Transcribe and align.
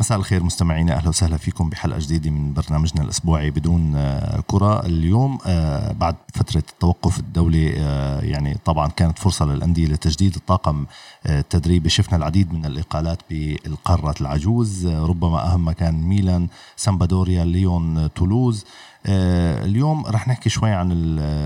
مساء 0.00 0.18
الخير 0.18 0.42
مستمعينا 0.42 0.96
أهلا 0.96 1.08
وسهلا 1.08 1.36
فيكم 1.36 1.70
بحلقة 1.70 1.98
جديدة 1.98 2.30
من 2.30 2.52
برنامجنا 2.52 3.02
الأسبوعي 3.02 3.50
بدون 3.50 3.92
آه، 3.96 4.42
كرة. 4.46 4.86
اليوم 4.86 5.38
آه، 5.46 5.92
بعد 5.92 6.16
فترة 6.34 6.58
التوقف 6.58 7.18
الدولي 7.18 7.74
آه، 7.78 8.20
يعني 8.20 8.58
طبعا 8.64 8.88
كانت 8.88 9.18
فرصة 9.18 9.46
للأندية 9.46 9.86
لتجديد 9.86 10.34
الطاقم 10.34 10.86
التدريبي. 11.26 11.88
شفنا 11.88 12.16
العديد 12.16 12.52
من 12.52 12.66
الإقالات 12.66 13.18
بالقاره 13.30 14.14
العجوز. 14.20 14.86
ربما 14.86 15.52
اهمها 15.52 15.72
كان 15.72 15.94
ميلان 15.94 16.48
سامبادوريا 16.76 17.44
ليون 17.44 18.12
تولوز. 18.14 18.64
اليوم 19.06 20.06
رح 20.06 20.28
نحكي 20.28 20.48
شوي 20.48 20.70
عن 20.70 20.88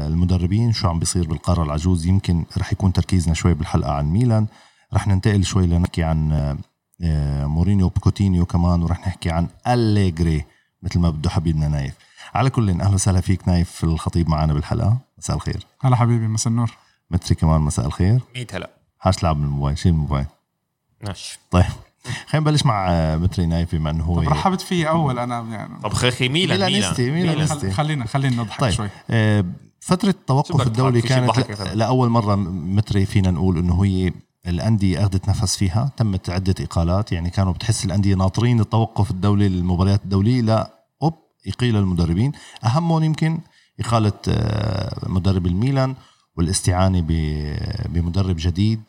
المدربين 0.07 0.73
شو 0.73 0.89
عم 0.89 0.99
بيصير 0.99 1.27
بالقارة 1.29 1.63
العجوز. 1.63 2.07
يمكن 2.07 2.45
رح 2.59 2.73
يكون 2.73 2.93
تركيزنا 2.93 3.35
شوي 3.35 3.55
بالحلقة 3.55 3.93
عن 3.93 4.07
ميلان. 4.07 4.47
رح 4.95 5.07
ننتقل 5.07 5.45
شوي 5.45 5.67
لنحكي 5.67 6.03
عن 6.03 6.33
مورينيو 7.01 7.89
بكوتينيو 7.89 8.47
كمان 8.47 8.83
ورح 8.83 9.01
نحكي 9.01 9.31
عن 9.31 9.49
أليجري 9.67 10.45
مثل 10.83 10.99
ما 10.99 11.11
بده 11.11 11.31
حبيبنا 11.31 11.69
نايف. 11.69 11.95
على 12.35 12.51
كل 12.51 12.71
أهلا 12.71 12.95
وسهلا 12.95 13.21
فيك 13.21 13.49
نايف 13.49 13.85
الخطيب 13.85 14.29
معنا 14.29 14.53
بالحلقة. 14.55 14.99
مساء 15.19 15.37
الخير. 15.37 15.67
هلا 15.81 15.97
حبيبي 15.97 16.29
مساء 16.29 16.51
النور. 16.51 16.71
متري 17.11 17.35
كمان 17.35 17.61
مساء 17.61 17.87
الخير. 17.87 18.21
100 18.35 18.47
هلا. 18.53 18.71
حاش 18.99 19.17
تلعب 19.17 19.37
بالموبايل 19.41 19.79
شيل 19.79 19.93
الموبايل. 19.93 20.27
ماشي. 21.07 21.39
طيب 21.51 21.65
خلينا 22.27 22.51
نبلش 22.51 22.67
مع 22.67 22.91
آه، 22.91 23.17
متري 23.17 23.47
نايف 23.47 23.75
بما 23.75 23.91
إنه 23.91 24.05
هو 24.05 24.23
طب 24.23 24.29
رحبت 24.29 24.61
فيه 24.61 24.87
أول 24.87 25.19
أنا 25.19 25.41
يعني. 25.41 25.81
طب 25.83 25.93
أخي 25.93 26.29
ميلان 26.29 26.59
ميلانيستي 26.59 27.11
ميلانيستي. 27.11 27.71
خلينا 27.71 28.07
خلينا 28.07 28.43
نضحك 28.43 28.61
طيب. 28.61 28.71
شوي. 28.71 28.89
آه 29.11 29.45
فترة 29.81 30.09
التوقف 30.09 30.67
الدولي 30.67 31.03
كانت 31.03 31.51
لأول 31.75 32.09
مرة 32.09 32.35
متري 32.35 33.07
فينا 33.07 33.31
نقول 33.31 33.59
إنه 33.59 33.85
هي 33.85 34.13
الأندية 34.47 35.01
أخذت 35.01 35.29
نفس 35.29 35.57
فيها 35.57 35.91
تمت 35.97 36.31
عدة 36.31 36.55
إقالات 36.61 37.13
يعني 37.13 37.31
كانوا 37.31 37.53
بتحس 37.53 37.85
الأندية 37.85 38.15
ناطرين 38.15 38.61
التوقف 38.61 39.11
الدولي 39.11 39.49
للمباريات 39.49 40.01
الدولية 40.05 40.41
لا 40.41 40.75
أوب 41.03 41.15
يقيل 41.47 41.77
المدربين. 41.77 42.33
أهمهم 42.65 43.05
يمكن 43.05 43.39
إقالة 43.81 44.13
آه، 44.29 45.09
مدرب 45.09 45.47
الميلان 45.47 45.95
والاستعانة 46.37 47.01
بمدرب 47.89 48.37
جديد 48.39 48.81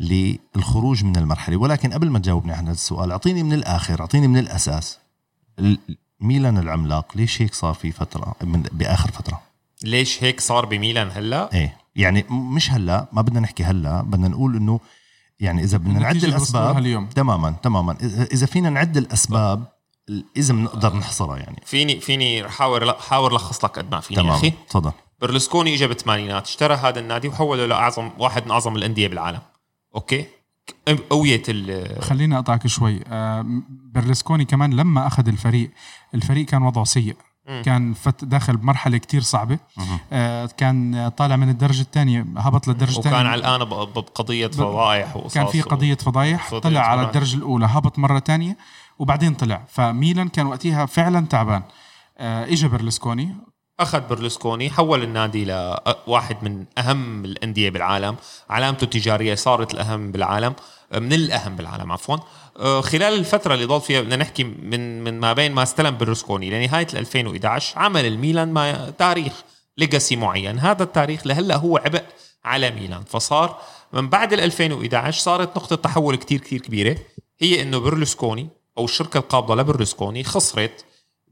للخروج 0.00 1.04
من 1.04 1.16
المرحلة. 1.16 1.56
ولكن 1.56 1.92
قبل 1.92 2.10
ما 2.10 2.18
تجاوبني 2.18 2.52
عن 2.52 2.64
هذا 2.64 2.72
السؤال 2.72 3.10
أعطيني 3.10 3.42
من 3.42 3.52
الآخر 3.52 4.00
أعطيني 4.00 4.28
من 4.28 4.38
الأساس. 4.38 4.98
ميلان 6.20 6.58
العملاق 6.58 7.16
ليش 7.16 7.42
هيك 7.42 7.54
صار 7.54 7.74
في 7.74 7.92
فترة 7.92 8.34
من 8.42 8.62
بآخر 8.62 9.10
فترة؟ 9.10 9.42
ليش 9.84 10.24
هيك 10.24 10.40
صار 10.40 10.66
بميلان 10.66 11.10
هلأ؟ 11.10 11.52
إيه. 11.54 11.76
يعني 11.96 12.24
مش 12.30 12.72
هلا 12.72 13.08
ما 13.12 13.22
بدنا 13.22 13.40
نحكي 13.40 13.64
هلا 13.64 14.02
بدنا 14.02 14.28
نقول 14.28 14.56
إنه 14.56 14.80
يعني 15.40 15.62
إذا 15.62 15.78
بدنا 15.78 15.98
نعد 15.98 16.24
الاسباب 16.24 16.78
اليوم. 16.78 17.06
تماما 17.06 17.54
تماما. 17.62 17.96
إذا 18.32 18.46
فينا 18.46 18.70
نعد 18.70 18.96
الأسباب 18.96 19.64
إذا 20.36 20.54
بنقدر 20.54 20.96
نحصرها 20.96 21.36
يعني. 21.36 21.62
فيني 21.64 22.00
فيني 22.00 22.48
حاول 22.48 22.92
حاول 22.92 23.34
لخص 23.34 23.64
لك 23.64 23.78
قد 23.78 23.90
ما 23.94 24.00
فيني 24.00 24.22
تمام. 24.22 24.32
أخي. 24.32 24.52
تفضل. 24.68 24.92
برلسكوني 25.20 25.74
اجى 25.74 25.86
بالثمانينات 25.86 26.46
اشترى 26.46 26.74
هذا 26.74 27.00
النادي 27.00 27.28
وحوله 27.28 27.66
لاعظم 27.66 28.10
واحد 28.18 28.44
من 28.44 28.50
أعظم 28.50 28.76
الأندية 28.76 29.08
بالعالم. 29.08 29.40
أوكي؟ 29.94 30.26
قوية 31.10 31.42
ال 31.48 32.02
خليني 32.02 32.38
أقطعك 32.38 32.66
شوي. 32.66 33.00
آه، 33.06 33.46
برلسكوني 33.94 34.44
كمان 34.44 34.74
لما 34.74 35.06
أخذ 35.06 35.28
الفريق 35.28 35.70
الفريق 36.14 36.46
كان 36.46 36.62
وضعه 36.62 36.84
سيء. 36.84 37.16
كان 37.46 37.94
فت 37.94 38.24
داخل 38.24 38.56
بمرحلة 38.56 38.98
كتير 38.98 39.22
صعبة. 39.22 39.58
آه 40.12 40.46
كان 40.56 41.08
طالع 41.16 41.36
من 41.36 41.48
الدرجة 41.48 41.80
الثانية 41.80 42.26
هبط 42.36 42.68
للدرجة 42.68 42.98
الثانية 42.98 43.16
وكان 43.16 43.26
علقان 43.26 43.64
بقضية 43.64 44.46
فضايح 44.46 45.18
كان 45.34 45.46
في 45.46 45.62
قضية 45.62 45.94
فضايح 45.94 46.54
طلع 46.54 46.80
على 46.80 47.02
الدرجة 47.02 47.36
الأولى 47.36 47.66
هبط 47.66 47.98
مرة 47.98 48.18
ثانية 48.18 48.56
وبعدين 48.98 49.34
طلع. 49.34 49.62
فميلان 49.68 50.28
كان 50.28 50.46
وقتها 50.46 50.86
فعلا 50.86 51.26
تعبان. 51.26 51.62
آه 52.18 52.44
اجى 52.44 52.68
برلسكوني. 52.68 53.36
أخذ 53.80 54.00
برلسكوني 54.00 54.70
حول 54.70 55.02
النادي 55.02 55.44
لواحد 55.44 56.36
من 56.42 56.64
أهم 56.78 57.24
الأندية 57.24 57.70
بالعالم. 57.70 58.16
علامته 58.50 58.84
التجارية 58.84 59.34
صارت 59.34 59.74
الأهم 59.74 60.12
بالعالم 60.12 60.54
من 60.94 61.12
الأهم 61.12 61.56
بالعالم 61.56 61.92
عفوا. 61.92 62.16
آه، 62.16 62.20
خلال 62.58 63.02
الفترة 63.14 63.54
اللي 63.54 63.64
ضل 63.64 63.80
فيها 63.80 64.00
بدنا 64.00 64.16
نحكي 64.16 64.44
من 64.44 65.04
من 65.04 65.20
ما 65.20 65.32
بين 65.32 65.52
ما 65.52 65.62
استلم 65.62 65.96
برلسكوني 65.96 66.50
لنهاية 66.50 66.86
2011 66.94 67.78
عمل 67.78 68.06
الميلان 68.06 68.52
ما 68.52 68.90
تاريخ 68.90 69.32
legacy 69.78 70.16
معين. 70.16 70.58
هذا 70.58 70.82
التاريخ 70.82 71.26
لهلأ 71.26 71.56
هو 71.56 71.76
عبء 71.76 72.02
على 72.44 72.70
ميلان. 72.70 73.04
فصار 73.04 73.60
من 73.92 74.08
بعد 74.08 74.32
2011 74.32 75.20
صارت 75.20 75.56
نقطة 75.56 75.76
تحول 75.76 76.16
كتير 76.16 76.40
كتير 76.40 76.60
كبيرة. 76.60 76.98
هي 77.40 77.62
إنه 77.62 77.78
برلسكوني 77.78 78.48
أو 78.78 78.84
الشركة 78.84 79.18
القابضة 79.18 79.54
لبرلسكوني 79.54 80.24
خسرت 80.24 80.84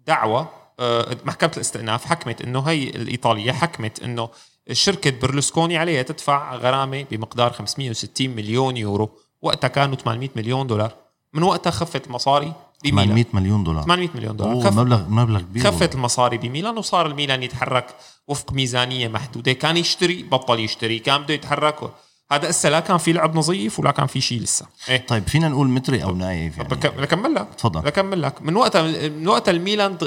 دعوة 0.06 0.49
آه، 0.81 1.17
محكمة 1.25 1.51
الاستئناف 1.56 2.05
حكمت 2.05 2.43
إنه 2.43 2.61
هي 2.61 2.83
الإيطالية 2.91 3.53
حكمت 3.53 4.03
إنه 4.03 4.29
شركة 4.73 5.11
برلسكوني 5.11 5.77
عليها 5.77 6.03
تدفع 6.03 6.55
غرامة 6.55 7.05
بمقدار 7.11 7.53
560 7.53 8.31
مليون 8.31 8.77
يورو. 8.77 9.19
وقتها 9.43 9.69
كانوا 9.69 9.97
800 9.97 10.29
مليون 10.37 10.67
دولار. 10.67 11.04
من 11.34 11.43
وقتها 11.43 11.71
خفت 11.71 12.06
المصاري 12.06 12.53
بميلان. 12.84 13.06
800 13.06 13.25
مليون 13.33 13.65
دولار. 13.65 13.83
800 13.83 14.09
مليون 14.15 14.37
دولار. 14.37 14.71
خف... 14.71 14.78
مبلغ 14.78 15.09
مبلغ 15.09 15.41
كبير 15.41 15.65
خفت 15.65 15.95
المصاري 15.95 16.39
بميلان 16.39 16.78
وصار 16.78 17.06
الميلان 17.06 17.43
يتحرك 17.43 17.87
وفق 18.28 18.53
ميزانية 18.53 19.09
محدودة. 19.09 19.53
كان 19.53 19.77
يشتري 19.77 20.23
بطل 20.23 20.61
يشتري 20.61 20.99
كان 20.99 21.23
بده 21.23 21.34
يتحرك. 21.34 21.91
هذا 22.33 22.50
هسه 22.50 22.69
لا 22.69 22.81
كان 22.81 22.99
في 22.99 23.12
لعب 23.12 23.37
نظيف 23.37 23.81
ولا 23.81 23.91
كان 23.91 24.06
في 24.06 24.21
شيء 24.21 24.41
لسه. 24.41 24.67
إيه؟ 24.89 25.06
طيب 25.06 25.28
فينا 25.28 25.49
نقول 25.49 25.69
متري 25.69 26.03
أو 26.03 26.15
نايف 26.15 26.59
يعني. 26.59 26.69
لكمل 26.99 27.34
لك. 27.34 27.49
تفضل. 27.59 27.87
لكمل 27.87 28.23
لك. 28.23 28.43
من 28.43 28.56
وقتها 28.56 29.09
من 29.09 29.28
وقتها 29.28 29.53
الميلان 29.53 29.99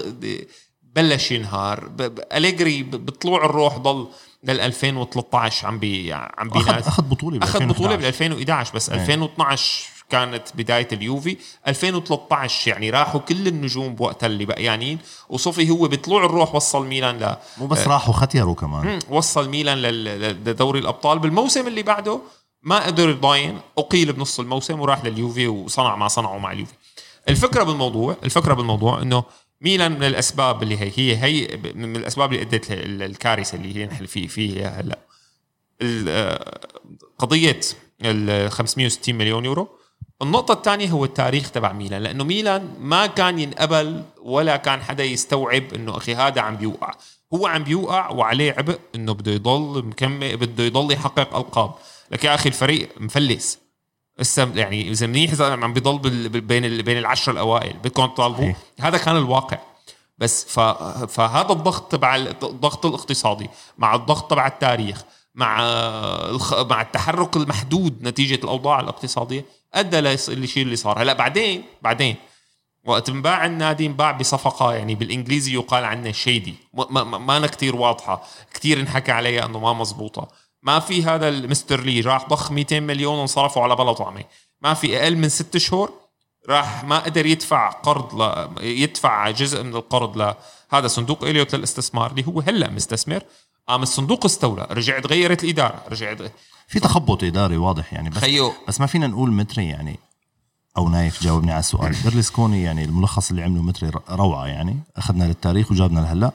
بلش 0.84 1.32
ينهار. 1.32 1.92
أليجري 2.34 2.84
بطلوع 2.84 3.46
الروح 3.46 3.78
ضل 3.78 4.08
لل 4.44 4.60
2013 4.60 5.68
عم 5.68 5.80
بي 5.80 6.14
عم 6.14 6.50
بينادي 6.50 6.88
أخذ 6.88 7.04
بطولة 7.04 7.40
أخذ 7.44 7.66
بطولة 7.66 7.96
بال 7.96 8.06
2011 8.06 8.76
بس 8.76 8.90
2012 8.90 9.97
كانت 10.10 10.44
بداية 10.56 10.88
اليوفي. 10.92 11.38
2013 11.68 12.72
يعني 12.72 12.90
راحوا 12.90 13.20
كل 13.20 13.48
النجوم 13.48 13.96
بوقتها 13.96 14.28
اللي 14.28 14.46
بقيانين 14.46 15.00
وصفي 15.30 15.70
هو 15.70 15.88
بطلوع 15.88 16.26
الروح 16.26 16.56
وصل 16.56 16.86
ميلان 16.88 17.20
ل 17.20 17.36
مو 17.58 17.68
بس 17.68 17.88
راحوا 17.88 18.14
ختيروا 18.14 18.56
كمان. 18.56 19.00
وصل 19.10 19.50
ميلان 19.50 19.82
لدوري 19.82 20.80
الأبطال. 20.80 21.20
بالموسم 21.20 21.68
اللي 21.68 21.84
بعده 21.84 22.20
ما 22.64 22.86
قدر 22.86 23.10
يضاين 23.10 23.60
أقيل 23.78 24.14
بنص 24.14 24.40
الموسم 24.40 24.80
وراح 24.80 25.06
لليوفي 25.06 25.48
وصنع 25.48 25.96
ما 25.96 26.08
صنعه 26.08 26.38
مع 26.38 26.52
اليوفي. 26.52 26.74
الفكرة 27.30 27.64
بالموضوع 27.64 28.16
الفكرة 28.24 28.54
بالموضوع 28.54 29.02
إنه 29.02 29.24
ميلان 29.62 29.92
من 29.92 30.04
الأسباب 30.04 30.64
اللي 30.64 30.78
هي 30.78 30.92
هي 30.96 31.18
هي 31.24 31.58
من 31.76 31.96
الأسباب 31.96 32.34
اللي 32.34 32.44
أدت 32.44 32.66
الكارثة 32.72 33.56
اللي 33.56 33.76
هي 33.76 33.86
نحن 33.86 34.06
في 34.06 34.28
فيها 34.28 34.82
هلأ. 34.82 35.00
قضية 37.20 37.60
ال 38.02 38.52
560 38.52 39.16
مليون 39.16 39.46
يورو. 39.46 39.68
النقطة 40.22 40.54
الثانية 40.54 40.90
هو 40.92 41.06
التاريخ 41.06 41.52
تبع 41.52 41.72
ميلان 41.72 42.04
لأنه 42.04 42.24
ميلان 42.24 42.76
ما 42.80 43.08
كان 43.08 43.40
ينقبل 43.40 44.04
ولا 44.22 44.58
كان 44.58 44.82
حدا 44.82 45.04
يستوعب 45.04 45.74
أنه 45.74 45.98
أخي 45.98 46.16
هذا 46.16 46.42
عم 46.42 46.56
بيوقع. 46.56 46.94
هو 47.34 47.48
عم 47.48 47.64
بيوقع 47.64 48.10
وعليه 48.10 48.56
عبء 48.58 48.80
أنه 48.96 49.14
بده 49.14 49.32
يضل 49.32 49.86
مكمل 49.86 50.38
بده 50.38 50.64
يضل 50.64 50.94
يحقق 50.94 51.36
ألقاب. 51.36 51.74
لك 52.12 52.24
يا 52.24 52.36
أخي 52.36 52.50
الفريق 52.50 52.90
مفلس. 53.00 53.60
هسه 54.20 54.52
يعني 54.56 54.92
إذا 54.92 55.08
منيح 55.08 55.42
عم 55.42 55.74
بيضل 55.74 56.30
بين 56.30 56.82
بين 56.82 56.98
العشرة 56.98 57.34
الأوائل 57.34 57.74
بدكم 57.74 58.06
تطالبوا 58.06 58.54
هذا 58.80 58.98
كان 58.98 59.18
الواقع. 59.18 59.58
بس 60.18 60.46
فهذا 61.08 61.52
الضغط 61.52 61.92
تبع 61.92 62.16
الضغط 62.16 62.86
الاقتصادي 62.86 63.50
مع 63.78 63.96
الضغط 63.96 64.32
تبع 64.32 64.48
التاريخ 64.48 65.04
مع 65.38 65.58
مع 66.70 66.82
التحرك 66.82 67.38
المحدود 67.38 68.04
نتيجة 68.04 68.36
الأوضاع 68.36 68.80
الاقتصادية. 68.80 69.46
أدى 69.74 70.02
للشيء 70.02 70.64
اللي 70.64 70.76
صار. 70.76 71.02
هلأ 71.02 71.14
بعدين 71.14 71.64
بعدين 71.82 72.16
وقت 72.86 73.10
انباع 73.10 73.46
النادي 73.46 73.86
انباع 73.86 74.12
بصفقة 74.12 74.74
يعني 74.74 74.96
بالإنجليزي 74.96 75.54
يقال 75.54 75.84
عنه 75.86 76.12
شيدي 76.12 76.56
ما, 76.74 77.04
ما, 77.04 77.18
ما 77.18 77.48
كتير 77.48 77.76
واضحة. 77.76 78.24
كتير 78.54 78.80
انحكى 78.80 79.12
عليها 79.12 79.46
أنه 79.46 79.60
ما 79.60 79.74
مزبوطة. 79.74 80.28
ما 80.64 80.80
في 80.80 81.04
هذا 81.04 81.30
المستر 81.30 81.82
لي 81.82 82.02
راح 82.02 82.28
ضخ 82.28 82.52
200 82.52 82.80
مليون 82.80 83.18
وانصرفوا 83.18 83.64
على 83.64 83.76
بلا 83.76 83.94
طعمة. 83.94 84.24
ما 84.62 84.74
في 84.74 85.00
أقل 85.04 85.16
من 85.16 85.30
ست 85.30 85.58
شهور 85.58 85.94
راح 86.50 86.84
ما 86.84 87.00
قدر 87.00 87.26
يدفع 87.26 87.70
قرض 87.70 88.22
ل... 88.22 88.48
يدفع 88.66 89.32
جزء 89.32 89.64
من 89.64 89.76
القرض 89.76 90.18
لهذا 90.18 90.88
صندوق 90.88 91.24
إليوت 91.24 91.56
للاستثمار 91.56 92.12
اللي 92.12 92.28
هو 92.28 92.40
هلأ 92.40 92.70
مستثمر. 92.70 93.24
قام 93.68 93.84
الصندوق 93.84 94.26
استولى 94.26 94.68
رجع 94.72 95.00
تغيرت 95.00 95.44
الإدارة 95.44 95.84
رجع 95.92 96.16
في 96.68 96.80
تخبط 96.80 97.24
إداري 97.24 97.58
واضح 97.58 97.94
يعني 97.94 98.10
بس 98.10 98.18
خيو. 98.18 98.54
بس 98.68 98.82
ما 98.82 98.88
فينا 98.88 99.08
نقول 99.08 99.32
متري 99.32 99.66
يعني 99.66 100.00
أو 100.78 100.90
نايف 100.90 101.24
جاوبني 101.24 101.52
على 101.52 101.60
السؤال. 101.60 101.96
بيرلسكوني 102.04 102.64
يعني 102.64 102.84
الملخص 102.84 103.30
اللي 103.30 103.44
عمله 103.44 103.62
متري 103.62 103.92
روعة 104.10 104.46
يعني 104.46 104.80
أخذنا 104.98 105.24
للتاريخ 105.24 105.72
وجابنا 105.72 106.00
لهلأ. 106.00 106.32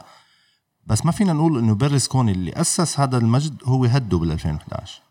بس 0.87 1.07
ما 1.07 1.13
فينا 1.13 1.33
نقول 1.33 1.59
إنه 1.59 1.75
بيرلسكوني 1.75 2.33
اللي 2.33 2.53
أسس 2.53 3.01
هذا 3.01 3.19
المجد 3.19 3.57
هو 3.65 3.85
هده 3.85 4.19
بال 4.19 4.33
2011 4.33 5.03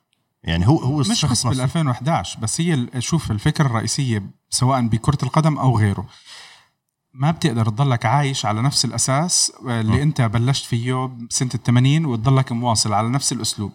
يعني 0.44 0.68
هو 0.68 0.78
هو 0.78 0.98
مش 0.98 1.26
بس 1.26 1.44
بال 1.46 1.52
نفسه 1.52 1.64
2011 1.64 2.40
بس 2.40 2.62
هي 2.62 2.88
شوف 3.00 3.32
الفكرة 3.32 3.66
الرئيسية 3.66 4.24
سواء 4.50 4.82
بكرة 4.82 5.18
القدم 5.24 5.58
أو 5.58 5.78
غيره. 5.78 6.06
ما 7.14 7.32
بتقدر 7.32 7.66
تضلك 7.66 8.06
عايش 8.06 8.46
على 8.46 8.62
نفس 8.62 8.86
الأساس 8.86 9.52
اللي 9.66 9.98
م. 9.98 10.02
أنت 10.02 10.22
بلشت 10.22 10.66
فيه 10.66 11.10
بسنه 11.30 11.50
ال 11.56 11.64
80 11.64 12.06
وتضلك 12.06 12.52
مواصل 12.52 12.94
على 12.94 13.10
نفس 13.10 13.32
الأسلوب. 13.32 13.72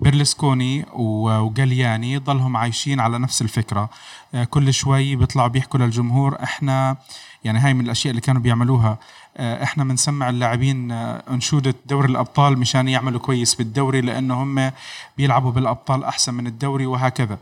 بيرلسكوني 0.00 0.86
وجالياني 0.92 2.18
ضلهم 2.18 2.56
عايشين 2.56 3.00
على 3.00 3.18
نفس 3.18 3.42
الفكرة. 3.42 3.90
آه، 4.34 4.44
كل 4.44 4.74
شوي 4.74 5.16
بيطلعوا 5.16 5.48
بيحكوا 5.48 5.80
للجمهور 5.80 6.42
إحنا 6.42 6.96
يعني 7.44 7.58
هاي 7.58 7.74
من 7.74 7.84
الأشياء 7.84 8.10
اللي 8.10 8.20
كانوا 8.20 8.42
بيعملوها. 8.42 8.98
آه، 9.36 9.62
إحنا 9.62 9.84
بنسمع 9.84 10.28
اللاعبين 10.28 10.92
آه، 10.92 11.22
أنشودة 11.30 11.74
دوري 11.86 12.08
الأبطال 12.08 12.58
مشان 12.58 12.88
يعملوا 12.88 13.20
كويس 13.20 13.54
بالدوري 13.54 14.00
لأنه 14.00 14.42
هم 14.42 14.72
بيلعبوا 15.16 15.52
بالأبطال 15.52 16.04
أحسن 16.04 16.34
من 16.34 16.46
الدوري 16.46 16.86
وهكذا. 16.86 17.38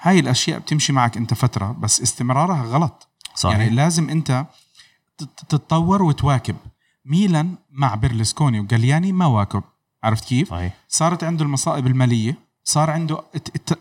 هاي 0.00 0.18
الأشياء 0.18 0.58
بتمشي 0.58 0.92
معك 0.92 1.16
أنت 1.16 1.34
فترة 1.34 1.76
بس 1.80 2.02
استمرارها 2.02 2.64
غلط. 2.64 3.08
صحيح. 3.34 3.58
يعني 3.58 3.70
لازم 3.70 4.10
أنت 4.10 4.46
تتطور 5.18 6.02
وتواكب. 6.02 6.56
ميلان 7.04 7.54
مع 7.70 7.94
بيرلسكوني 7.94 8.60
وجالياني 8.60 9.12
ما 9.12 9.26
واكب. 9.26 9.62
عرفت 10.04 10.24
كيف؟ 10.24 10.50
صحيح. 10.50 10.74
صارت 10.88 11.24
عنده 11.24 11.44
المصائب 11.44 11.86
المالية 11.86 12.38
صار 12.64 12.90
عنده 12.90 13.22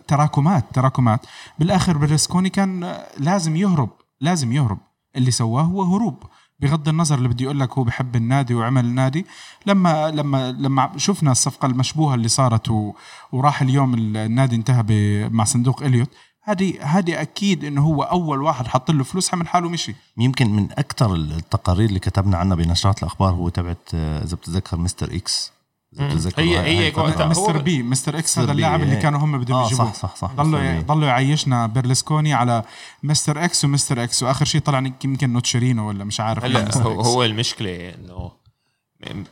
تراكمات 0.07 0.65
تراكمات. 0.73 1.25
بالآخر 1.59 1.97
بيرلسكوني 1.97 2.49
كان 2.49 2.83
آه، 2.83 3.07
لازم 3.17 3.55
يهرب 3.55 3.89
لازم 4.21 4.51
يهرب. 4.51 4.77
اللي 5.15 5.31
سواه 5.31 5.61
هو 5.61 5.83
هروب. 5.83 6.23
بغض 6.59 6.89
النظر 6.89 7.17
اللي 7.17 7.29
بدي 7.29 7.45
أقول 7.45 7.59
لك 7.59 7.77
هو 7.77 7.83
بحب 7.83 8.15
النادي 8.15 8.53
وعمل 8.53 8.85
النادي. 8.85 9.25
لما 9.65 10.11
لما 10.11 10.51
لما 10.51 10.91
شفنا 10.97 11.31
الصفقة 11.31 11.65
المشبوهة 11.65 12.15
اللي 12.15 12.27
صارت 12.27 12.69
و... 12.69 12.93
وراح 13.31 13.61
اليوم 13.61 13.93
النادي 13.93 14.55
انتهى. 14.55 14.83
مع 15.29 15.43
صندوق 15.43 15.83
إليوت 15.83 16.09
هذه 16.43 16.73
هذه 16.81 17.21
أكيد 17.21 17.63
إنه 17.65 17.81
هو 17.81 18.03
أول 18.03 18.41
واحد 18.41 18.67
حط 18.67 18.91
له 18.91 19.03
فلوس 19.03 19.29
حمل 19.29 19.47
حاله 19.47 19.69
مشي 19.69 19.95
يمكن 20.17 20.49
من 20.49 20.71
أكثر 20.71 21.15
التقارير 21.15 21.89
اللي 21.89 21.99
كتبنا 21.99 22.37
عنها 22.37 22.55
بنشرات 22.55 22.99
الأخبار 23.03 23.29
هو 23.33 23.49
تبعت 23.49 23.89
آه، 23.93 24.23
إذا 24.23 24.35
بتتذكر 24.35 24.77
مستر 24.77 25.15
إكس 25.15 25.51
إذا 25.93 26.03
مم. 26.03 26.09
بتتذكر 26.09 26.41
هي- 26.41 26.59
هي 26.87 26.93
مستر 27.27 27.57
بي 27.61 27.83
مستر 27.83 28.17
إكس 28.19 28.29
مستر 28.29 28.41
هذا 28.41 28.51
اللاعب 28.51 28.81
اللي 28.81 28.95
إيه. 28.95 29.01
كانوا 29.01 29.19
هم 29.19 29.39
بدهم 29.39 29.57
آه 29.57 29.65
يجيبوه 29.65 29.85
صح 29.85 29.95
صح 29.95 30.15
صح 30.15 30.31
ضلوا. 30.33 30.79
ضلوا 30.81 31.07
يعيشنا 31.07 31.67
بيرلسكوني 31.67 32.33
على 32.33 32.63
مستر 33.03 33.43
إكس 33.45 33.65
ومستر 33.65 34.03
إكس 34.03 34.23
وآخر 34.23 34.45
شيء 34.45 34.61
طلع 34.61 34.79
يمكن 35.03 35.33
نوتشيرينو 35.33 35.87
ولا 35.87 36.03
مش 36.03 36.19
عارف 36.19 36.43
هلا 36.45 36.65
مستر 36.65 36.83
هو. 36.87 37.01
هو 37.01 37.23
المشكلة 37.23 37.89
إنه 37.89 38.31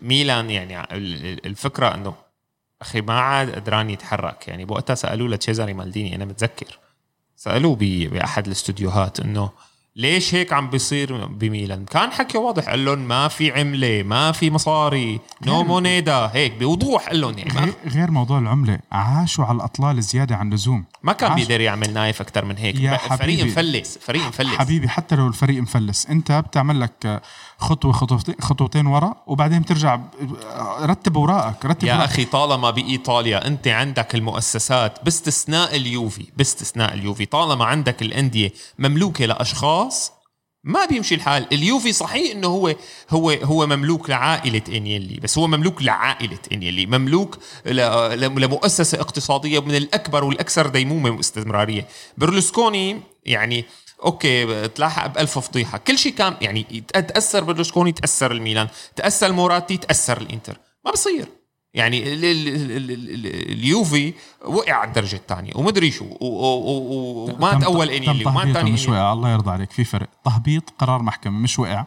ميلان 0.01 0.49
يعني 0.49 0.79
ال- 0.79 1.25
ال- 1.25 1.45
الفكرة 1.45 1.95
إنه 1.95 2.13
أخي 2.81 3.01
ما 3.01 3.19
عاد 3.19 3.49
قدران 3.55 3.89
يتحرك 3.89 4.47
يعني 4.47 4.65
بوقتها 4.65 4.95
سألوه 4.95 5.27
لتشيزاري 5.29 5.73
مالديني 5.73 6.15
أنا 6.15 6.25
متذكر 6.25 6.79
سألوه 7.43 7.75
بأحد 8.11 8.45
الاستوديوهات 8.45 9.19
إنه 9.19 9.49
ليش 9.95 10.35
هيك 10.35 10.53
عم 10.53 10.69
بيصير 10.69 11.25
بميلان؟ 11.25 11.85
كان 11.85 12.11
حكي 12.11 12.37
واضح 12.37 12.69
قال 12.69 12.85
لهم 12.85 12.99
ما 12.99 13.27
في 13.27 13.51
عملة 13.59 14.03
ما 14.03 14.31
في 14.31 14.51
مصاري 14.51 15.19
no 15.45 15.63
moneda 15.63 16.29
هيك 16.33 16.53
بوضوح 16.59 17.07
قال 17.07 17.21
لهم 17.21 17.37
يعني 17.37 17.59
غير- 17.59 17.73
غير 17.87 18.11
موضوع 18.11 18.39
العملة 18.39 18.79
عاشوا 18.91 19.45
على 19.45 19.55
الأطلال 19.55 20.03
زيادة 20.03 20.35
عن 20.35 20.47
اللزوم. 20.49 20.85
ما 21.03 21.13
كان 21.13 21.35
بيقدر 21.35 21.61
يعمل 21.61 21.93
نايف 21.93 22.21
أكثر 22.21 22.45
من 22.45 22.57
هيك. 22.57 22.79
يا 22.79 22.97
فريق. 22.97 23.45
مفلس 23.45 23.97
فريق 24.01 24.27
مفلس. 24.27 24.55
حبيبي 24.55 24.89
حتى 24.89 25.15
لو 25.15 25.27
الفريق 25.27 25.61
مفلس. 25.61 26.05
أنت 26.05 26.31
بتعمل 26.31 26.81
لك 26.81 27.21
خطوه 27.61 27.91
خطوتين 27.91 28.35
خطوتين 28.41 28.87
ورا 28.87 29.15
وبعدين 29.27 29.61
بترجع 29.61 29.99
رتب 30.81 31.17
اوراقك 31.17 31.65
رتب 31.65 31.87
يا 31.87 31.93
أوراقك. 31.93 32.11
أخي 32.11 32.25
طالما 32.25 32.69
بإيطاليا 32.69 33.47
أنت 33.47 33.67
عندك 33.67 34.15
المؤسسات 34.15 35.03
باستثناء 35.05 35.75
اليوفي 35.75 36.25
باستثناء 36.37 36.93
اليوفي 36.93 37.25
طالما 37.25 37.65
عندك 37.65 38.01
الأندية 38.01 38.53
مملوكة 38.79 39.25
لأشخاص 39.25 40.11
ما 40.63 40.85
بيمشي 40.85 41.15
الحال 41.15 41.47
اليوفي 41.53 41.93
صحيح 41.93 42.31
إنه 42.35 42.47
هو 42.47 42.75
هو 43.09 43.29
هو 43.31 43.67
مملوك 43.67 44.09
لعائلة 44.09 44.61
أنييلي 44.69 45.19
بس 45.19 45.37
هو 45.37 45.47
مملوك 45.47 45.81
لعائلة 45.83 46.39
أنييلي 46.51 46.85
مملوك 46.85 47.37
لمؤسسة 48.37 48.99
اقتصادية 49.01 49.59
من 49.59 49.75
الأكبر 49.75 50.23
والأكثر 50.23 50.67
ديمومة 50.67 51.09
واستمرارية 51.09 51.87
برلسكوني 52.17 52.99
يعني 53.25 53.65
okay 54.03 54.67
تلاحق 54.67 55.07
بألف 55.07 55.39
فضيحة. 55.39 55.77
كل 55.77 55.97
شيء 55.97 56.13
كان 56.13 56.35
يعني 56.41 56.63
تأثر 56.93 57.43
برلسكوني 57.43 57.91
تأثر 57.91 58.31
الميلان 58.31 58.67
تأثر 58.95 59.31
موراتي 59.31 59.77
تأثر 59.77 60.17
الإنتر. 60.21 60.57
ما 60.85 60.91
بصير. 60.91 61.27
يعني 61.73 62.13
ال- 62.13 62.25
ال- 62.25 62.47
ال- 62.47 62.71
ال- 62.71 62.91
ال- 62.91 63.51
اليوفي 63.51 64.13
وقع 64.45 64.73
على 64.73 64.87
الدرجة 64.87 65.15
الثانية. 65.15 65.51
ومدري 65.55 65.91
شو. 65.91 66.05
و- 66.05 66.25
و- 66.25 66.57
و- 66.57 67.31
وما 67.33 67.51
تم- 67.51 67.59
تأول 67.59 67.87
تم 67.87 67.93
أنييلي 67.93 68.25
وما 68.25 68.39
تهبيطه 68.41 68.59
تاني 68.59 68.71
مش. 68.71 68.87
وقع. 68.87 69.13
الله 69.13 69.29
يرضى 69.29 69.51
عليك. 69.51 69.71
في 69.71 69.83
فرق. 69.83 70.07
تهبيط 70.25 70.63
قرار 70.79 71.01
محكمة. 71.01 71.39
مش 71.39 71.59
وقع. 71.59 71.85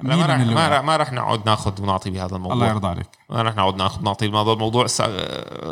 ما 0.00 0.26
رح 0.26 0.38
ما. 0.38 0.68
رح 0.68 0.82
ما 0.84 0.96
رح 0.96 1.12
نقعد 1.12 1.46
ناخذ 1.46 1.82
ونعطي 1.82 2.10
بهذا 2.10 2.24
الله 2.26 2.36
الموضوع 2.36 2.68
يرضى 2.68 2.88
عليك. 2.88 3.06
ما 3.30 3.42
رح 3.42 3.56
نقعد 3.56 3.76
ناخذ 3.76 4.02
نعطي 4.02 4.28
بهذا 4.28 4.52
الموضوع. 4.52 4.86
سا... 4.86 5.06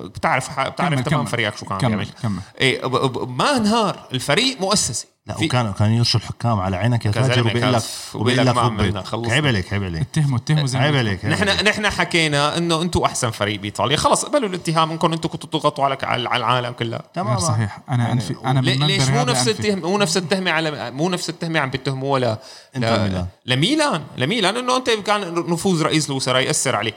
بتعرف 0.06 0.48
ح- 0.48 0.68
بتعرف 0.68 0.94
كمل- 0.94 1.04
تمام 1.04 1.20
كمل. 1.20 1.30
فريقك 1.30 1.56
شو 1.56 1.66
كان 1.66 1.78
كمل 1.78 1.90
بيعمل. 1.90 2.08
كمل. 2.22 2.40
إيه 2.60 2.86
ب... 2.86 2.90
ب... 3.12 3.28
ما 3.38 3.56
انهار. 3.56 4.08
الفريق 4.12 4.60
مؤسسه 4.60 5.06
لا 5.26 5.34
في- 5.34 5.44
وكان 5.44 5.72
كان 5.72 5.92
يرشوا 5.92 6.20
الحكام 6.20 6.60
على 6.60 6.76
عينك 6.76 7.06
يا 7.06 7.10
كزلمة 7.10 7.28
فاجر 7.28 7.40
وبيقول 7.46 7.72
لك. 7.72 7.82
وبيقول 8.14 8.94
لك. 8.94 9.32
عيب 9.32 9.46
عليك 9.46 9.72
عيب 9.72 9.84
عليك. 9.84 10.00
اتهموا 10.02 10.38
اتهموا 10.38 10.66
زي 10.66 10.78
ما 10.78 10.84
عيب. 10.84 10.96
عليك. 10.96 11.24
نحن 11.24 11.64
نحن 11.64 11.90
حكينا 11.90 12.58
إنه 12.58 12.82
أنتم 12.82 13.00
أحسن 13.02 13.30
فريق 13.30 13.60
بإيطاليا. 13.60 13.96
خلص 13.96 14.24
قبلوا 14.24 14.48
الاتهام. 14.48 14.90
إنكم 14.90 15.12
أنتم 15.12 15.28
كنتوا 15.28 15.50
تضغطوا 15.50 15.84
على 15.84 15.98
على 16.02 16.36
العالم 16.36 16.72
كلها 16.72 17.02
تمام. 17.14 17.38
صحيح. 17.38 17.80
أنا 17.88 18.02
يعني 18.02 18.12
انفي 18.12 18.34
أنا 18.44 18.60
ليش 18.60 19.08
مو 19.08 19.24
نفس. 19.24 19.48
التهم 19.48 19.78
مو 19.78 19.98
نفس 19.98 20.16
التهمة 20.16 20.50
على 20.50 20.90
مو 20.90 21.08
نفس 21.08 21.28
التهمة 21.28 21.60
عم 21.60 21.70
بيتهموها 21.70 22.20
ل... 22.20 22.24
إنتر 22.76 22.96
ل... 22.96 23.00
ميلان. 23.00 23.26
لميلان. 23.46 24.04
لميلان. 24.16 24.56
إنه 24.56 24.76
أنت 24.76 24.90
كان 24.90 25.34
نفوذ 25.34 25.82
رئيس 25.82 26.10
الوزراء 26.10 26.42
يأثر 26.42 26.76
عليه. 26.76 26.94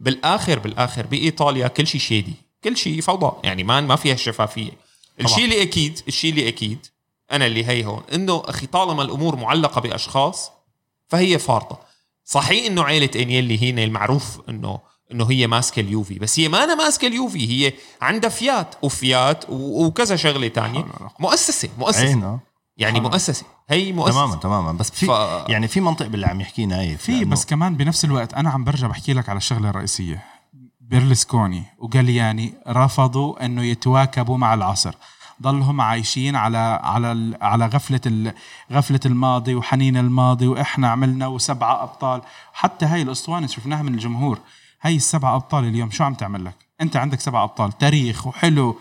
بالاخر 0.00 0.58
بالآخر 0.58 1.06
بإيطاليا 1.06 1.68
كل 1.68 1.86
شيء 1.86 2.00
شيدي 2.00 2.34
كل 2.64 2.76
شيء 2.76 3.00
فوضى. 3.00 3.32
يعني 3.44 3.64
ما 3.64 3.80
ما 3.80 3.96
فيها 3.96 4.16
شفافية. 4.16 4.70
الشيء 5.20 5.44
اللي 5.44 5.62
أكيد 5.62 6.00
الشيء 6.08 6.30
اللي 6.30 6.48
أكيد 6.48 6.86
أنا 7.32 7.46
اللي 7.46 7.64
هي 7.66 7.84
هون. 7.84 8.02
إنه 8.14 8.42
أخي 8.44 8.66
طالما 8.66 9.02
الأمور 9.02 9.36
معلقة 9.36 9.80
بأشخاص 9.80 10.50
فهي 11.08 11.38
فارطه 11.38 11.78
صحيح 12.24 12.66
إنه 12.66 12.82
عيلة 12.84 13.10
انيلي 13.16 13.70
هنا 13.72 13.84
المعروف 13.84 14.40
إنه 14.48 14.78
إنه 15.12 15.30
هي 15.30 15.46
ماسكة 15.46 15.80
اليوفي 15.80 16.18
بس 16.18 16.40
هي 16.40 16.48
ما 16.48 16.64
أنا 16.64 16.74
ماسكة 16.74 17.06
اليوفي 17.08 17.48
هي 17.66 17.72
عندها 18.02 18.30
فيات 18.30 18.74
وفيات 18.82 19.44
وكذا 19.48 20.16
شغلة 20.16 20.48
تانية. 20.48 20.84
مؤسسة 21.18 21.68
مؤسسة. 21.78 22.06
عينا 22.06 22.38
يعني 22.76 23.00
مؤسسة. 23.00 23.44
هي 23.68 23.92
مؤسسة. 23.92 24.12
تماما 24.20 24.36
تماما. 24.36 24.72
بس 24.72 24.90
في 24.90 25.06
ف- 25.06 25.10
يعني 25.50 25.68
في 25.68 25.80
منطق 25.80 26.06
باللي 26.06 26.26
عم 26.26 26.40
يحكيه 26.40 26.64
نايف 26.64 27.02
في 27.02 27.20
لأنه- 27.24 27.28
بس 27.28 27.44
كمان 27.46 27.76
بنفس 27.76 28.04
الوقت 28.04 28.34
أنا 28.34 28.50
عم 28.50 28.64
برجع 28.64 28.86
بحكي 28.86 29.12
لك 29.12 29.28
على 29.28 29.36
الشغلة 29.36 29.70
الرئيسية. 29.70 30.24
بيرلسكوني 30.80 31.62
وجالياني 31.78 32.54
رفضوا 32.68 33.44
إنه 33.44 33.62
يتواكبوا 33.64 34.36
مع 34.36 34.54
العصر. 34.54 34.94
ضلهم 35.42 35.80
عايشين 35.80 36.36
على 36.36 36.80
على 36.82 37.38
على 37.42 37.66
غفلة 37.66 38.32
غفلة 38.72 39.00
الماضي 39.06 39.54
وحنين 39.54 39.96
الماضي 39.96 40.46
وإحنا 40.46 40.88
عملنا 40.88 41.26
وسبعة 41.26 41.82
أبطال. 41.82 42.22
حتى 42.52 42.86
هاي 42.86 43.02
الأسطوانة 43.02 43.46
شفناها 43.46 43.82
من 43.82 43.94
الجمهور 43.94 44.38
هاي 44.82 44.96
السبعة 44.96 45.34
أبطال 45.36 45.64
اليوم 45.64 45.90
شو 45.90 46.04
عم 46.04 46.14
تعمل 46.14 46.44
لك؟ 46.44 46.54
أنت 46.80 46.96
عندك 46.96 47.20
سبعة 47.20 47.44
أبطال 47.44 47.78
تاريخ 47.78 48.26
وحلو. 48.26 48.78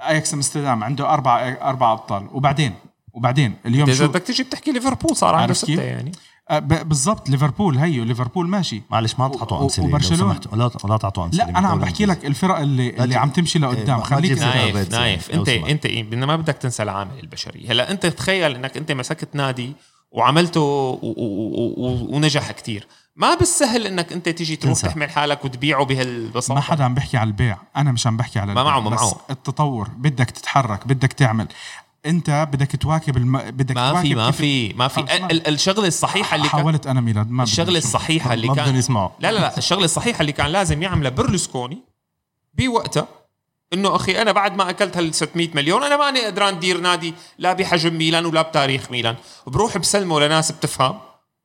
أياكس 0.00 0.34
أمستردام 0.34 0.84
عنده 0.84 1.14
أربع 1.14 1.56
أربع 1.62 1.92
أبطال. 1.92 2.28
وبعدين؟ 2.32 2.74
وبعدين؟ 3.12 3.54
اليوم 3.66 3.92
شو؟ 3.92 4.08
بدك 4.08 4.22
تيجي 4.22 4.42
بتحكي 4.42 4.72
ليفربول 4.72 5.16
صار 5.16 5.34
عنده؟ 5.34 5.54
ستة 5.54 5.82
يعني. 5.82 6.12
بالضبط 6.58 7.28
ليفربول 7.28 7.78
هيو 7.78 8.04
ليفربول 8.04 8.48
ماشي. 8.48 8.82
معلش 8.90 9.14
ما 9.18 9.28
تعطوا 9.28 9.62
امثله. 9.62 9.98
سمحتوا. 9.98 10.56
لا 10.56 10.70
لا 10.84 10.96
تعطوا 10.96 11.24
امثله 11.24 11.44
لا 11.44 11.58
أنا 11.58 11.68
عم 11.68 11.78
بحكي 11.78 12.06
لك 12.06 12.26
الفرق 12.26 12.58
اللي 12.58 13.04
اللي 13.04 13.16
عم 13.16 13.30
تمشي 13.30 13.58
لقدام. 13.58 13.98
ما 13.98 14.04
خليك 14.04 14.38
نايف. 14.38 14.90
نايف. 14.92 15.30
انت. 15.30 15.48
انت 15.48 15.86
بدنا 15.86 16.26
ما 16.26 16.36
بدك 16.36 16.54
تنسى 16.54 16.82
العامل 16.82 17.18
البشري. 17.20 17.66
هلا 17.68 17.90
أنت 17.90 18.06
تخيل 18.06 18.54
إنك 18.54 18.76
أنت 18.76 18.92
مسكت 18.92 19.34
نادي 19.34 19.72
وعملته 20.12 20.98
ونجح 22.10 22.50
كتير. 22.50 22.86
ما 23.16 23.34
بالسهل 23.34 23.86
إنك 23.86 24.12
أنت 24.12 24.28
تيجي 24.28 24.56
تروح 24.56 24.74
تنسى. 24.74 24.88
تحمل 24.88 25.10
حالك 25.10 25.44
وتبيعه 25.44 25.84
بهالبساطة. 25.84 26.54
ما 26.54 26.60
حدا 26.60 26.84
عم 26.84 26.94
بحكي 26.94 27.16
على 27.16 27.28
البيع. 27.28 27.58
أنا 27.76 27.92
مش 27.92 28.06
عم 28.06 28.16
بحكي 28.16 28.38
على 28.38 28.54
ما 28.54 28.60
البيع 28.60 28.72
معه- 28.72 28.80
ما 28.80 28.90
بس 28.90 29.00
معه. 29.02 29.20
التطور. 29.30 29.88
بدك 29.96 30.30
تتحرك 30.30 30.86
بدك 30.86 31.12
تعمل. 31.12 31.48
انت 32.06 32.48
بدك 32.52 32.76
تواكب 32.76 33.16
الم... 33.16 33.38
بدك 33.38 33.76
ما 33.76 33.90
تواكب 33.92 34.06
في 34.08 34.14
ما 34.14 34.30
في. 34.30 34.72
ما 34.72 34.88
في 34.88 35.00
ال- 35.00 35.46
الشغلة 35.48 35.86
الصحيحة 35.86 36.36
اللي 36.36 36.48
كان 36.48 36.60
حاولت 36.60 36.86
أنا 36.86 37.00
ميلاد 37.00 37.30
ما 37.30 37.42
الشغلة. 37.42 37.78
الصحيحة 37.78 38.34
اللي 38.34 38.48
كان 38.54 38.76
يسمعوا 38.76 39.08
لا 39.20 39.32
لا 39.32 39.38
لا 39.40 39.58
الشغلة 39.58 39.84
الصحيحة 39.84 40.20
اللي 40.20 40.32
كان 40.32 40.46
لازم 40.46 40.82
يعملها 40.82 41.10
برلسكوني 41.10 41.78
بوقتها 42.54 43.08
إنه 43.72 43.96
أخي 43.96 44.22
أنا 44.22 44.32
بعد 44.32 44.56
ما 44.56 44.70
أكلت 44.70 44.96
هال 44.96 45.14
600 45.14 45.48
مليون 45.54 45.82
أنا 45.82 45.96
ماني 45.96 46.20
قدران 46.26 46.54
ادير 46.54 46.80
نادي 46.80 47.14
لا 47.38 47.52
بحجم 47.52 47.98
ميلان 47.98 48.26
ولا 48.26 48.42
بتاريخ 48.42 48.90
ميلان. 48.90 49.14
بروح 49.46 49.78
بسلمه 49.78 50.20
لناس 50.20 50.52
بتفهم 50.52 50.98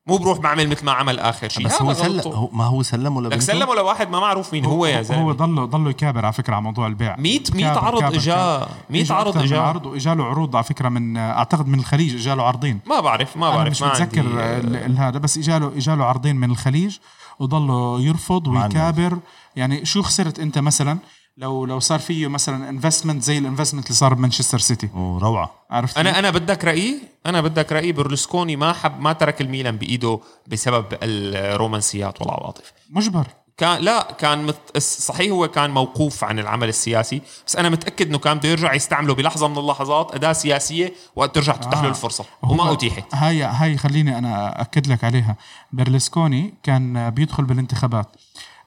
مو 0.07 0.17
بروح 0.17 0.37
بعمل 0.39 0.69
مثل 0.69 0.85
ما 0.85 0.91
عمل 0.91 1.19
آخر 1.19 1.49
شيء. 1.49 1.65
بس 1.65 1.81
هو 1.81 1.93
سلم. 1.93 2.21
هو 2.33 2.49
ما 2.53 2.65
هو 2.65 2.83
سلمه 2.83 3.21
لك 3.21 3.27
لبنته 3.27 3.45
سلموا 3.45 3.75
لواحد 3.75 4.09
ما 4.09 4.19
معروف 4.19 4.53
مين 4.53 4.65
هو 4.65 4.85
يا 4.85 4.97
هو 4.97 5.01
زلمة. 5.03 5.33
ضله 5.33 5.65
ضله 5.65 5.89
يكابر 5.89 6.25
على 6.25 6.33
فكرة 6.33 6.53
على 6.55 6.63
موضوع 6.63 6.87
البيع. 6.87 7.15
100 7.19 7.39
100 7.53 7.73
كابر- 7.73 7.85
عرض 7.85 7.99
كابر. 8.01 8.67
100 8.89 9.01
إجا 9.01 9.15
عرض 9.15 9.37
اجاه 9.37 9.59
عرض 9.61 9.85
واجا 9.85 10.15
له 10.15 10.23
عروض 10.25 10.55
على 10.55 10.63
فكرة 10.65 10.89
من 10.89 11.17
أعتقد 11.17 11.67
من 11.67 11.79
الخليج 11.79 12.15
إجا 12.15 12.35
له 12.35 12.43
عرضين. 12.43 12.79
ما 12.87 12.99
بعرف 12.99 13.37
ما 13.37 13.49
بعرف 13.49 13.71
مش 13.71 13.81
ما 13.81 13.87
متذكر 13.89 14.21
هذا 14.97 15.17
بس 15.19 15.37
إجا 15.37 15.59
له 15.59 15.71
إجا 15.77 15.95
له 15.95 16.05
عرضين 16.05 16.35
من 16.35 16.51
الخليج 16.51 16.97
وضله 17.39 18.01
يرفض 18.01 18.47
ويكابر. 18.47 19.17
يعني 19.55 19.85
شو 19.85 20.01
خسرت 20.01 20.39
أنت 20.39 20.57
مثلا؟ 20.59 20.97
لو 21.37 21.65
لو 21.65 21.79
صار 21.79 21.99
فيه 21.99 22.27
مثلا 22.27 22.69
investment 22.69 23.23
زي 23.23 23.37
ال 23.37 23.42
investment 23.42 23.85
اللي 23.85 23.95
صار 23.95 24.13
بمانشستر 24.13 24.59
سيتي. 24.59 24.89
وروعه 24.95 25.51
عرفت 25.71 25.97
أنا؟ 25.97 26.19
أنا 26.19 26.29
بدك 26.29 26.65
رأيي 26.65 26.99
أنا 27.25 27.41
بدك 27.41 27.71
رأيي 27.71 27.91
برلسكوني 27.91 28.55
ما 28.55 28.73
حب 28.73 28.99
ما 28.99 29.13
ترك 29.13 29.41
الميلان 29.41 29.77
بإيده 29.77 30.19
بسبب 30.47 30.85
الرومانسيات 31.03 32.21
والعواطف 32.21 32.73
مجبر. 32.89 33.27
كان 33.57 33.81
لا 33.81 34.11
كان 34.19 34.45
مت... 34.45 34.77
صحيح 34.77 35.31
هو 35.31 35.47
كان 35.47 35.71
موقوف 35.71 36.23
عن 36.23 36.39
العمل 36.39 36.69
السياسي 36.69 37.21
بس 37.47 37.55
أنا 37.55 37.69
متأكد 37.69 38.07
إنه 38.07 38.17
كان 38.17 38.37
بده 38.37 38.49
يرجع 38.49 38.73
يستعمله 38.73 39.13
بلحظة 39.13 39.47
من 39.47 39.57
اللحظات 39.57 40.15
أداة 40.15 40.33
سياسية 40.33 40.93
وقت 41.15 41.35
ترجع 41.35 41.53
تتاح 41.53 41.81
له 41.81 41.87
آه. 41.87 41.89
الفرصة. 41.89 42.25
وما 42.43 42.73
أتيحت. 42.73 43.15
هاي 43.15 43.43
هاي 43.43 43.77
خليني 43.77 44.17
أنا 44.17 44.61
أكد 44.61 44.87
لك 44.87 45.03
عليها. 45.03 45.35
برلسكوني 45.71 46.53
كان 46.63 47.09
بيدخل 47.09 47.43
بالانتخابات. 47.43 48.07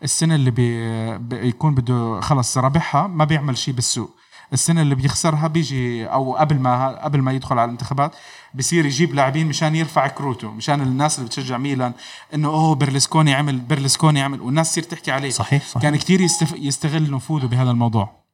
السنة 0.03 0.35
اللي 0.35 0.51
بي 0.51 1.19
بيكون 1.19 1.75
بده 1.75 2.21
خلص 2.21 2.59
ربحها 2.59 3.07
ما 3.07 3.25
بيعمل 3.25 3.59
شيء 3.59 3.75
بالسوق. 3.75 4.17
السنة 4.53 4.83
اللي 4.83 4.95
بيخسرها 4.95 5.47
بيجي 5.47 6.07
أو 6.07 6.37
قبل 6.37 6.59
ما 6.59 7.05
قبل 7.05 7.23
ما 7.23 7.33
يدخل 7.33 7.59
على 7.59 7.65
الانتخابات 7.65 8.17
بصير 8.55 8.87
يجيب 8.87 9.15
لاعبين 9.15 9.47
مشان 9.47 9.75
يرفع 9.75 10.07
كروته 10.07 10.51
مشان 10.51 10.81
الناس 10.81 11.19
اللي 11.19 11.27
بتشجع 11.27 11.59
ميلان 11.59 11.93
إنه 12.35 12.49
أوه 12.49 12.75
برلسكوني 12.75 13.35
عمل 13.35 13.59
برلسكوني 13.59 14.23
عمل. 14.23 14.41
والناس 14.41 14.71
تصير 14.71 14.83
تحكي 14.83 15.11
عليه. 15.11 15.31
صحيح 15.31 15.67
صحيح. 15.67 15.83
كان 15.83 15.95
يستف... 16.21 16.55
يستغل 16.59 17.11
نفوذه 17.11 17.47
بهذا 17.47 17.71
الموضوع. 17.71 18.25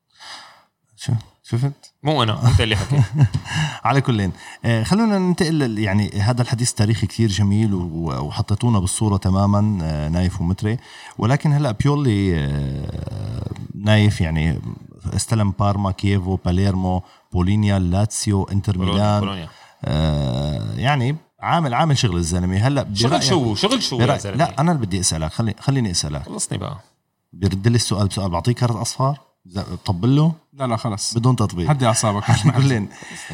شو؟ 0.96 1.12
شفت؟ 1.46 1.94
مو 2.02 2.22
أنا 2.22 2.48
أنت 2.48 2.60
اللي 2.60 2.76
حكيت. 2.76 3.00
على 3.84 4.00
كلين 4.00 4.32
آه، 4.64 4.82
خلونا 4.82 5.18
ننتقل 5.18 5.78
يعني 5.78 6.10
هذا 6.20 6.42
الحديث 6.42 6.70
التاريخي 6.70 7.06
كثير 7.06 7.28
جميل 7.28 7.74
وحطيتونا 7.74 8.78
بالصورة 8.78 9.16
تماما 9.16 9.78
آه، 9.82 10.08
نايف 10.08 10.40
ومتري. 10.40 10.78
ولكن 11.18 11.52
هلا 11.52 11.72
بيولي 11.72 12.38
آه، 12.38 13.50
نايف 13.74 14.20
يعني 14.20 14.60
استلم 15.16 15.50
بارما 15.50 15.90
كييفو 15.90 16.36
باليرمو 16.44 17.02
بولونيا 17.32 17.78
لاتسيو 17.78 18.44
انتر 18.44 18.78
ميلان. 18.78 19.48
آه، 19.84 20.74
يعني 20.74 21.16
عامل 21.40 21.74
عامل 21.74 21.98
شغل 21.98 22.16
الزلمة. 22.16 22.56
هلا 22.56 22.86
شغل 22.94 23.22
شو؟ 23.22 23.54
شغل 23.54 23.82
شو 23.82 24.00
يا 24.00 24.16
زلمة؟ 24.16 24.36
لا 24.36 24.60
أنا 24.60 24.72
اللي 24.72 24.86
بدي 24.86 25.00
أسألك 25.00 25.32
خلي 25.32 25.54
خليني 25.60 25.90
أسألك. 25.90 26.22
خلصني 26.22 26.58
بقى. 26.58 26.78
بيرد 27.32 27.68
لي 27.68 27.76
السؤال 27.76 28.08
بسؤال 28.08 28.30
بعطيه 28.30 28.52
كارت 28.52 28.76
اصفر 28.76 29.16
بطبل 29.44 30.16
له؟ 30.16 30.32
لا 30.52 30.66
لا 30.66 30.76
خلص 30.76 31.14
بدون 31.14 31.36
تطبيل. 31.36 31.70
هدي 31.70 31.86
أعصابك. 31.86 32.24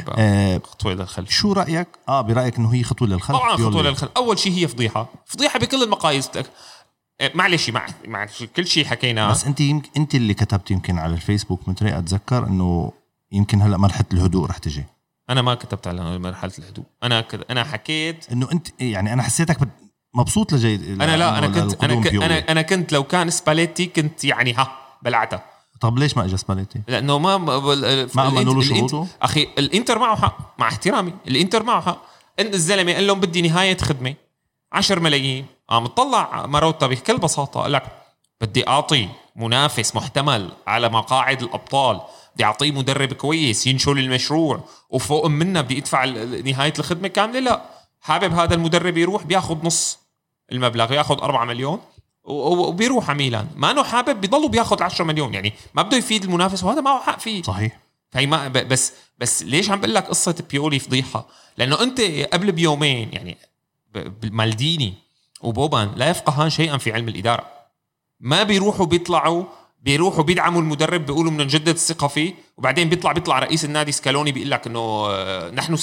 بقى 0.05 0.15
آه، 0.17 0.61
خطوة 0.63 0.93
للخلف 0.93 1.29
شو 1.29 1.53
رأيك؟ 1.53 1.87
آه 2.09 2.21
برأيك 2.21 2.57
إنه 2.57 2.73
هي 2.73 2.83
خطوة 2.83 3.07
للخلف 3.07 3.37
طبعا. 3.37 3.57
خطوة 3.57 3.81
للخلف 3.81 4.11
أول 4.17 4.39
شيء 4.39 4.53
هي 4.53 4.67
فضيحة. 4.67 5.09
فضيحة 5.25 5.59
بكل 5.59 5.83
المقاييس. 5.83 6.29
إيه، 7.21 7.31
معلش 7.35 7.69
مع 7.69 7.87
مع 8.07 8.27
كل 8.55 8.67
شيء 8.67 8.85
حكيناه. 8.85 9.31
بس 9.31 9.45
أنت 9.45 9.61
يمكن 9.61 9.89
أنت 9.97 10.15
اللي 10.15 10.33
كتبت 10.33 10.71
يمكن 10.71 10.99
على 10.99 11.13
الفيسبوك 11.13 11.69
متري 11.69 11.97
أتذكر 11.97 12.47
إنه 12.47 12.91
يمكن 13.31 13.61
هلأ 13.61 13.77
مرحلة 13.77 14.05
الهدوء 14.13 14.45
رح 14.49 14.57
تجي. 14.57 14.83
أنا 15.29 15.41
ما 15.41 15.55
كتبت 15.55 15.87
على 15.87 16.19
مرحلة 16.19 16.51
الهدوء. 16.59 16.85
أنا 17.03 17.21
كد... 17.21 17.43
أنا 17.49 17.63
حكيت 17.63 18.25
إنه 18.31 18.51
انت 18.51 18.67
يعني 18.81 19.13
أنا 19.13 19.23
حسيتك 19.23 19.59
بت- 19.59 19.69
مبسوط 20.13 20.53
لـ 20.53 20.64
إجا 20.64 20.75
أنا 20.93 21.17
لا 21.17 21.37
أنا 21.37 21.47
كنت 21.47 21.83
أنا. 21.83 22.25
أنا 22.25 22.51
أنا 22.51 22.61
كنت 22.61 22.93
لو 22.93 23.03
كان 23.03 23.29
سباليتي 23.29 23.85
كنت 23.85 24.23
يعني 24.23 24.53
ها 24.53 24.71
بلعتها. 25.01 25.50
طب 25.81 25.99
ليش 25.99 26.17
ما 26.17 26.25
اجى 26.25 26.37
سباليتي؟ 26.37 26.81
لأنه 26.87 27.19
ما 27.19 27.37
ما, 27.37 28.27
أمنوا 28.27 28.53
له 28.53 28.61
شروطه؟ 28.61 29.07
أخي 29.21 29.47
الإنتر 29.57 29.99
معه 29.99 30.15
حق 30.15 30.59
مع 30.59 30.67
احترامي 30.67 31.13
الإنتر 31.27 31.63
معه 31.63 31.81
حق 31.81 32.01
ان 32.39 32.53
الزلمة 32.53 32.93
قال 32.93 33.07
لهم 33.07 33.19
بدي 33.19 33.41
نهاية 33.41 33.77
خدمة 33.77 34.15
10 34.71 34.99
ملايين 34.99 35.45
قام 35.67 35.87
طلع 35.87 36.45
ماروتا 36.45 36.87
بكل 36.87 37.17
بساطة 37.17 37.61
قال 37.61 37.71
لك 37.71 37.83
بدي 38.41 38.67
أعطي 38.67 39.09
منافس 39.35 39.95
محتمل 39.95 40.49
على 40.67 40.89
مقاعد 40.89 41.41
الأبطال 41.43 42.01
بدي 42.35 42.43
أعطيه 42.43 42.71
مدرب 42.71 43.13
كويس 43.13 43.67
ينشل 43.67 43.99
المشروع 43.99 44.63
وفوق 44.89 45.25
منا 45.25 45.61
بدي 45.61 45.77
أدفع 45.77 46.05
نهاية 46.45 46.73
الخدمة 46.79 47.07
كاملة 47.07 47.39
لا 47.39 47.61
حابب 48.01 48.33
هذا 48.33 48.53
المدرب 48.53 48.97
يروح 48.97 49.23
بياخذ 49.23 49.57
نص 49.63 49.99
المبلغ 50.51 50.93
ياخذ 50.93 51.21
4 51.21 51.45
مليون 51.45 51.79
وبيروح 52.31 53.09
على 53.09 53.17
ميلان 53.17 53.47
ما 53.55 53.71
إنه 53.71 53.83
حابب 53.83 54.21
بيضلوا 54.21 54.49
بياخذ 54.49 54.83
10 54.83 55.05
مليون. 55.05 55.33
يعني 55.33 55.53
ما 55.73 55.81
بده 55.81 55.97
يفيد 55.97 56.23
المنافس 56.23 56.63
وهذا 56.63 56.81
معه 56.81 57.01
حق 57.01 57.19
فيه. 57.19 57.43
صحيح. 57.43 57.79
فهي 58.11 58.25
ما 58.27 58.47
ب- 58.47 58.67
بس 58.67 58.93
بس 59.19 59.43
ليش 59.43 59.71
عم 59.71 59.79
بقول 59.79 59.93
لك 59.95 60.07
قصة 60.07 60.35
بيولي 60.51 60.79
فضيحة؟ 60.79 61.27
لأنه 61.57 61.81
أنت 61.83 62.01
قبل 62.33 62.51
بيومين 62.51 63.09
يعني 63.13 63.37
مالديني 64.23 64.93
وبوبان 65.41 65.91
لا 65.95 66.09
يفقهان 66.09 66.49
شيئا 66.49 66.77
في 66.77 66.93
علم 66.93 67.07
الإدارة. 67.07 67.45
ما 68.19 68.43
بيروحوا 68.43 68.85
بيطلعوا 68.85 69.43
بيروحوا 69.83 70.23
بيدعموا 70.23 70.61
المدرب 70.61 71.05
بيقولوا 71.05 71.31
بدنا 71.31 71.43
نجدد 71.43 71.67
الثقة 71.69 72.07
فيه 72.07 72.33
وبعدين 72.57 72.89
بيطلع 72.89 73.11
بيطلع 73.11 73.39
رئيس 73.39 73.65
النادي 73.65 73.91
سكاروني 73.91 74.31
بيقول 74.31 74.51
لك 74.51 74.67
إنه 74.67 74.79
آه، 75.09 75.49
نحن 75.49 75.77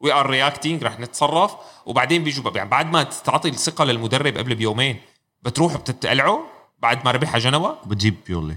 we 0.00 0.12
are 0.12 0.30
reacting 0.30 0.84
رح 0.84 1.00
نتصرف. 1.00 1.54
وبعدين 1.86 2.24
بيجوا 2.24 2.50
يعني 2.56 2.68
بعد 2.70 2.92
ما 2.92 3.02
تعطي 3.02 3.48
الثقة 3.48 3.84
للمدرب 3.84 4.36
قبل 4.36 4.54
بيومين. 4.54 4.96
بتروح 5.44 5.76
بتتقلعوا 5.76 6.40
بعد 6.82 7.04
ما 7.04 7.10
ربحها 7.10 7.38
جنوا؟ 7.38 7.72
بتجيب 7.86 8.14
بيولي. 8.26 8.56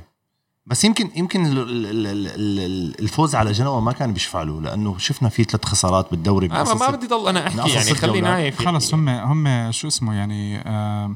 بس 0.66 0.84
يمكن 0.84 1.10
يمكن 1.16 1.46
ال- 1.46 1.58
ال- 1.60 2.08
ال- 2.08 2.28
ال- 2.60 3.00
الفوز 3.00 3.36
على 3.36 3.52
جنوا 3.52 3.82
ما 3.82 3.92
كان 3.92 4.14
بيشفع 4.14 4.42
له 4.44 4.62
لأنه 4.62 4.98
شفنا 4.98 5.30
فيه 5.30 5.44
ثلاث 5.44 5.66
خسارات 5.66 6.08
بالدوري 6.12 6.48
ما, 6.48 6.74
ما 6.74 6.90
بدي 6.90 7.08
ضل 7.08 7.28
أنا 7.28 7.48
أحكي 7.48 7.70
يعني 7.70 7.94
خلي. 7.94 8.22
نايف 8.22 8.66
خلص 8.66 8.92
يعني. 8.94 9.24
هم 9.24 9.48
هم 9.48 9.72
شو 9.72 9.88
اسمه 9.88 10.14
يعني 10.14 10.58
آه 10.62 11.16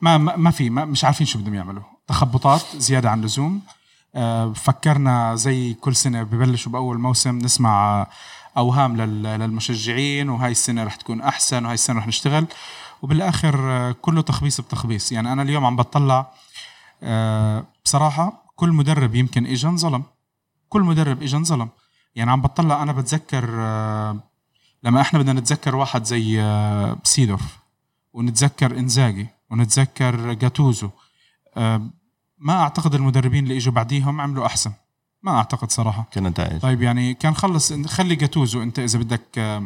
ما 0.00 0.18
ما 0.18 0.36
ما 0.36 0.50
في 0.50 0.70
ما 0.70 0.84
مش 0.84 1.04
عارفين 1.04 1.26
شو 1.26 1.38
بدهم 1.38 1.54
يعملوا. 1.54 1.82
تخبطات 2.06 2.62
زيادة 2.76 3.10
عن 3.10 3.20
اللزوم. 3.20 3.60
آه 4.14 4.52
فكرنا 4.52 5.34
زي 5.34 5.74
كل 5.74 5.96
سنة 5.96 6.22
ببلشوا 6.22 6.72
بأول 6.72 6.98
موسم 6.98 7.38
نسمع 7.38 8.00
آه، 8.02 8.06
أوهام 8.58 8.96
لل- 8.96 9.22
للمشجعين 9.22 10.28
وهاي 10.30 10.50
السنة 10.50 10.84
رح 10.84 10.94
تكون 10.94 11.20
أحسن 11.20 11.62
وهاي 11.64 11.74
السنة 11.74 11.98
رح 11.98 12.06
نشتغل. 12.06 12.46
وبالآخر 13.04 13.70
آه، 13.70 13.92
كله 13.92 14.22
تخبيص 14.22 14.60
بتخبيص. 14.60 15.12
يعني 15.12 15.32
أنا 15.32 15.42
اليوم 15.42 15.64
عم 15.64 15.76
بطلع 15.76 16.30
آه، 17.02 17.64
بصراحة 17.84 18.52
كل 18.56 18.68
مدرب 18.72 19.14
يمكن 19.14 19.46
اجى 19.46 19.66
انظلم. 19.66 20.02
كل 20.68 20.82
مدرب 20.82 21.22
اجى 21.22 21.36
انظلم. 21.36 21.68
يعني 22.14 22.30
عم 22.30 22.42
بطلع 22.42 22.82
أنا 22.82 22.92
بتذكر 22.92 23.48
آه، 23.50 24.18
لما 24.82 25.00
إحنا 25.00 25.18
بدنا 25.18 25.40
نتذكر 25.40 25.76
واحد 25.76 26.04
زي 26.04 26.42
سيدورف 27.04 27.58
ونتذكر 28.12 28.78
إنزاجي 28.78 29.26
ونتذكر 29.50 30.32
جاتوزو 30.32 30.90
ما 32.38 32.52
أعتقد 32.62 32.94
المدربين 32.94 33.44
اللي 33.44 33.56
إجوا 33.56 33.72
بعديهم 33.72 34.20
عملوا 34.20 34.46
أحسن. 34.46 34.72
ما 35.22 35.36
أعتقد 35.36 35.70
صراحة. 35.70 36.06
كنتائج 36.14 36.60
طيب 36.60 36.82
يعني 36.82 37.14
كان 37.14 37.34
خلص 37.34 37.72
خلي 37.72 38.14
جاتوزو 38.14 38.62
أنت 38.62 38.78
إذا 38.78 38.98
بدك 38.98 39.62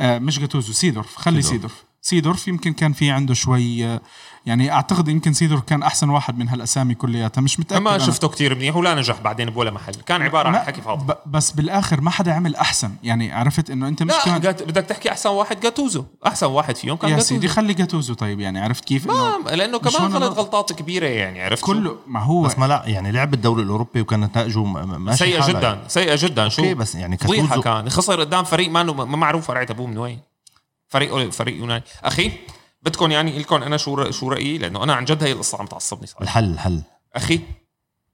مش 0.00 0.38
جاتوزو 0.38 0.72
سيدورف 0.72 1.16
خلي 1.16 1.42
سيدورف. 1.42 1.83
سيدورف 2.08 2.48
يمكن 2.48 2.72
كان 2.72 2.92
في 2.92 3.10
عنده 3.10 3.34
شوي 3.34 3.98
يعني 4.46 4.72
أعتقد 4.72 5.08
يمكن 5.08 5.32
سيدورف 5.32 5.62
كان 5.62 5.82
أحسن 5.82 6.10
واحد 6.10 6.38
من 6.38 6.48
هالأسامي 6.48 6.94
كلياتها 6.94 7.40
مش 7.40 7.60
متأكد 7.60 7.82
ما. 7.82 7.98
شفته 7.98 8.28
كتير 8.28 8.54
منيح 8.54 8.76
ولا 8.76 8.94
نجح 8.94 9.20
بعدين 9.20 9.50
بولا 9.50 9.70
محل 9.70 9.94
كان 9.94 10.22
عبارة 10.22 10.48
عن 10.48 10.58
حكي 10.58 10.80
فاضي 10.80 11.04
ب- 11.12 11.16
بس 11.30 11.50
بالآخر 11.50 12.00
ما 12.00 12.10
حدا 12.10 12.32
عمل 12.34 12.56
أحسن 12.56 12.90
يعني 13.02 13.32
عرفت 13.32 13.70
إنه 13.70 13.88
أنت 13.88 14.02
مش 14.02 14.10
لا 14.12 14.24
كان 14.24 14.40
جات- 14.40 14.62
بدك 14.62 14.82
تحكي 14.86 15.10
أحسن 15.10 15.28
واحد 15.30 15.60
جاتوزو 15.60 16.04
أحسن 16.26 16.46
واحد 16.46 16.76
فيهم 16.76 16.96
كان 16.96 17.10
يا 17.10 17.16
جاتوزو 17.16 17.34
سيدي 17.34 17.48
خلي 17.48 17.74
جاتوزو 17.74 18.14
طيب 18.14 18.40
يعني 18.40 18.60
عرفت 18.60 18.84
كيف 18.84 19.06
ما 19.06 19.38
لأنه 19.52 19.80
مش 19.84 19.96
كمان 19.96 20.12
غلط 20.12 20.34
أنا- 20.34 20.38
غلطات 20.38 20.72
كبيرة 20.72 21.06
يعني 21.06 21.42
عرفت؟ 21.42 21.64
كله 21.64 21.96
ما 22.06 22.20
هو 22.20 22.42
بس 22.42 22.58
ما 22.58 22.66
لا 22.66 22.82
يعني 22.86 23.12
لعب 23.12 23.34
الدوري 23.34 23.62
الاوروبي 23.62 24.00
وكانت 24.00 24.24
نتائجه 24.24 24.64
م- 24.64 25.02
ماشي 25.02 25.18
سيئة 25.18 25.48
جدا 25.48 25.60
يعني. 25.68 25.80
سيئة 25.88 26.16
جدا 26.26 26.48
شو 26.48 26.74
بس 26.74 26.94
يعني 26.94 27.16
جاتوزو 27.16 27.60
كان 27.62 27.88
خسر 27.90 28.20
قدام 28.20 28.44
فريق 28.44 28.70
ما 28.70 28.82
ما 28.82 29.04
معروف 29.16 29.46
فرعه 29.46 29.66
أبوه 29.70 29.86
من 29.86 29.98
وين 29.98 30.33
فريق 30.94 31.28
فريق 31.30 31.56
يوناني 31.56 31.82
أخي 32.04 32.32
بدكم 32.82 33.10
يعني 33.10 33.38
لكم 33.38 33.62
أنا 33.62 33.76
شو 33.76 34.04
رأ- 34.04 34.10
شو 34.10 34.28
رأيي؟ 34.28 34.58
لأنه 34.58 34.82
أنا 34.84 34.94
عن 34.94 35.04
جد 35.04 35.22
هي 35.24 35.32
القصة 35.32 35.58
عم 35.58 35.66
تعصبني 35.66 36.06
صراحة. 36.06 36.22
الحل 36.22 36.44
الحل. 36.52 36.82
أخي 37.14 37.40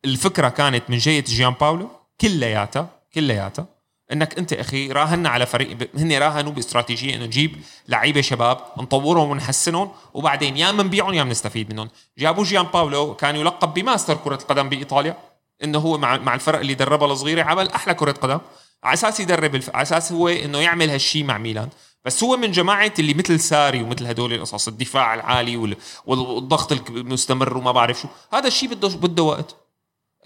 الفكرة 0.04 0.48
كانت 0.48 0.82
من 0.88 0.98
جهه 0.98 1.20
جيامباولو 1.20 1.90
كلياتها 2.20 2.88
كلياتها 3.14 3.66
إنك 4.12 4.38
أنت 4.38 4.52
أخي 4.52 4.92
راهنا 4.92 5.28
على 5.28 5.46
فريق 5.46 5.90
هن 5.94 6.12
راهنوا 6.12 6.52
باستراتيجية 6.52 7.14
إنه 7.16 7.24
نجيب 7.24 7.56
لعيبة 7.88 8.20
شباب 8.20 8.58
نطورهم 8.78 9.30
ونحسنهم 9.30 9.90
وبعدين 10.14 10.56
يا 10.56 10.72
منبيعهم 10.72 11.14
يا 11.14 11.22
بنستفيد 11.24 11.72
منهم. 11.72 11.88
جابوا 12.18 12.44
جيامباولو 12.44 13.14
كان 13.16 13.36
يلقب 13.36 13.74
بماستر 13.74 14.14
كرة 14.16 14.34
القدم 14.42 14.68
بإيطاليا 14.68 15.16
إنه 15.64 15.78
هو 15.78 15.98
مع 15.98 16.16
مع 16.16 16.34
الفرق 16.34 16.58
اللي 16.58 16.74
دربها 16.74 17.12
الصغيرة 17.12 17.42
عمل 17.42 17.68
أحلى 17.68 17.94
كرة 17.94 18.12
قدم. 18.12 18.40
على 18.84 18.94
أساس 18.94 19.20
يدرب 19.20 19.54
الف... 19.54 19.70
على 19.74 19.82
أساس 19.82 20.12
هو 20.12 20.28
إنه 20.28 20.58
يعمل 20.58 20.90
هالشيء 20.90 21.24
مع 21.24 21.38
ميلان. 21.38 21.68
بس 22.04 22.24
هو 22.24 22.36
من 22.36 22.50
جماعة 22.50 22.92
اللي 22.98 23.14
مثل 23.14 23.40
ساري 23.40 23.82
ومثل 23.82 24.06
هدول 24.06 24.32
القصص 24.32 24.68
الدفاع 24.68 25.14
العالي 25.14 25.56
وال- 25.56 25.76
والضغط 26.06 26.72
المستمر 26.90 27.56
وما 27.56 27.72
بعرف 27.72 28.00
شو. 28.00 28.08
هذا 28.32 28.46
الشيء 28.46 28.68
بده 28.74 28.88
بده 28.88 29.22
وقت. 29.22 29.56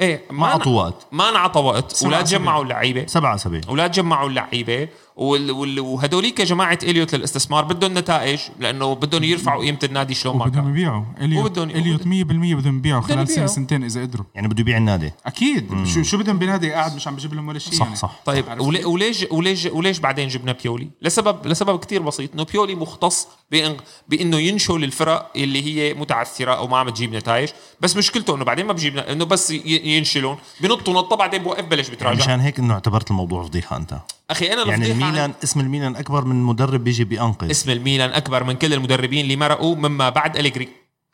إيه 0.00 0.24
ما 0.30 0.46
اعطوا 0.46 0.82
وقت. 0.82 1.06
ما 1.12 1.28
انعطى 1.28 1.60
وقت. 1.60 2.02
ولا 2.02 2.22
أسابيع. 2.22 2.38
جمعوا 2.38 2.62
اللعيبة. 2.64 3.06
سبع 3.06 3.34
أسابيع. 3.34 3.60
ولا 3.68 3.86
تجمعوا 3.86 4.28
اللعيبة. 4.28 4.88
وهدوليك 5.16 6.40
جماعة 6.40 6.78
إليوت 6.82 7.14
للاستثمار 7.14 7.64
بدهم 7.64 7.98
نتائج 7.98 8.40
لأنه 8.60 8.94
بدهم 8.94 9.24
يرفعوا 9.24 9.64
قيمة 9.64 9.78
النادي 9.84 10.14
شلون 10.14 10.36
ما 10.36 10.48
كان. 10.48 10.68
يبيعوا. 10.68 11.04
إليوت. 11.20 11.58
إليوت 11.58 12.02
100% 12.02 12.06
بدهم 12.54 12.78
يبيعوا 12.78 13.00
خلال 13.00 13.28
سنة. 13.28 13.46
سنتين 13.46 13.84
إذا 13.84 14.02
قدروا. 14.02 14.26
يعني 14.34 14.48
بده 14.48 14.60
يبيع 14.60 14.76
النادي. 14.76 15.12
أكيد. 15.26 15.86
شو 15.86 16.02
شو 16.02 16.18
بدهم 16.18 16.38
بنادي 16.38 16.72
قاعد 16.72 16.94
مش 16.96 17.08
عم 17.08 17.16
بجيب 17.16 17.34
لهم 17.34 17.48
ولا 17.48 17.58
شيء 17.58 17.72
صح 17.74 17.84
يعني. 17.84 17.96
صح. 17.96 18.20
طيب 18.24 18.48
عرفت 18.48 18.62
ولي- 18.66 18.78
كيف؟ 18.78 18.86
وليش 18.86 19.26
وليش 19.30 19.66
وليش 19.66 19.98
بعدين 19.98 20.28
جبنا 20.28 20.52
بيولي؟ 20.62 20.88
لسبب 21.02 21.46
لسبب 21.46 21.78
كتير 21.78 22.02
بسيط. 22.02 22.34
إنه 22.34 22.44
بيولي 22.44 22.74
مختص 22.74 23.28
بإن 23.50 23.76
بإنه 24.08 24.36
ينشل 24.36 24.84
الفرق 24.84 25.30
اللي 25.36 25.62
هي 25.64 25.94
متعثرة 25.94 26.52
أو 26.52 26.66
ما 26.68 26.78
عم 26.78 26.88
تجيب 26.88 27.14
نتائج، 27.14 27.48
بس 27.80 27.96
مشكلته 27.96 28.34
إنه 28.34 28.44
بعدين 28.44 28.66
ما 28.66 28.72
بجيب 28.72 28.98
إنه 28.98 29.24
بس 29.24 29.50
ينشلون 29.66 30.36
بنطوا 30.60 30.94
نطة 30.94 31.16
بعدين 31.16 31.42
بوقف 31.42 31.64
بلش 31.64 31.88
بتراجع. 31.88 32.24
مشان 32.24 32.40
هيك 32.40 32.58
إنه 32.58 32.74
اعتبرت 32.74 33.10
الموضوع 33.10 33.42
فضيحة 33.42 33.76
أنت. 33.76 33.94
أخي 34.30 34.52
أنا 34.52 34.62
يعني 34.62 34.74
الفضيحة 34.74 34.94
عن- 34.96 35.08
الميلان 35.08 35.32
اسم 35.44 35.60
الميلان 35.60 35.96
أكبر 35.96 36.24
من 36.24 36.42
مدرب 36.42 36.84
بيجي 36.84 37.04
بينقذ 37.04 37.50
اسم 37.50 37.70
الميلان 37.70 38.10
أكبر 38.10 38.44
من 38.44 38.52
كل 38.56 38.74
المدربين 38.74 39.20
اللي 39.24 39.36
مرقوا 39.36 39.76
مما 39.76 40.08
بعد 40.08 40.36
أليجري 40.36 40.68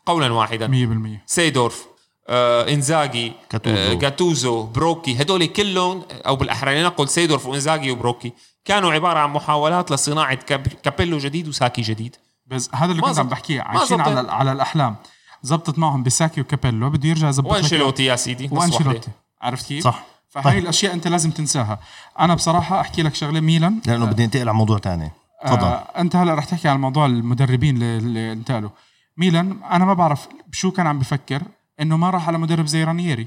قولا 0.07 0.33
واحدا. 0.33 0.67
100% 0.69 1.23
سيدورف 1.26 1.85
آه 2.29 2.69
إنزاجي 2.75 3.33
جاتوزو. 3.50 3.77
آه 3.76 3.95
جاتوزو 3.95 4.62
بروكي 4.62 5.23
هدول 5.23 5.47
كلهم 5.47 6.02
أو 6.12 6.37
بالأحرى 6.37 6.81
لنقل 6.81 7.09
سيدورف 7.09 7.47
وإنزاجي 7.47 7.90
وبروكي 7.90 8.33
كانوا 8.64 8.93
عبارة 8.93 9.19
عن 9.19 9.31
محاولات 9.31 9.90
لصناعة 9.93 10.35
كاب- 10.35 10.67
كابيلو 10.83 11.19
جديد 11.19 11.49
وساكي 11.49 11.83
جديد. 11.83 12.17
بس 12.47 12.71
هذا 12.75 12.90
اللي 12.90 13.02
كنت 13.02 13.19
عم. 13.19 13.29
بحكيه. 13.29 13.61
عايشين. 13.61 14.00
على 14.00 14.31
على 14.33 14.52
الأحلام. 14.52 14.97
زبطت 15.43 15.79
معهم 15.79 16.02
بساكي 16.02 16.40
وكابيلو. 16.40 16.90
بده 16.90 17.09
يرجع 17.09 17.29
يزبط 17.29 17.47
لك 17.47 17.52
وانشيلوتي 17.52 18.05
يا 18.05 18.17
سيدي 18.17 18.49
وأنشيلوتي. 18.52 19.09
عرفت 19.43 19.67
كيف؟ 19.67 19.85
صح. 19.85 20.05
فهي 20.31 20.43
طيب. 20.45 20.59
الأشياء 20.63 20.95
أنت 20.95 21.09
لازم 21.09 21.31
تنساها. 21.31 21.79
أنا 22.21 22.35
بصراحة 22.35 22.81
أحكي 22.81 23.03
لك 23.03 23.15
شغلة 23.15 23.41
ميلان. 23.41 23.81
لأنه 23.87 24.05
بدي 24.07 24.25
أنتقل 24.25 24.49
على 24.49 24.55
موضوع 24.59 24.79
تاني. 24.79 25.11
تفضل. 25.47 25.67
آه 25.67 26.01
أنت 26.01 26.17
هلأ 26.17 26.35
رح 26.35 26.45
تحكي 26.45 26.69
عن 26.69 26.81
موضوع 26.81 27.07
المدربين 27.07 27.75
اللي, 27.75 27.97
اللي 27.97 28.33
انتقلوا. 28.33 28.71
ميلان 29.17 29.57
أنا 29.71 29.85
ما 29.85 29.95
بعرف 29.95 30.29
شو 30.53 30.71
كان 30.71 30.87
عم 30.87 30.99
بفكر 30.99 31.43
إنه 31.81 31.97
ما 31.97 32.11
راح 32.11 32.29
على 32.29 32.39
مدرب 32.39 32.67
زي 32.67 32.85
رانييري. 32.85 33.27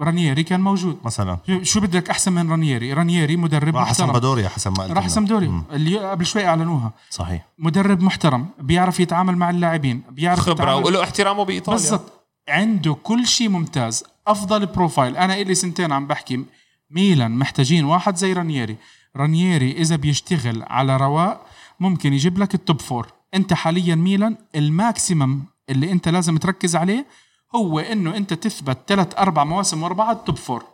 رانييري 0.00 0.42
كان 0.42 0.60
موجود. 0.60 0.98
مثلا. 1.04 1.38
شو- 1.46 1.62
شو 1.62 1.80
بدك 1.80 2.10
أحسن 2.10 2.32
من 2.32 2.50
رانييري؟ 2.50 2.92
رانييري 2.92 3.36
مدرب 3.36 3.76
راح 3.76 3.82
محترم. 3.82 4.06
سامبادوريا 4.06 4.48
حسب 4.48 4.70
ما 4.78 4.84
قلت 4.84 4.92
راح 4.92 5.16
مم. 5.48 5.64
اللي 5.72 5.98
قبل 6.10 6.26
شوي 6.26 6.46
أعلنوها. 6.46 6.92
صحيح. 7.10 7.46
مدرب 7.58 8.02
محترم 8.02 8.46
بيعرف 8.58 9.00
يتعامل 9.00 9.36
مع 9.36 9.50
اللاعبين 9.50 10.02
بيعرف 10.10 10.40
خبرة 10.40 10.76
وله 10.76 11.02
احترامه 11.02 11.44
بإيطاليا. 11.44 11.80
بالضبط. 11.80 12.12
عنده 12.48 12.94
كل 12.94 13.26
شيء 13.26 13.48
ممتاز. 13.48 14.04
أفضل 14.26 14.66
profile 14.66 15.16
أنا 15.16 15.34
إلي 15.34 15.54
سنتين 15.54 15.92
عم 15.92 16.06
بحكي. 16.06 16.44
ميلان 16.90 17.30
محتاجين 17.30 17.84
واحد 17.84 18.16
زي 18.16 18.32
رانييري. 18.32 18.76
رانييري 19.16 19.72
إذا 19.72 19.96
بيشتغل 19.96 20.62
على 20.62 20.96
رواق 20.96 21.46
ممكن 21.80 22.12
يجيب 22.12 22.38
لك 22.38 22.54
ال 22.54 22.60
top 22.60 22.80
four 22.80 23.12
أنت 23.34 23.52
حاليا 23.52 23.94
ميلان 23.94 24.36
ال 24.54 24.65
maximum 24.65 25.42
اللي 25.68 25.92
أنت 25.92 26.08
لازم 26.08 26.36
تركز 26.36 26.76
عليه 26.76 27.06
هو 27.54 27.78
إنه 27.78 28.16
أنت 28.16 28.34
تثبت 28.34 28.78
ثلاث 28.88 29.18
أربع 29.18 29.44
مواسم 29.44 29.82
ورا 29.82 29.94
بعض 29.94 30.16
top 30.16 30.36
four 30.36 30.64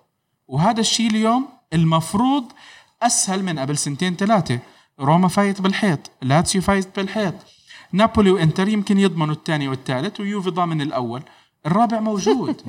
وهذا 0.49 0.81
الشيء 0.81 1.11
اليوم 1.11 1.49
المفروض 1.73 2.45
أسهل 3.03 3.43
من 3.43 3.59
قبل 3.59 3.79
سنتين 3.79 4.17
ثلاثة 4.17 4.59
روما 5.01 5.29
فايت 5.29 5.61
بالحيط. 5.61 6.11
لاتسيو 6.23 6.63
فايت 6.63 6.97
بالحيط. 6.97 7.35
نابولي 7.93 8.31
وإنتر 8.31 8.69
يمكن 8.69 8.99
يضمنوا 8.99 9.35
الثاني 9.35 9.69
والثالث 9.69 10.21
ويوفي 10.21 10.51
ضامن 10.51 10.81
الأول. 10.81 11.23
الرابع 11.67 12.01
موجود. 12.01 12.63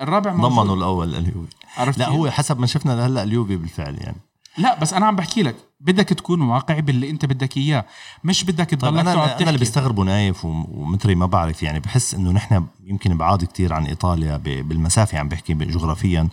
الرابع 0.00 0.32
موجود 0.32 0.50
ضمنوا 0.58 0.76
الأول 0.76 1.14
اليوفي. 1.14 1.54
عرفت 1.76 1.98
لا؟ 1.98 2.08
هو 2.08 2.30
حسب 2.30 2.60
ما 2.60 2.66
شفنا 2.66 2.92
لهلأ 2.92 3.22
اليوفي 3.22 3.56
بالفعل 3.56 3.94
يعني. 4.00 4.16
لا 4.58 4.78
بس 4.80 4.94
أنا 4.94 5.06
عم 5.06 5.16
بحكي 5.16 5.42
لك 5.42 5.56
بدك 5.80 6.08
تكون 6.08 6.42
واقعي 6.42 6.82
باللي 6.82 7.10
أنت 7.10 7.24
بدك 7.24 7.56
إياه 7.56 7.84
مش 8.24 8.44
بدك 8.44 8.70
طيب 8.70 8.78
تضلك 8.78 8.98
أنا 9.00 9.14
تقعد 9.14 9.40
أنا 9.40 9.48
اللي 9.48 9.58
بيستغربوا 9.58 10.04
نايف 10.04 10.44
وم- 10.44 10.66
ومتري 10.78 11.14
ما 11.14 11.26
بعرف 11.26 11.62
يعني 11.62 11.80
بحس 11.80 12.14
إنه 12.14 12.30
نحن 12.30 12.66
يمكن 12.84 13.16
بعاد 13.16 13.44
كتير 13.44 13.72
عن 13.72 13.86
إيطاليا 13.86 14.36
بالمسافة 14.36 15.18
عم 15.18 15.28
بحكي 15.28 15.54
جغرافيا. 15.54 16.28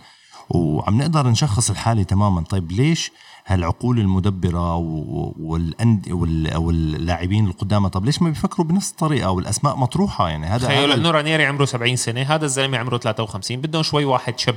وعم 0.50 0.98
نقدر 0.98 1.28
نشخص 1.28 1.70
الحالة 1.70 2.02
تماما. 2.02 2.40
طيب 2.40 2.72
ليش 2.72 3.12
هالعقول 3.46 3.98
المدبرة 3.98 4.76
والأند 4.76 6.10
وال- 6.12 6.56
واللاعبين 6.56 7.46
القدامى؟ 7.46 7.88
طب 7.88 8.04
ليش 8.04 8.22
ما 8.22 8.28
بيفكروا 8.28 8.66
بنفس 8.66 8.90
الطريقة 8.90 9.30
والأسماء 9.30 9.76
مطروحة؟ 9.76 10.28
يعني 10.28 10.46
هذا 10.46 10.66
تخيل 10.66 10.92
انه 10.92 11.10
رانيري 11.10 11.46
عمره 11.46 11.64
70 11.64 11.96
سنة 11.96 12.22
هذا 12.22 12.44
الزلمة 12.44 12.78
عمره 12.78 12.98
53 12.98 13.60
بدهم 13.60 13.82
شوي 13.82 14.04
واحد 14.04 14.38
شب 14.38 14.56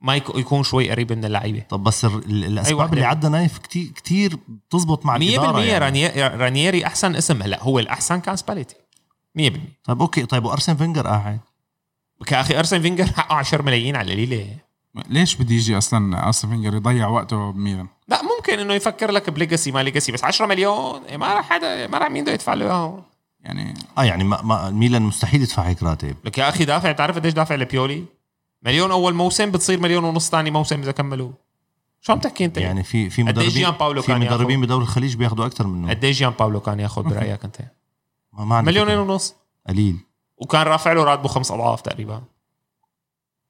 ما 0.00 0.16
يك- 0.16 0.34
يكون 0.36 0.62
شوي 0.62 0.90
قريب 0.90 1.12
من 1.12 1.24
اللعيبة. 1.24 1.60
طب 1.68 1.82
بس 1.84 2.04
ال- 2.04 2.24
ال- 2.24 2.44
الاسباب 2.44 2.78
واحدة. 2.78 2.92
اللي 2.92 3.04
عدى 3.04 3.28
نايف 3.28 3.58
كتير 3.58 3.88
كتير 3.96 4.36
بتزبط 4.48 5.06
مع 5.06 5.18
100% 5.18 5.22
الاداره 5.22 5.60
يعني. 5.60 6.26
رانييري 6.36 6.86
أحسن 6.86 7.16
اسم. 7.16 7.42
هلا 7.42 7.62
هو 7.62 7.78
الأحسن 7.78 8.20
كان 8.20 8.36
سباليتي. 8.36 8.74
100% 9.34 9.58
طيب 9.84 10.00
okay 10.00 10.26
طيب 10.26 10.44
وأرسن 10.44 10.76
فينجر 10.76 11.06
قاعد 11.06 11.38
كأخي 12.26 12.58
أرسن 12.58 12.82
فينجر 12.82 13.06
حقه 13.06 13.34
10 13.34 13.62
ملايين 13.62 13.96
على 13.96 14.06
القليله 14.12 14.56
ليش 15.08 15.34
بدي 15.34 15.54
يجي 15.54 15.78
أصلا 15.78 16.26
ارسن 16.26 16.48
فينجر 16.48 16.74
يضيع 16.74 17.08
وقته 17.08 17.50
بميلان؟ 17.50 17.86
لا 18.08 18.20
ممكن 18.22 18.58
إنه 18.58 18.74
يفكر 18.74 19.10
لك 19.10 19.30
ب 19.30 19.36
legacy 19.36 19.72
ما 19.72 19.82
legacy 19.82 20.12
بس 20.12 20.24
10 20.24 20.46
مليون 20.46 21.02
إيه، 21.04 21.16
ما 21.16 21.34
راح 21.34 21.48
حدا 21.50 21.86
ما 21.86 21.98
راح 21.98 22.10
مين 22.10 22.24
بده 22.24 22.32
يدفع 22.32 22.54
له؟ 22.54 22.64
اياهم 22.64 23.02
يعني 23.40 23.74
آه 23.98 24.04
يعني 24.04 24.24
ما, 24.24 24.42
ما 24.42 24.70
ميلان 24.70 25.02
مستحيل 25.02 25.42
يدفع 25.42 25.62
هيك 25.62 25.82
راتب. 25.82 26.16
لك 26.24 26.38
يا 26.38 26.48
أخي 26.48 26.64
دافع 26.64 26.92
بتعرف 26.92 27.16
قديش 27.16 27.32
دافع 27.32 27.54
لبيولي؟ 27.54 28.04
مليون 28.62 28.90
أول 28.90 29.14
موسم 29.14 29.50
بتصير 29.50 29.80
مليون 29.80 30.04
ونص 30.04 30.30
ثاني 30.30 30.50
موسم 30.50 30.80
إذا 30.80 30.92
كملوا 30.92 31.30
شو 32.00 32.12
عم 32.12 32.18
تحكي 32.18 32.44
أنت؟ 32.44 32.58
يعني 32.58 32.82
في 32.82 33.10
في 33.10 33.22
قديش 33.22 33.32
مدربين 33.34 33.50
جيان 33.50 33.70
باولو 33.70 34.02
في 34.02 34.08
كان 34.08 34.20
مدربين؟ 34.20 34.60
بدوري 34.60 34.82
الخليج 34.82 35.16
بياخذوا 35.16 35.46
أكثر 35.46 35.66
منه. 35.66 35.90
قديش 35.90 36.18
جيان 36.18 36.30
باولو 36.30 36.60
كان 36.60 36.80
ياخذ 36.80 37.02
برأيك 37.10 37.44
أنت؟ 37.44 37.56
ما 38.32 38.60
مليونين. 38.60 38.98
ونص. 38.98 39.34
قليل. 39.68 39.96
وكان 40.36 40.62
رافع 40.62 40.92
له 40.92 41.04
راتبه 41.04 41.28
خمس 41.28 41.50
أضعاف 41.50 41.80
تقريبا. 41.80 42.22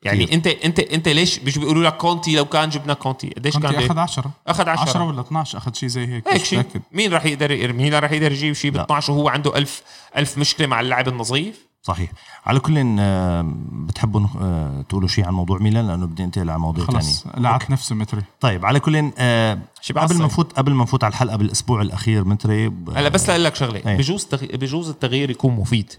يعني 0.02 0.24
كتير. 0.24 0.34
انت 0.36 0.46
انت 0.46 0.78
انت 0.78 1.08
ليش 1.08 1.40
مش 1.40 1.58
بيقولوا 1.58 1.84
لك 1.84 1.96
كونتي؟ 1.96 2.36
لو 2.36 2.44
كان 2.44 2.68
جبنا 2.68 2.94
كونتي 2.94 3.30
قديش 3.36 3.58
كان 3.58 3.74
أخذ 3.74 3.94
بي- 3.94 4.00
10 4.00 4.30
أخذ 4.46 4.68
10 4.68 4.82
10 4.90 5.04
ولا 5.04 5.20
12 5.20 5.58
أخذ 5.58 5.74
شيء 5.74 5.88
زي 5.88 6.06
هيك 6.06 6.28
هيك 6.28 6.44
شيء. 6.44 6.64
مين 6.92 7.12
راح 7.12 7.24
يقدر 7.26 7.50
يرمي؟ 7.50 7.82
مين 7.82 7.94
راح 7.94 8.12
يقدر 8.12 8.32
يجيب 8.32 8.52
شيء 8.54 8.70
ب 8.70 8.76
لا. 8.76 8.82
12 8.84 9.12
وهو 9.12 9.28
عنده 9.28 9.56
ألف 9.56 9.82
ألف 10.16 10.38
مشكلة 10.38 10.66
مع 10.66 10.80
اللاعب 10.80 11.08
النظيف؟ 11.08 11.66
صحيح. 11.82 12.10
على 12.46 12.60
كل 12.60 12.96
آه، 13.00 13.52
بتحبوا 13.72 14.26
آه، 14.40 14.84
تقولوا 14.88 15.08
شيء 15.08 15.26
عن 15.26 15.34
موضوع 15.34 15.58
ميلان؟ 15.58 15.86
لأنه 15.88 16.06
بدي 16.06 16.24
انتقل 16.24 16.50
على 16.50 16.58
موضوع 16.58 16.84
ثاني 16.86 16.98
خلص 16.98 17.24
لعت 17.36 17.70
نفسه 17.70 17.94
متري. 17.94 18.22
طيب 18.40 18.66
على 18.66 18.80
كل 18.80 19.12
آه، 19.18 19.58
قبل 19.96 20.16
ما. 20.18 20.24
نفوت 20.24 20.52
قبل 20.52 20.72
ما 20.72 20.82
نفوت 20.82 21.04
على 21.04 21.10
الحلقة 21.10 21.36
بالأسبوع 21.36 21.82
الأخير 21.82 22.24
متري 22.24 22.72
هلا 22.94 23.08
بس 23.08 23.28
لأقول 23.28 23.44
لك 23.44 23.54
شغلة. 23.54 23.82
إيه. 23.86 23.96
بجوز. 23.96 24.26
بجوز 24.34 24.88
التغيير 24.88 25.30
يكون 25.30 25.54
مفيد. 25.54 25.92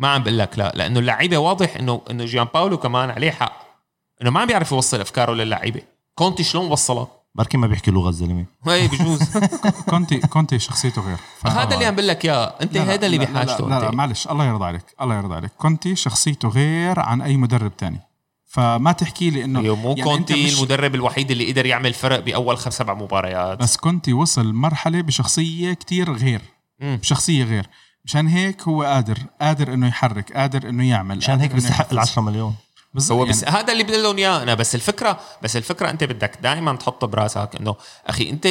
ما 0.00 0.08
عم 0.08 0.22
بقول 0.22 0.38
لك 0.38 0.58
لا 0.58 0.72
لأنه 0.76 0.98
اللعيبة 0.98 1.38
واضح 1.38 1.76
إنه 1.76 2.00
إنه 2.10 2.24
جيان 2.24 2.46
باولو 2.54 2.78
كمان 2.78 3.10
عليه 3.10 3.30
حق. 3.30 3.52
إنه 4.22 4.30
ما 4.30 4.40
عم 4.40 4.46
بيعرف 4.46 4.72
يوصل 4.72 5.00
أفكاره 5.00 5.32
للعيبة. 5.32 5.80
كونتي 6.14 6.42
شلون 6.44 6.66
وصلها 6.72 7.08
بركي 7.34 7.56
ما 7.56 7.66
بيحكي 7.66 7.90
لغة 7.90 8.08
الزلمة. 8.08 8.44
هي 8.66 8.88
بجوز. 8.88 9.36
كونتي 9.90 10.18
كونتي 10.20 10.58
شخصيته 10.58 11.02
غير. 11.02 11.16
هذا 11.58 11.74
اللي 11.74 11.84
عم 11.86 11.94
بقول 11.94 12.08
لك 12.08 12.24
إياه. 12.24 12.54
أنت 12.62 12.76
هذا 12.76 13.06
اللي 13.06 13.18
بحاجته 13.18 13.68
لا, 13.68 13.74
لا, 13.80 13.84
لا 13.84 13.90
معلش 13.90 14.26
الله 14.28 14.44
يرضى 14.44 14.64
عليك 14.64 14.84
الله 15.00 15.14
يرضى 15.16 15.34
عليك. 15.34 15.50
كونتي 15.58 15.96
شخصيته 15.96 16.48
غير 16.48 17.00
عن 17.00 17.22
أي 17.22 17.36
مدرب 17.36 17.76
تاني. 17.76 18.00
فما 18.46 18.92
تحكي 18.92 19.30
لي 19.30 19.44
إنه 19.44 19.60
أيوه، 19.60 19.76
مو 19.76 19.88
يعني 19.88 20.02
كونتي 20.02 20.44
مش- 20.44 20.58
المدرب 20.58 20.94
الوحيد 20.94 21.30
اللي 21.30 21.52
قدر 21.52 21.66
يعمل 21.66 21.92
فرق 21.94 22.18
بأول 22.20 22.58
خمس 22.58 22.74
سبع 22.78 22.94
مباريات. 22.94 23.58
بس 23.58 23.76
كونتي 23.76 24.12
وصل 24.12 24.52
مرحلة 24.52 25.00
بشخصية 25.00 25.72
كتير 25.72 26.12
غير 26.12 26.40
مم. 26.80 26.96
بشخصية 26.96 27.44
غير. 27.44 27.66
مشان 28.04 28.28
هيك 28.28 28.62
هو 28.62 28.82
قادر 28.82 29.18
قادر 29.40 29.74
إنه 29.74 29.88
يحرك 29.88 30.32
قادر 30.32 30.68
إنه 30.68 30.88
يعمل 30.88 31.16
مشان 31.16 31.40
هيك 31.40 31.54
بيستحق. 31.54 31.92
ال 31.92 31.98
10 31.98 32.22
مليون 32.22 32.54
بالضبط 32.94 33.12
هو 33.12 33.24
يعني 33.24 33.30
بس 33.30 33.44
هذا 33.44 33.72
اللي 33.72 33.84
بدي 33.84 34.02
لهم 34.02 34.16
إياه 34.18 34.42
أنا 34.42 34.54
بس 34.54 34.74
الفكرة 34.74 35.20
بس 35.42 35.56
الفكرة 35.56 35.90
أنت 35.90 36.04
بدك 36.04 36.38
دائما 36.42 36.76
تحط 36.76 37.04
براسك 37.04 37.50
إنه 37.60 37.74
أخي 38.06 38.30
أنت 38.30 38.46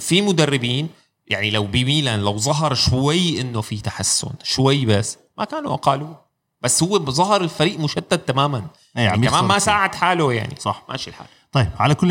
في 0.00 0.22
مدربين 0.22 0.88
يعني 1.26 1.50
لو 1.50 1.66
بميلان 1.66 2.20
لو 2.20 2.38
ظهر 2.38 2.74
شوي 2.74 3.40
إنه 3.40 3.60
في 3.60 3.80
تحسن 3.80 4.30
شوي 4.42 4.86
بس 4.86 5.18
ما 5.38 5.44
كانوا 5.44 5.76
قالوا 5.76 6.14
بس 6.60 6.82
هو 6.82 6.98
ظهر 6.98 7.40
الفريق 7.40 7.80
مشتت 7.80 8.28
تماما 8.28 8.66
إيه، 8.96 9.02
يعني 9.02 9.28
كمان 9.28 9.44
ما. 9.44 9.58
ساعد 9.58 9.94
حاله 9.94 10.32
يعني 10.32 10.54
صح. 10.58 10.84
ماشي 10.88 11.10
الحال 11.10 11.26
طيب 11.52 11.68
على 11.78 11.94
كل 11.94 12.10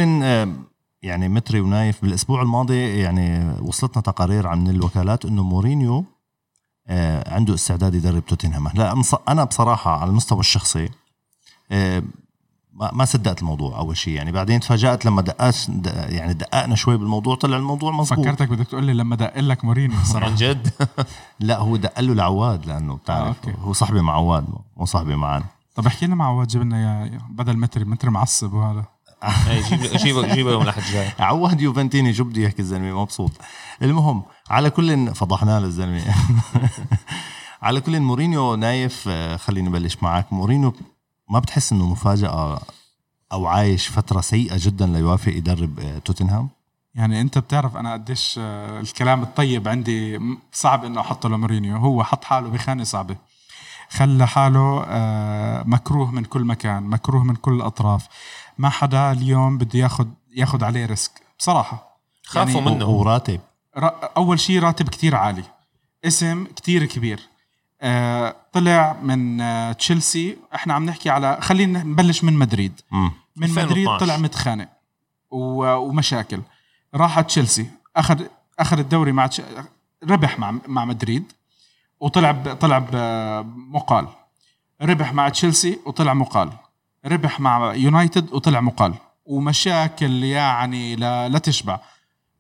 يعني 1.03 1.29
متري 1.29 1.59
ونايف 1.59 2.01
بالأسبوع 2.01 2.41
الماضي 2.41 2.99
يعني 2.99 3.55
وصلتنا 3.61 4.01
تقارير 4.01 4.47
عن 4.47 4.67
الوكالات 4.67 5.25
إنه 5.25 5.43
مورينيو 5.43 6.05
عنده 7.27 7.53
استعداد 7.53 7.95
يدرب 7.95 8.25
توتنهام. 8.25 8.67
لا 8.73 8.95
أنا 9.27 9.43
بصراحة 9.43 9.99
على 9.99 10.09
المستوى 10.09 10.39
الشخصي 10.39 10.89
آه، 11.71 12.03
ما, 12.73 12.91
ما 12.93 13.05
صدقت 13.05 13.39
الموضوع 13.41 13.77
أول 13.77 13.97
شيء. 13.97 14.13
يعني 14.13 14.31
بعدين 14.31 14.59
تفاجأت 14.59 15.05
لما 15.05 15.21
دقاش 15.21 15.69
دق 15.69 16.13
يعني 16.13 16.33
دققنا 16.33 16.75
شوي 16.75 16.97
بالموضوع 16.97 17.35
طلع 17.35 17.57
الموضوع 17.57 17.91
مزبوط 17.91 18.19
فكرتك 18.25 18.49
بدك 18.49 18.67
تقول 18.67 18.83
لي 18.83 18.93
لما 18.93 19.15
دق 19.15 19.39
لك 19.39 19.65
مورينيو 19.65 19.97
عن 19.99 20.03
صراحة 20.05 20.35
جد؟ 20.37 20.69
لا 21.39 21.57
هو 21.59 21.75
دق 21.77 21.99
له 21.99 22.13
لعواد 22.13 22.65
لأنه 22.65 22.95
بتعرف 22.95 23.37
آه، 23.45 23.49
okay. 23.49 23.61
هو 23.61 23.73
صاحبي 23.73 24.01
مع 24.01 24.13
عواد 24.13 24.45
مو 24.77 24.85
صاحبي 24.85 25.15
معنا. 25.15 25.45
طب 25.75 25.85
احكي 25.87 26.05
لنا 26.05 26.15
مع 26.15 26.27
عواد 26.27 26.47
جيب 26.47 26.61
لنا 26.61 26.81
يا 26.81 27.05
يا- 27.05 27.21
بدل 27.29 27.57
متري 27.57 27.85
متري 27.85 28.11
معصب 28.11 28.53
وهذا. 28.53 28.85
إيه، 29.49 29.61
جيب 29.61 29.79
جيب 29.79 30.25
جيب 30.25 30.47
يوم 30.47 30.61
الاحد 30.61 30.81
الجاي 30.81 31.09
عواد 31.19 31.61
يوفنتيني 31.61 32.13
شو 32.13 32.23
بده 32.23 32.41
يحكي 32.41 32.61
الزلمة؟ 32.61 33.01
مبسوط. 33.01 33.31
المهم 33.81 34.23
على 34.49 34.69
كل 34.69 35.15
فضحناه 35.15 35.59
للزلمه 35.59 36.01
على 37.63 37.81
كل 37.81 37.99
مورينيو 37.99 38.55
نايف 38.55 39.05
آه، 39.07 39.37
خليني 39.37 39.69
نبلش 39.69 39.97
معك. 40.01 40.33
مورينيو 40.33 40.73
ما 41.29 41.39
بتحس 41.39 41.71
إنه 41.71 41.85
مفاجأة 41.87 42.59
أو 43.31 43.47
عايش 43.47 43.87
فترة 43.87 44.21
سيئة 44.21 44.55
جدا 44.59 44.85
ليوافق 44.85 45.31
يدرب 45.33 45.79
آه، 45.79 45.99
توتنهام؟ 45.99 46.49
يعني 46.95 47.21
أنت 47.21 47.37
بتعرف 47.37 47.77
أنا 47.77 47.93
قديش 47.93 48.39
آه، 48.41 48.79
الكلام 48.79 49.23
الطيب 49.23 49.67
عندي 49.67 50.19
صعب 50.51 50.85
إنه 50.85 51.01
أحطه 51.01 51.29
لمورينيو. 51.29 51.77
هو 51.77 52.03
حط 52.03 52.23
حاله 52.23 52.49
بخانة 52.49 52.83
صعبة. 52.83 53.15
خلى 53.89 54.27
حاله 54.27 54.85
مكروه 55.65 56.11
من 56.11 56.25
كل 56.25 56.43
مكان 56.43 56.83
مكروه 56.83 57.23
من 57.23 57.35
كل 57.35 57.53
الأطراف. 57.53 58.07
ما 58.57 58.69
حدا 58.69 59.11
اليوم 59.11 59.57
بده 59.57 59.79
ياخذ 59.79 60.07
ياخذ 60.35 60.63
عليه 60.63 60.85
ريسك. 60.85 61.11
بصراحة. 61.39 61.97
خافوا 62.25 62.61
يعني 62.61 62.75
منه. 62.75 62.85
وراتب. 62.89 63.39
را- 63.77 64.11
أول 64.17 64.39
شيء 64.39 64.59
راتب 64.59 64.89
كتير 64.89 65.15
عالي. 65.15 65.43
اسم 66.05 66.45
كتير 66.55 66.85
كبير. 66.85 67.19
آه، 67.81 68.35
طلع 68.53 68.95
من 69.01 69.41
آه، 69.41 69.71
تشيلسي. 69.71 70.37
إحنا 70.55 70.73
عم 70.73 70.85
نحكي 70.85 71.09
على 71.09 71.37
خلينا 71.41 71.83
نبلش 71.83 72.23
من 72.23 72.33
مدريد. 72.33 72.81
مم. 72.91 73.11
من 73.35 73.49
مدريد 73.49 73.87
2012. 73.87 73.99
طلع 74.05 74.17
متخانق. 74.17 74.67
ومشاكل. 75.31 76.41
راح 76.95 77.17
على 77.17 77.25
تشيلسي. 77.25 77.67
اخذ 77.95 78.21
أخذ 78.59 78.79
الدوري 78.79 79.11
مع 79.11 79.27
تش... 79.27 79.41
ربح 80.03 80.39
مع 80.39 80.55
مع 80.67 80.85
مدريد. 80.85 81.31
وطلع 81.99 82.31
ب... 82.31 82.53
طلع 82.53 82.77
بمقال 82.79 84.07
ربح 84.81 85.13
مع 85.13 85.29
تشيلسي 85.29 85.79
وطلع 85.85 86.13
مقال. 86.13 86.49
ربح 87.05 87.39
مع 87.39 87.73
يونايتد 87.73 88.33
وطلع 88.33 88.61
مقال. 88.61 88.93
ومشاكل 89.25 90.23
يعني 90.23 90.95
لا, 90.95 91.29
لا 91.29 91.39
تشبع. 91.39 91.79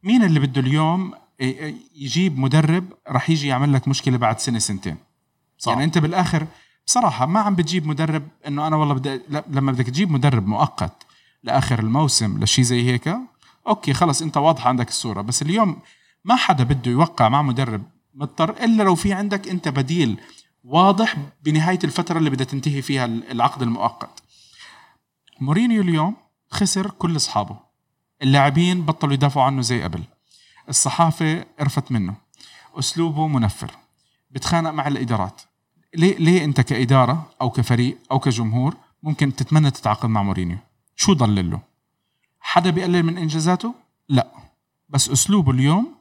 مين 0.03 0.23
اللي 0.23 0.39
بده 0.39 0.61
اليوم 0.61 1.13
يجيب 1.95 2.39
مدرب 2.39 2.85
راح 3.07 3.29
يجي 3.29 3.47
يعمل 3.47 3.73
لك 3.73 3.87
مشكلة 3.87 4.17
بعد 4.17 4.39
سنة 4.39 4.59
سنتين؟ 4.59 4.97
صح. 5.57 5.71
يعني 5.71 5.83
انت 5.83 5.97
بالآخر 5.97 6.47
بصراحة 6.87 7.25
ما 7.25 7.39
عم 7.39 7.55
بتجيب 7.55 7.87
مدرب 7.87 8.27
إنه 8.47 8.67
أنا 8.67 8.75
والله 8.75 8.93
بدي 8.93 9.21
لما 9.29 9.71
بدك 9.71 9.85
تجيب 9.85 10.11
مدرب 10.11 10.47
مؤقت 10.47 11.05
لآخر 11.43 11.79
الموسم 11.79 12.43
لشيء 12.43 12.65
زي 12.65 12.91
هيك 12.91 13.15
أوكي 13.67 13.93
خلص 13.93 14.21
أنت 14.21 14.37
واضحة 14.37 14.69
عندك 14.69 14.89
الصورة. 14.89 15.21
بس 15.21 15.41
اليوم 15.41 15.79
ما 16.25 16.35
حدا 16.35 16.63
بده 16.63 16.91
يوقع 16.91 17.29
مع 17.29 17.41
مدرب 17.41 17.83
مضطر 18.15 18.49
إلا 18.49 18.83
لو 18.83 18.95
في 18.95 19.13
عندك 19.13 19.47
أنت 19.47 19.67
بديل 19.67 20.17
واضح 20.63 21.15
بنهاية 21.43 21.79
الفترة 21.83 22.17
اللي 22.17 22.29
بدها 22.29 22.45
تنتهي 22.45 22.81
فيها 22.81 23.05
العقد 23.05 23.61
المؤقت. 23.61 24.22
مورينيو 25.43 25.81
اليوم 25.81 26.15
خسر 26.49 26.91
كل 26.91 27.15
أصحابه. 27.15 27.57
اللاعبين 28.21 28.81
بطلوا 28.81 29.13
يدافعوا 29.13 29.45
عنه 29.45 29.61
زي 29.61 29.83
قبل. 29.83 30.03
الصحافة 30.69 31.45
قرفت 31.59 31.91
منه. 31.91 32.15
أسلوبه 32.79 33.27
منفر. 33.27 33.71
بتخانق 34.31 34.69
مع 34.69 34.87
الإدارات. 34.87 35.41
ليه 35.95 36.17
ليه 36.17 36.43
أنت 36.43 36.61
كإدارة 36.61 37.29
أو 37.41 37.49
كفريق 37.49 37.97
أو 38.11 38.19
كجمهور 38.19 38.77
ممكن 39.03 39.35
تتمنى 39.35 39.71
تتعاقد 39.71 40.09
مع 40.09 40.23
مورينيو؟ 40.23 40.57
شو 40.95 41.13
ضل 41.13 41.49
له؟ 41.49 41.59
حدا 42.39 42.69
بيقلل 42.69 43.03
من 43.03 43.17
إنجازاته؟ 43.17 43.73
لا. 44.09 44.27
بس 44.89 45.09
أسلوبه 45.09 45.51
اليوم 45.51 45.95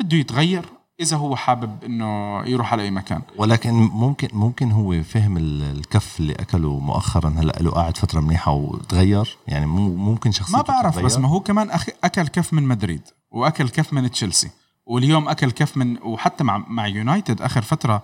بده 0.00 0.16
يتغير 0.16 0.64
إذا 1.00 1.16
هو 1.16 1.36
حابب 1.36 1.84
إنه 1.84 2.40
يروح 2.46 2.72
على 2.72 2.82
أي 2.82 2.90
مكان 2.90 3.22
ولكن 3.36 3.72
ممكن 3.74 4.28
ممكن 4.32 4.72
هو 4.72 5.02
فهم 5.02 5.36
ال- 5.36 5.62
الكف 5.62 6.20
اللي 6.20 6.32
أكله 6.32 6.78
مؤخرا 6.78 7.28
هلأ 7.38 7.52
له 7.60 7.70
قاعد 7.70 7.96
فترة 7.96 8.20
منيحة 8.20 8.52
وتغير 8.52 9.38
يعني 9.48 9.66
ممكن 9.66 10.32
شخصيته 10.32 10.56
ما 10.58 10.62
بعرف 10.64 10.90
تتغير. 10.92 11.06
بس 11.06 11.18
ما 11.18 11.28
هو 11.28 11.40
كمان 11.40 11.70
أخ... 11.70 11.86
أكل 12.04 12.28
كف 12.28 12.52
من 12.52 12.62
مدريد 12.62 13.02
وأكل 13.30 13.68
كف 13.68 13.92
من 13.92 14.10
تشيلسي 14.10 14.50
واليوم 14.86 15.28
أكل 15.28 15.50
كف 15.50 15.76
من 15.76 16.02
وحتى 16.02 16.44
مع 16.44 16.58
مع 16.68 16.86
يونايتد 16.86 17.42
آخر 17.42 17.62
فترة 17.62 18.02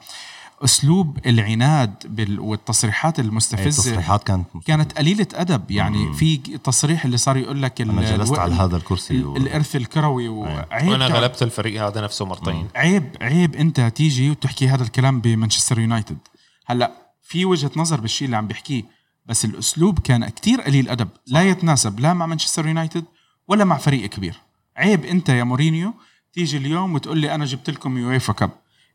أسلوب 0.65 1.19
العناد 1.27 1.95
بال... 2.05 2.41
والتصريحات 2.41 3.21
هي 3.21 3.25
المستفزة 3.27 3.67
التصريحات 3.67 4.23
كانت 4.23 4.47
كانت 4.67 4.99
قليلة 4.99 5.27
أدب. 5.35 5.71
يعني 5.71 6.13
في 6.13 6.37
تصريح 6.37 7.05
اللي 7.05 7.17
صار 7.17 7.37
يقول 7.37 7.63
لك 7.63 7.81
أنا 7.81 8.03
جلست 8.17 8.33
الو- 8.33 8.41
على 8.41 8.55
هذا 8.55 8.77
الكرسي 8.77 9.15
ال- 9.15 9.27
و... 9.27 9.37
الإرث 9.37 9.77
الكروي 9.77 10.29
وعيب 10.29 10.89
وأنا 10.89 11.09
تع- 11.09 11.15
غلبت 11.15 11.43
الفريق 11.43 11.85
هذا 11.87 12.01
نفسه 12.01 12.25
مرتين. 12.25 12.69
عيب 12.77 13.17
عيب 13.21 13.55
أنت 13.57 13.81
تيجي 13.81 14.31
وتحكي 14.31 14.69
هذا 14.69 14.83
الكلام 14.83 15.21
بمانشستر 15.21 15.79
يونايتد. 15.79 16.19
هلأ 16.67 16.93
في 17.23 17.45
وجهة 17.45 17.71
نظر 17.77 18.01
بالشيء 18.01 18.27
اللي 18.27 18.37
عم 18.37 18.47
بيحكيه 18.47 18.83
بس 19.27 19.45
الأسلوب 19.45 19.99
كان 19.99 20.29
كتير 20.29 20.61
قليل 20.61 20.89
أدب. 20.89 21.09
لا 21.27 21.43
يتناسب 21.43 22.01
لا 22.01 22.15
مع 22.15 22.27
مانشستر 22.27 22.67
يونايتد 22.67 23.05
ولا 23.49 23.65
مع 23.65 23.77
فريق 23.77 24.07
كبير. 24.11 24.35
عيب 24.77 25.05
أنت 25.05 25.29
يا 25.29 25.45
مورينيو 25.45 25.95
تيجي 26.33 26.57
اليوم 26.57 26.95
وتقول 26.95 27.19
لي 27.19 27.35
أنا 27.35 27.45
جبت 27.45 27.71
لكم 27.71 27.99
UEFA 27.99 28.33
Cup 28.33 28.51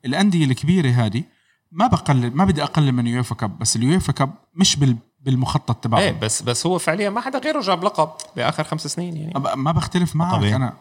الأندية 0.06 0.46
الكبيرة 0.46 0.90
هذه 0.90 1.24
ما 1.72 1.88
بقلل 1.88 2.36
ما 2.36 2.46
بدي 2.46 2.64
اقلل 2.64 2.92
من 2.92 3.08
UEFA 3.08 3.36
Cup 3.36 3.60
بس 3.60 3.76
ال 3.76 3.83
UEFA 3.83 4.12
Cup 4.12 4.34
مش 4.56 4.76
بال 4.76 4.98
بالمخطط 5.22 5.76
تبعهم 5.76 6.02
إيه 6.02 6.20
بس 6.20 6.42
بس 6.42 6.66
هو 6.66 6.78
فعليا 6.78 7.10
ما 7.10 7.22
حدا 7.22 7.40
غيره 7.40 7.62
جاب 7.62 7.84
لقب 7.84 8.10
بآخر 8.36 8.64
خمس 8.64 8.88
سنين 8.88 9.18
يعني. 9.18 9.34
ما 9.56 9.72
بختلف 9.72 10.16
معك 10.16 10.36
طبيعي. 10.36 10.56
أنا 10.56 10.74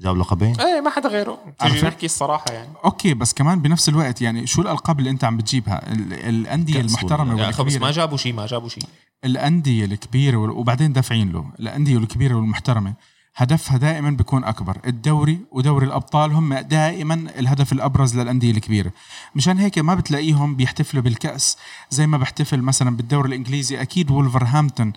جاب 0.00 0.16
لقبين. 0.18 0.60
إيه 0.60 0.80
ما 0.80 0.90
حدا 0.90 1.08
غيره. 1.08 1.38
تيجي؟ 1.58 1.86
نحكي 1.86 2.06
الصراحة 2.06 2.44
يعني. 2.52 2.68
okay 2.84 3.14
بس 3.14 3.34
كمان 3.34 3.60
بنفس 3.62 3.88
الوقت 3.88 4.22
يعني 4.22 4.46
شو 4.46 4.62
الألقاب 4.62 4.98
اللي 4.98 5.10
أنت 5.10 5.24
عم 5.24 5.36
بتجيبها؟ 5.36 5.92
ال- 5.92 6.12
الأندية 6.12 6.80
المحترمة 6.80 7.34
أخي 7.34 7.50
بس 7.52 7.58
والكبيرة. 7.58 7.80
ما 7.80 7.90
جابوا 7.90 8.16
شيء 8.16 8.32
ما 8.32 8.46
جابوا 8.46 8.68
شيء 8.68 8.82
الأندية 9.24 9.84
الكبيرة 9.84 10.36
وبعدين 10.36 10.92
دافعين 10.92 11.32
له. 11.32 11.44
الأندية 11.60 11.98
الكبيرة 11.98 12.34
والمحترمة. 12.34 12.94
هدفها 13.36 13.76
دائما 13.76 14.10
بيكون 14.10 14.44
أكبر. 14.44 14.78
الدوري 14.86 15.40
ودوري 15.52 15.86
الأبطال 15.86 16.32
هم 16.32 16.54
دائما 16.54 17.14
الهدف 17.14 17.72
الأبرز 17.72 18.18
للأندية 18.18 18.50
الكبيرة. 18.50 18.92
مشان 19.34 19.58
هيك 19.58 19.78
ما 19.78 19.94
بتلاقيهم 19.94 20.56
بيحتفلوا 20.56 21.02
بالكأس 21.02 21.56
زي 21.90 22.06
ما 22.06 22.18
بحتفل 22.18 22.62
مثلا 22.62 22.96
بالدوري 22.96 23.28
الإنجليزي. 23.28 23.82
أكيد 23.82 24.10
وولفرهامبتون 24.10 24.92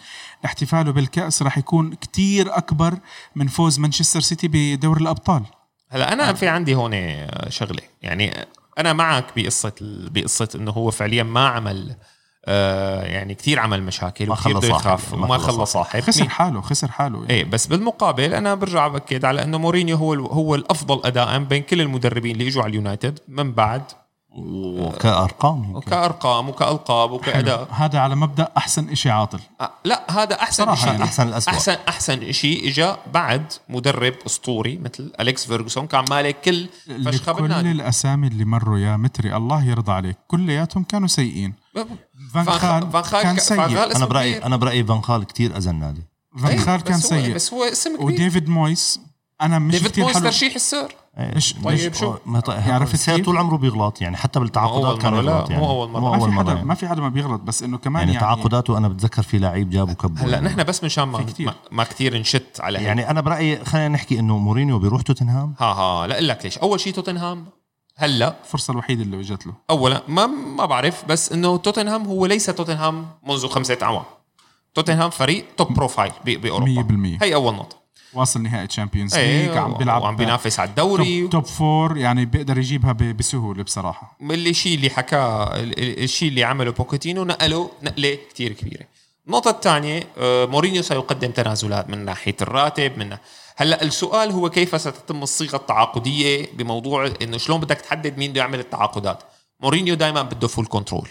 احتفاله 0.45 0.91
بالكأس 0.91 1.41
راح 1.41 1.57
يكون 1.57 1.93
كتير 1.93 2.57
أكبر 2.57 2.97
من 3.35 3.47
فوز 3.47 3.79
مانشستر 3.79 4.19
سيتي 4.19 4.47
بدوري 4.47 5.01
الأبطال. 5.01 5.43
هلا 5.89 6.13
أنا 6.13 6.33
في 6.33 6.47
عندي 6.47 6.75
هون 6.75 6.91
شغلة. 7.49 7.81
يعني 8.01 8.47
أنا 8.79 8.93
معك 8.93 9.25
بقصة 9.35 9.75
بقصة 9.81 10.49
إنه 10.55 10.71
هو 10.71 10.91
فعليا 10.91 11.23
ما 11.23 11.47
عمل 11.47 11.95
آه 12.47 13.03
يعني 13.03 13.33
كثير 13.35 13.59
عمل 13.59 13.83
مشاكل 13.83 14.29
وكثير 14.29 14.57
بده. 14.57 14.67
يخاف 14.67 15.13
ما 15.13 15.25
وما 15.25 15.37
خلى 15.37 15.65
صاحب 15.65 15.99
خسر 16.01 16.21
مين- 16.21 16.29
حاله 16.29 16.61
خسر 16.61 16.87
حاله 16.91 17.17
يعني. 17.19 17.29
إيه 17.29 17.43
بس 17.45 17.67
بالمقابل 17.67 18.33
أنا 18.33 18.55
برجع 18.55 18.87
بأكد 18.87 19.25
على 19.25 19.43
أنه 19.43 19.57
مورينيو 19.57 19.97
هو 19.97 20.13
هو 20.13 20.55
الأفضل 20.55 21.01
أداء 21.05 21.39
بين 21.39 21.63
كل 21.63 21.81
المدربين 21.81 22.31
اللي 22.31 22.47
إجوا 22.47 22.63
على 22.63 22.69
اليونايتد 22.69 23.19
من 23.27 23.51
بعد 23.51 23.81
وكأرقام 24.37 25.63
يمكن. 25.63 25.75
وكأرقام 25.75 26.49
وكألقاب 26.49 27.11
وكأداء. 27.11 27.67
هذا 27.71 27.99
على 27.99 28.15
مبدأ 28.15 28.51
أحسن 28.57 28.89
إشي 28.89 29.09
عاطل. 29.09 29.39
لا 29.83 30.11
هذا 30.11 30.41
أحسن 30.41 30.75
شيء 30.75 30.87
يعني. 30.87 31.03
أحسن 31.03 31.27
الأسوأ. 31.27 31.53
أحسن 31.53 31.75
أحسن 31.87 32.31
شيء 32.31 32.67
اجى 32.67 32.93
بعد 33.13 33.53
مدرب 33.69 34.13
أسطوري 34.25 34.77
مثل 34.77 35.11
أليكس 35.19 35.47
فيرجسون 35.47 35.87
كان 35.87 36.05
مالك 36.09 36.41
كل 36.41 36.69
فشخة 37.05 37.33
كل 37.33 37.41
بالنادي. 37.41 37.71
الأسامي 37.71 38.27
اللي 38.27 38.45
مروا 38.45 38.79
يا 38.79 38.97
متري 38.97 39.35
الله 39.35 39.63
يرضى 39.63 39.91
عليك. 39.91 40.17
كلياتهم 40.27 40.83
كانوا 40.83 41.07
سيئين. 41.07 41.53
فان 42.33 42.45
خال 42.45 42.91
فان 42.91 43.03
خال 43.03 43.23
كان 43.23 43.37
سيء. 43.37 43.95
أنا 43.95 44.05
برأيي. 44.05 44.43
أنا 44.43 44.55
برأيي 44.55 44.83
فان 44.83 45.01
خال 45.01 45.23
كثير 45.23 45.57
أذى 45.57 45.69
النادي. 45.69 46.03
فان 46.37 46.47
إيه، 46.47 46.57
خال 46.57 46.81
كان 46.81 46.99
سيء. 46.99 47.35
بس 47.35 47.53
هو 47.53 47.63
اسم 47.63 47.95
كبير. 47.95 48.05
وديفيد 48.05 48.49
مويس 48.49 48.99
أنا 49.41 49.59
مش 49.59 49.71
ديفيد 49.83 49.99
مويس 49.99 50.19
ترشيح 50.19 50.55
السير. 50.55 50.95
مش 51.19 51.55
طيب 51.63 51.93
شو؟ 51.93 52.15
ما 52.25 52.41
سير 52.95 53.15
كيف؟ 53.15 53.25
طول 53.25 53.37
عمره 53.37 53.57
بيغلط 53.57 54.01
يعني 54.01 54.17
حتى 54.17 54.39
بالتعاقدات 54.39 55.01
كان 55.01 55.13
يغلط 55.13 55.49
يعني 55.49 55.61
مو 55.61 55.71
أول 55.71 55.89
مرة. 55.89 55.99
مو 55.99 56.09
ما 56.09 56.15
اول 56.15 56.29
في 56.29 56.35
مرة 56.35 56.43
حدا 56.43 56.53
يعني. 56.53 56.65
ما 56.65 56.75
في 56.75 56.87
حدا 56.87 57.01
ما 57.01 57.09
بيغلط 57.09 57.41
بس 57.41 57.63
إنه 57.63 57.77
كمان 57.77 57.99
يعني, 57.99 58.13
يعني, 58.13 58.25
تعاقداته 58.25 58.77
أنا 58.77 58.87
بتذكر 58.87 59.21
في 59.23 59.37
لعيب 59.37 59.69
جابه 59.69 59.93
كبه 59.93 60.21
هلا 60.21 60.33
يعني. 60.33 60.45
نحن 60.47 60.63
بس 60.63 60.83
مشان 60.83 61.03
ما 61.03 61.17
في 61.17 61.23
كتير. 61.23 61.45
ما, 61.45 61.53
ما 61.71 61.83
كثير 61.83 62.17
نشت 62.17 62.59
على 62.59 62.77
هيك 62.79 62.85
يعني 62.85 63.09
أنا 63.09 63.21
برأيي 63.21 63.65
خلينا 63.65 63.87
نحكي 63.87 64.19
إنه 64.19 64.37
مورينيو 64.37 64.79
بيروح 64.79 65.01
توتنهام 65.01 65.53
ها 65.59 65.65
ها 65.65 66.07
لا 66.07 66.21
لك 66.21 66.45
ليش 66.45 66.57
أول 66.57 66.79
شيء 66.79 66.93
توتنهام 66.93 67.45
هلأ 67.95 68.35
الفرصه 68.43 68.71
الوحيدة 68.71 69.03
اللي 69.03 69.19
إجت 69.19 69.47
له 69.47 69.53
اولا 69.69 70.01
ما 70.07 70.25
ما 70.25 70.65
بعرف 70.65 71.05
بس 71.05 71.31
إنه 71.31 71.57
توتنهام 71.57 72.05
هو 72.05 72.25
ليس 72.25 72.45
توتنهام 72.45 73.05
منذ 73.27 73.47
خمسة 73.47 73.77
اعوام 73.81 74.03
توتنهام 74.73 75.09
فريق 75.09 75.45
top 75.57 75.73
profile 75.73 76.11
بأوروبا 76.25 77.17
100%. 77.19 77.23
هي 77.23 77.35
أول 77.35 77.53
نقطة 77.53 77.86
واصل 78.13 78.41
نهائي 78.41 78.67
Champions 78.67 79.17
League 79.17 79.57
عم 79.57 79.73
بيلعب 79.73 80.01
وعم 80.01 80.15
بينافس 80.15 80.59
على 80.59 80.69
الدوري. 80.69 81.21
top, 81.21 81.29
top 81.29 81.45
four 81.45 81.97
يعني 81.97 82.25
بيقدر 82.25 82.57
يجيبها 82.57 82.91
بسهولة 82.91 83.63
بصراحة. 83.63 84.17
اللي 84.21 84.49
الشيء 84.49 84.75
اللي 84.75 84.89
حكاه 84.89 85.55
ال- 85.55 85.79
ال- 85.79 86.03
الشيء 86.03 86.29
اللي 86.29 86.43
عمله 86.43 86.71
بوكيتينو 86.71 87.23
نقله 87.23 87.71
نقلة 87.83 88.17
كتير 88.29 88.53
كبيرة. 88.53 88.85
النقطة 89.27 89.49
الثانية 89.51 90.03
آه، 90.17 90.45
مورينيو 90.45 90.81
سيقدم 90.81 91.31
تنازلات 91.31 91.89
من 91.89 92.05
ناحية 92.05 92.35
الراتب 92.41 92.97
من 92.97 93.17
هلا 93.55 93.83
السؤال 93.83 94.31
هو 94.31 94.49
كيف 94.49 94.81
ستتم 94.81 95.23
الصيغة 95.23 95.55
التعاقدية 95.55 96.45
بموضوع 96.53 97.11
إنه 97.21 97.37
شلون 97.37 97.59
بدك 97.59 97.81
تحدد 97.81 98.17
مين 98.17 98.31
بده 98.31 98.41
يعمل 98.41 98.59
التعاقدات؟ 98.59 99.23
مورينيو 99.59 99.95
دائما 99.95 100.21
بده 100.21 100.47
full 100.47 100.65
control 100.69 101.09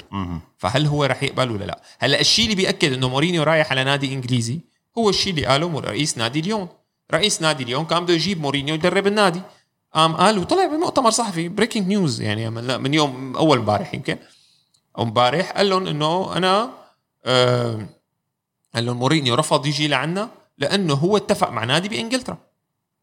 فهل 0.59 0.87
هو 0.87 1.05
رح 1.05 1.23
يقبل 1.23 1.51
ولا 1.51 1.65
لا؟ 1.65 1.83
هلا 1.99 2.21
الشيء 2.21 2.45
اللي 2.45 2.57
بيأكد 2.57 2.93
إنه 2.93 3.09
مورينيو 3.09 3.43
رايح 3.43 3.71
على 3.71 3.85
نادي 3.85 4.13
إنجليزي 4.15 4.61
هو 4.99 5.09
الشيء 5.11 5.33
اللي 5.33 5.47
قاله 5.47 5.81
رئيس 5.81 6.19
نادي 6.19 6.41
ليون 6.41 6.69
رئيس 7.15 7.43
نادي 7.43 7.65
ليون 7.65 7.85
كان 7.85 8.05
بده 8.05 8.15
يجيب 8.15 8.41
مورينيو 8.41 8.75
يدرب 8.75 9.07
النادي. 9.07 9.41
قام 9.95 10.17
قال 10.17 10.39
وطلع 10.39 10.67
بمؤتمر 10.67 11.11
صحفي 11.11 11.49
breaking 11.49 11.87
news 11.87 12.21
يعني 12.21 12.51
من 12.79 12.95
يوم 12.95 13.37
أول 13.37 13.59
امبارح 13.59 13.95
يمكن. 13.95 14.17
أو 14.99 15.03
امبارح 15.03 15.51
قال 15.51 15.69
لهم 15.71 15.87
إنه 15.87 16.37
أنا 16.37 16.71
آه 17.25 17.87
قال 18.75 18.87
لهم 18.87 18.97
مورينيو 18.97 19.35
رفض 19.35 19.67
يجي 19.67 19.89
لعنا 19.89 20.31
لأنه 20.59 20.95
هو 20.95 21.17
اتفق 21.17 21.51
مع 21.51 21.65
نادي 21.65 21.89
بإنجلترا. 21.89 22.39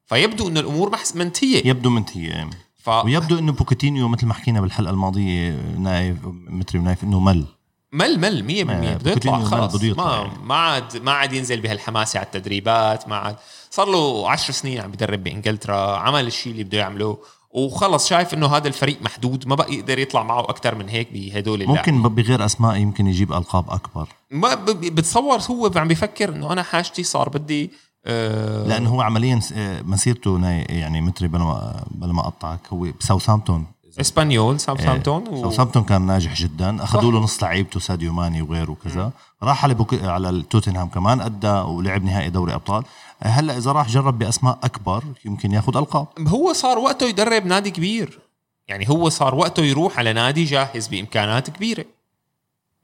فيبدو 0.05 0.47
إنه 0.47 0.59
الأمور 0.59 0.89
محس 0.89 1.15
منتهية. 1.15 1.67
يبدو 1.67 1.89
منتهية 1.89 2.49
ف... 2.75 2.89
ويبدو 2.89 3.39
إنه 3.39 3.51
بوكيتينيو 3.51 4.07
مثل 4.07 4.25
ما 4.25 4.33
حكينا 4.33 4.61
بالحلقة 4.61 4.91
الماضية 4.91 5.51
نايف 5.77 6.17
متري 6.25 6.79
ونايف 6.79 7.03
إنه 7.03 7.19
مل. 7.19 7.45
مل 7.93 8.19
مل 8.19 8.65
100% 8.65 8.71
بده 9.01 9.11
يطلع 9.11 9.39
خلص 9.43 9.83
ما 9.83 10.29
ما 10.43 10.55
عاد 10.55 10.97
ما 10.97 11.11
عاد 11.11 11.33
ينزل 11.33 11.61
بهالحماسة 11.61 12.17
على 12.19 12.25
التدريبات 12.25 13.07
ما 13.07 13.15
عاد. 13.15 13.35
صار 13.69 13.89
له 13.89 14.29
10 14.29 14.53
سنين 14.53 14.81
عم 14.81 14.91
بيدرب 14.91 15.23
بإنجلترا 15.23 15.97
عمل 15.97 16.27
الشيء 16.27 16.51
اللي 16.51 16.63
بده 16.63 16.77
يعمله 16.77 17.17
وخلص 17.51 18.07
شايف 18.07 18.33
إنه 18.33 18.47
هذا 18.47 18.67
الفريق 18.67 19.01
محدود 19.01 19.47
ما 19.47 19.55
بقى 19.55 19.73
يقدر 19.73 19.99
يطلع 19.99 20.23
معه 20.23 20.39
أكثر 20.41 20.75
من 20.75 20.89
هيك 20.89 21.13
بهدول 21.13 21.67
ممكن 21.67 22.01
بغير 22.03 22.45
أسماء 22.45 22.75
يمكن 22.75 23.07
يجيب 23.07 23.33
ألقاب 23.33 23.69
أكبر. 23.69 24.07
ما 24.31 24.55
بتصور 24.55 25.39
هو 25.41 25.71
عم 25.75 25.87
بيفكر 25.87 26.29
إنه 26.29 26.53
أنا 26.53 26.63
حاجتي 26.63 27.03
صار 27.03 27.29
بدي 27.29 27.71
آه 28.05 28.67
لأنه 28.67 28.89
هو 28.89 29.01
عمليا 29.01 29.39
آه، 29.53 29.81
مسيرته 29.81 30.47
يعني 30.49 31.01
متري 31.01 31.27
بلا 31.27 31.43
ما 31.43 31.83
بلا 31.91 32.13
ما 32.13 32.21
أقطعك 32.21 32.59
هو 32.73 32.87
بساوثامبتون 32.99 33.65
إسبانيول 33.99 34.59
ساوثامبتون 34.59 35.27
إيه. 35.27 35.33
و... 35.33 35.41
ساوثامبتون 35.41 35.83
كان 35.83 36.01
ناجح 36.01 36.33
جدا. 36.35 36.83
أخذوا 36.83 37.11
له 37.11 37.19
نص 37.19 37.43
لعيبته 37.43 37.79
ساديو 37.79 38.13
ماني 38.13 38.41
وغيره 38.41 38.71
وكذا. 38.71 39.11
راح 39.43 39.63
على 39.63 39.73
بوك... 39.73 39.93
على 40.03 40.43
توتنهام 40.49 40.89
كمان 40.89 41.21
أدى 41.21 41.47
ولعب 41.47 42.03
نهائي 42.03 42.29
دوري 42.29 42.53
أبطال. 42.53 42.83
هلأ 43.19 43.57
إذا 43.57 43.71
راح 43.71 43.87
جرب 43.87 44.19
بأسماء 44.19 44.59
أكبر 44.63 45.03
يمكن 45.25 45.51
ياخذ 45.51 45.77
ألقاب. 45.77 46.07
هو 46.19 46.53
صار 46.53 46.79
وقته 46.79 47.05
يدرب 47.05 47.45
نادي 47.45 47.71
كبير. 47.71 48.19
يعني 48.67 48.89
هو 48.89 49.09
صار 49.09 49.35
وقته 49.35 49.63
يروح 49.63 49.99
على 49.99 50.13
نادي 50.13 50.43
جاهز 50.43 50.87
بإمكانات 50.87 51.49
كبيرة. 51.49 51.85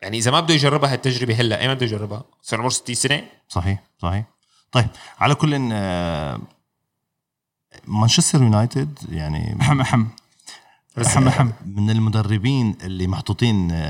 يعني 0.01 0.17
إذا 0.17 0.31
ما 0.31 0.39
بده 0.39 0.53
يجربها 0.53 0.93
هالتجربة 0.93 1.33
هلأ 1.33 1.61
ايمتى 1.61 1.75
بده 1.75 1.85
يجربها؟ 1.85 2.23
صار 2.41 2.59
عمره 2.59 2.69
60 2.69 2.95
سنة. 2.95 3.23
صحيح 3.49 3.83
صحيح. 3.99 4.25
طيب 4.71 4.87
على 5.19 5.35
كل 5.35 5.69
آه، 5.71 6.39
مانشستر 7.87 8.43
يونايتد 8.43 8.99
يعني 9.11 9.57
اهم 10.97 11.27
اهم 11.27 11.53
من 11.65 11.89
المدربين 11.89 12.75
اللي 12.83 13.07
محطوطين 13.07 13.83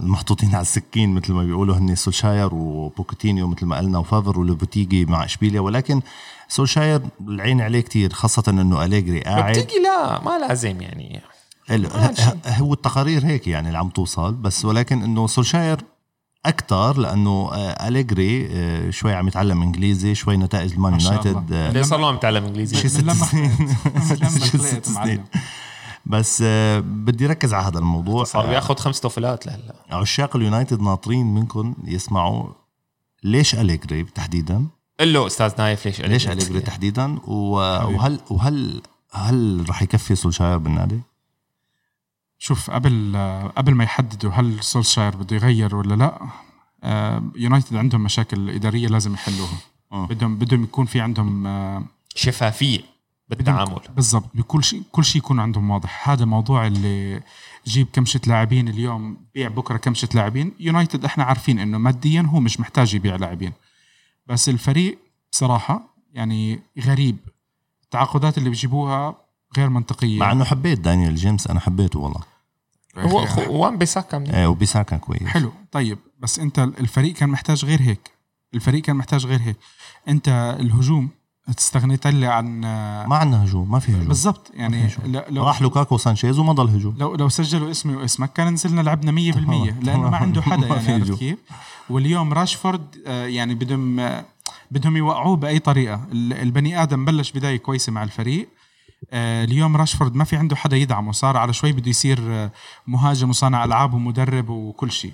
محطوطين 0.00 0.54
على 0.54 0.62
السكين 0.62 1.14
مثل 1.14 1.32
ما 1.32 1.44
بيقولوا 1.44 1.76
هن 1.76 1.94
سولشاير 1.94 2.54
وبوكيتينو 2.54 3.46
مثل 3.46 3.66
ما 3.66 3.76
قلنا 3.76 3.98
وفافر 3.98 4.40
ولوبيتيجي 4.40 5.04
مع 5.04 5.24
إشبيليا 5.24 5.60
ولكن 5.60 6.00
سولشاير 6.48 7.00
العين 7.20 7.60
عليه 7.60 7.80
كتير 7.80 8.12
خاصة 8.12 8.42
إنه 8.48 8.84
أليجري 8.84 9.20
قاعد. 9.20 9.58
بتيجي 9.58 9.82
لا 9.82 10.22
ما 10.22 10.38
لازم 10.38 10.82
يعني. 10.82 11.20
هو 12.46 12.72
التقارير 12.72 13.26
هيك 13.26 13.48
يعني 13.48 13.66
اللي 13.66 13.78
عم 13.78 13.88
توصل 13.88 14.34
بس 14.34 14.64
ولكن 14.64 15.02
إنه 15.02 15.26
سولشاير 15.26 15.80
أكثر 16.46 16.98
لأنه 16.98 17.50
أليجري 17.54 18.48
شوي 18.92 19.14
عم 19.14 19.28
يتعلم 19.28 19.62
إنجليزي 19.62 20.14
شوي 20.14 20.36
نتائج 20.36 20.72
المان 20.72 21.00
يونايتد 21.00 21.52
ليه 21.52 21.82
صار 21.82 22.00
له 22.00 22.08
عم 22.08 22.14
يتعلم 22.14 22.44
إنجليزي؟ 22.44 22.76
شي 22.76 22.88
ست 22.88 23.10
سنين. 23.10 23.76
شي 24.50 24.58
ست 24.58 24.84
سنين. 24.84 25.24
بس 26.06 26.42
آه، 26.46 26.80
بدي 26.80 27.26
ركز 27.26 27.54
على 27.54 27.66
هذا 27.66 27.78
الموضوع. 27.78 28.24
صار 28.24 28.44
آه، 28.44 28.48
بياخذ 28.48 28.76
خمس 28.76 29.00
توفلات 29.00 29.46
لهلا. 29.46 29.74
عشاق 29.90 30.36
اليونايتد 30.36 30.80
ناطرين 30.80 31.34
منكم 31.34 31.74
يسمعوا 31.84 32.52
ليش 33.22 33.54
أليجري 33.54 34.04
تحديدا؟ 34.04 34.66
قل 35.00 35.12
له 35.12 35.26
أستاذ 35.26 35.52
نايف 35.58 35.86
ليش 35.86 36.00
أليجري 36.00 36.12
ليش 36.12 36.28
أليجري 36.28 36.60
تحديدا؟ 36.60 37.18
وهل 37.26 38.20
وهل 38.30 38.82
هل 39.12 39.66
رح 39.68 39.82
يكفي 39.82 40.14
سولشاير 40.14 40.58
بالنادي؟ 40.58 41.00
شوف 42.38 42.70
قبل 42.70 43.16
قبل 43.56 43.74
ما 43.74 43.84
يحددوا 43.84 44.30
هل 44.30 44.62
سولشاير 44.62 45.16
بده 45.16 45.36
يغير 45.36 45.76
ولا 45.76 45.94
لا 45.94 46.20
يونايتد 47.36 47.76
عندهم 47.76 48.00
مشاكل 48.00 48.50
إدارية 48.50 48.88
لازم 48.88 49.14
يحلوها. 49.14 49.58
بدهم 49.92 50.36
بدهم 50.36 50.62
يكون 50.62 50.86
في 50.86 51.00
عندهم 51.00 51.46
شفافية. 52.14 52.95
بالتعامل. 53.28 53.80
بالضبط. 53.96 54.30
بكل 54.34 54.64
شيء 54.64 54.82
كل 54.92 55.04
شيء 55.04 55.22
يكون 55.22 55.40
عندهم 55.40 55.70
واضح. 55.70 56.10
هذا 56.10 56.24
موضوع 56.24 56.66
اللي 56.66 57.22
جيب 57.66 57.86
كمشة 57.92 58.20
لاعبين 58.26 58.68
اليوم 58.68 59.16
بيع 59.34 59.48
بكرة 59.48 59.76
كمشة 59.76 60.08
لاعبين. 60.14 60.52
يونايتد 60.60 61.04
إحنا 61.04 61.24
عارفين 61.24 61.58
انه 61.58 61.78
ماديا 61.78 62.22
هو 62.22 62.40
مش 62.40 62.60
محتاج 62.60 62.94
يبيع 62.94 63.16
لاعبين. 63.16 63.52
بس 64.26 64.48
الفريق 64.48 64.98
بصراحة 65.32 65.96
يعني 66.12 66.60
غريب. 66.80 67.16
التعاقدات 67.84 68.38
اللي 68.38 68.50
بيجيبوها 68.50 69.16
غير 69.56 69.68
منطقية. 69.68 70.18
مع 70.18 70.32
انه 70.32 70.44
حبيت 70.44 70.80
دانيال 70.80 71.14
جيمس 71.14 71.46
أنا 71.46 71.60
حبيته 71.60 72.00
والله. 72.00 72.20
هو 72.96 73.26
وان 73.48 73.78
بيساكا 73.78 74.24
إيه 74.34 74.46
وبيساكا 74.46 74.96
كويس. 74.96 75.22
حلو. 75.22 75.52
طيب 75.72 75.98
بس 76.18 76.38
انت 76.38 76.58
الفريق 76.58 77.14
كان 77.14 77.28
محتاج 77.28 77.64
غير 77.64 77.82
هيك. 77.82 78.10
الفريق 78.54 78.82
كان 78.82 78.96
محتاج 78.96 79.26
غير 79.26 79.40
هيك. 79.40 79.56
انت 80.08 80.56
الهجوم 80.60 81.08
استغنيت 81.48 82.06
لي 82.06 82.26
عن 82.26 82.60
ما 83.08 83.16
عندنا 83.16 83.44
هجوم 83.44 83.70
ما 83.70 83.78
في 83.78 83.92
هجوم. 83.92 84.08
بالضبط 84.08 84.50
يعني 84.54 84.90
لو 85.28 85.44
راح 85.44 85.62
لوكاكو 85.62 85.94
وسانشيز 85.94 86.38
وما 86.38 86.52
ضل 86.52 86.68
هجوم. 86.68 86.96
لو 86.98 87.14
لو 87.14 87.28
سجلوا 87.28 87.70
اسمي 87.70 87.96
واسمك 87.96 88.32
كان 88.32 88.52
نزلنا 88.52 88.80
لعبنا 88.80 89.32
100% 89.32 89.84
لأنه 89.84 90.10
ما 90.10 90.16
عنده 90.16 90.42
حدا 90.42 90.66
يعني 90.76 90.92
عرفت 90.92 91.18
كيف؟ 91.18 91.38
واليوم 91.90 92.32
راشفورد 92.32 92.96
آه، 93.06 93.26
يعني 93.26 93.54
بدهم 93.54 94.00
آه، 94.00 94.24
بدهم 94.70 94.96
يوقعوه 94.96 95.36
بأي 95.36 95.58
طريقة. 95.58 96.00
البني 96.12 96.82
آدم 96.82 97.04
بلش 97.04 97.32
بداية 97.32 97.56
كويسة 97.56 97.92
مع 97.92 98.02
الفريق. 98.02 98.48
آه، 99.10 99.44
اليوم 99.44 99.76
راشفورد 99.76 100.14
ما 100.14 100.24
في 100.24 100.36
عنده 100.36 100.56
حدا 100.56 100.76
يدعمه 100.76 101.12
صار 101.12 101.36
على 101.36 101.52
شوي 101.52 101.72
بده 101.72 101.90
يصير 101.90 102.50
مهاجم 102.86 103.30
وصانع 103.30 103.64
ألعاب 103.64 103.94
ومدرب 103.94 104.48
وكل 104.48 104.90
شيء. 104.90 105.12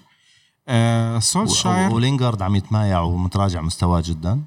سولشاير 1.19 1.93
ولينجارد 1.93 2.43
عم 2.43 2.57
يتمايع 2.57 3.01
ومتراجع 3.01 3.61
مستواه 3.61 4.03
جدا. 4.07 4.43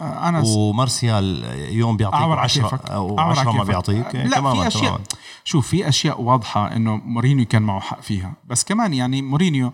أنا 0.00 0.42
ومارسيال 0.46 1.44
يوم 1.72 1.96
بيعطيك 1.96 2.38
10 2.38 2.80
أو 2.90 3.20
10 3.20 3.52
ما 3.52 3.64
بيعطيك. 3.64 4.14
لا 4.14 4.52
في 4.54 4.66
اشياء 4.66 5.00
شوف 5.44 5.68
في 5.68 5.88
أشياء 5.88 6.20
واضحة 6.20 6.76
إنه 6.76 6.96
مورينيو 6.96 7.46
كان 7.46 7.62
معه 7.62 7.80
حق 7.80 8.00
فيها. 8.00 8.32
بس 8.46 8.64
كمان 8.64 8.94
يعني 8.94 9.22
مورينيو 9.22 9.72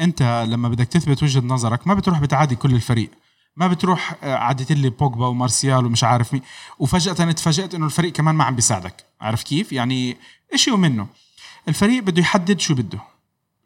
أنت 0.00 0.46
لما 0.48 0.68
بدك 0.68 0.86
تثبت 0.86 1.22
وجهة 1.22 1.40
نظرك 1.40 1.86
ما 1.86 1.94
بتروح 1.94 2.20
بتعادي 2.20 2.56
كل 2.56 2.74
الفريق. 2.74 3.10
ما 3.56 3.66
بتروح 3.66 4.14
آه، 4.22 4.34
عادت 4.34 4.72
لي 4.72 4.90
بوجبا 4.90 5.26
ومارسيال 5.26 5.86
ومش 5.86 6.04
عارف 6.04 6.32
مين. 6.32 6.42
وفجأة 6.78 7.12
تفاجات 7.12 7.74
إنه 7.74 7.86
الفريق 7.86 8.12
كمان 8.12 8.34
ما 8.34 8.44
عم 8.44 8.54
بيساعدك. 8.54 9.04
عارف 9.20 9.42
كيف؟ 9.42 9.72
يعني 9.72 10.16
شيء 10.54 10.76
منه. 10.76 11.06
الفريق 11.68 12.02
بده 12.02 12.20
يحدد 12.20 12.60
شو 12.60 12.74
بده. 12.74 12.98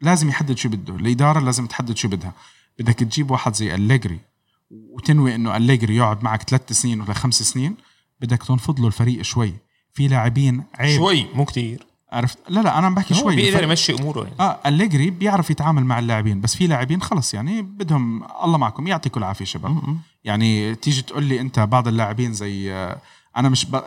لازم 0.01 0.29
يحدد 0.29 0.57
شو 0.57 0.69
بده. 0.69 0.95
الإدارة 0.95 1.39
لازم 1.39 1.65
تحدد 1.65 1.97
شو 1.97 2.07
بدها. 2.07 2.33
بدك 2.79 2.93
تجيب 2.93 3.31
واحد 3.31 3.55
زي 3.55 3.75
أليجري. 3.75 4.19
وتنوي 4.89 5.35
إنه 5.35 5.57
أليجري 5.57 5.95
يقعد 5.95 6.23
معك 6.23 6.49
ثلاث 6.49 6.71
سنين 6.71 7.01
ولا 7.01 7.13
خمس 7.13 7.43
سنين 7.43 7.75
بدك 8.21 8.43
تنفض 8.43 8.79
له 8.79 8.87
الفريق 8.87 9.21
شوي. 9.21 9.53
في 9.93 10.07
لاعبين 10.07 10.63
عيب. 10.79 10.97
شوي؟ 10.97 11.27
مو 11.33 11.45
كتير. 11.45 11.87
عرفت؟ 12.11 12.37
لا 12.49 12.59
لا 12.61 12.77
أنا 12.77 12.87
عم 12.87 12.95
بحكي 12.95 13.13
شوي. 13.13 13.35
بيقدر 13.35 13.63
يمشي 13.63 13.93
أموره 13.93 14.23
يعني. 14.23 14.35
آه 14.39 14.59
أليجري 14.65 15.09
بيعرف 15.09 15.49
يتعامل 15.49 15.85
مع 15.85 15.99
اللاعبين 15.99 16.41
بس 16.41 16.55
في 16.55 16.67
لاعبين 16.67 17.01
خلص 17.01 17.33
يعني 17.33 17.61
بدهم 17.61 18.23
الله 18.43 18.57
معكم 18.57 18.87
يعطيكم 18.87 19.19
العافية 19.19 19.45
شباب. 19.45 19.71
م-م. 19.71 19.97
يعني 20.23 20.75
تيجي 20.75 21.01
تقول 21.01 21.23
لي 21.23 21.41
أنت 21.41 21.59
بعض 21.59 21.87
اللاعبين 21.87 22.33
زي 22.33 22.73
آه، 22.73 22.97
أنا 23.37 23.49
مش 23.49 23.65
ب... 23.65 23.81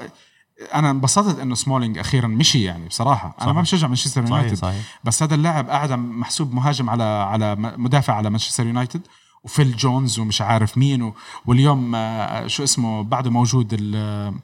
أنا 0.75 0.91
انبسطت 0.91 1.39
إنه 1.39 1.55
سمولينج 1.55 1.99
أخيرا 1.99 2.27
مشي 2.27 2.65
يعني 2.65 2.89
بصراحة. 2.89 3.29
صحيح. 3.29 3.43
أنا 3.43 3.53
ما 3.53 3.61
بشجع 3.61 3.87
مانشستر 3.87 4.23
يونايتد 4.23 4.75
بس 5.05 5.23
هذا 5.23 5.35
اللاعب 5.35 5.71
قاعد 5.71 5.93
محسوب 5.93 6.55
مهاجم 6.55 6.91
على 6.91 7.03
على 7.03 7.57
مدافع 7.57 8.15
على 8.15 8.31
مانشستر 8.31 8.67
يونايتد. 8.67 9.01
وفيل 9.45 9.77
جونز 9.77 10.19
ومش 10.19 10.41
عارف 10.43 10.79
مين 10.79 11.03
و... 11.03 11.15
واليوم 11.47 11.95
آه، 11.95 12.47
شو 12.47 12.63
اسمه 12.63 13.03
بعده 13.03 13.31
موجود 13.31 13.77
ال... 13.81 14.35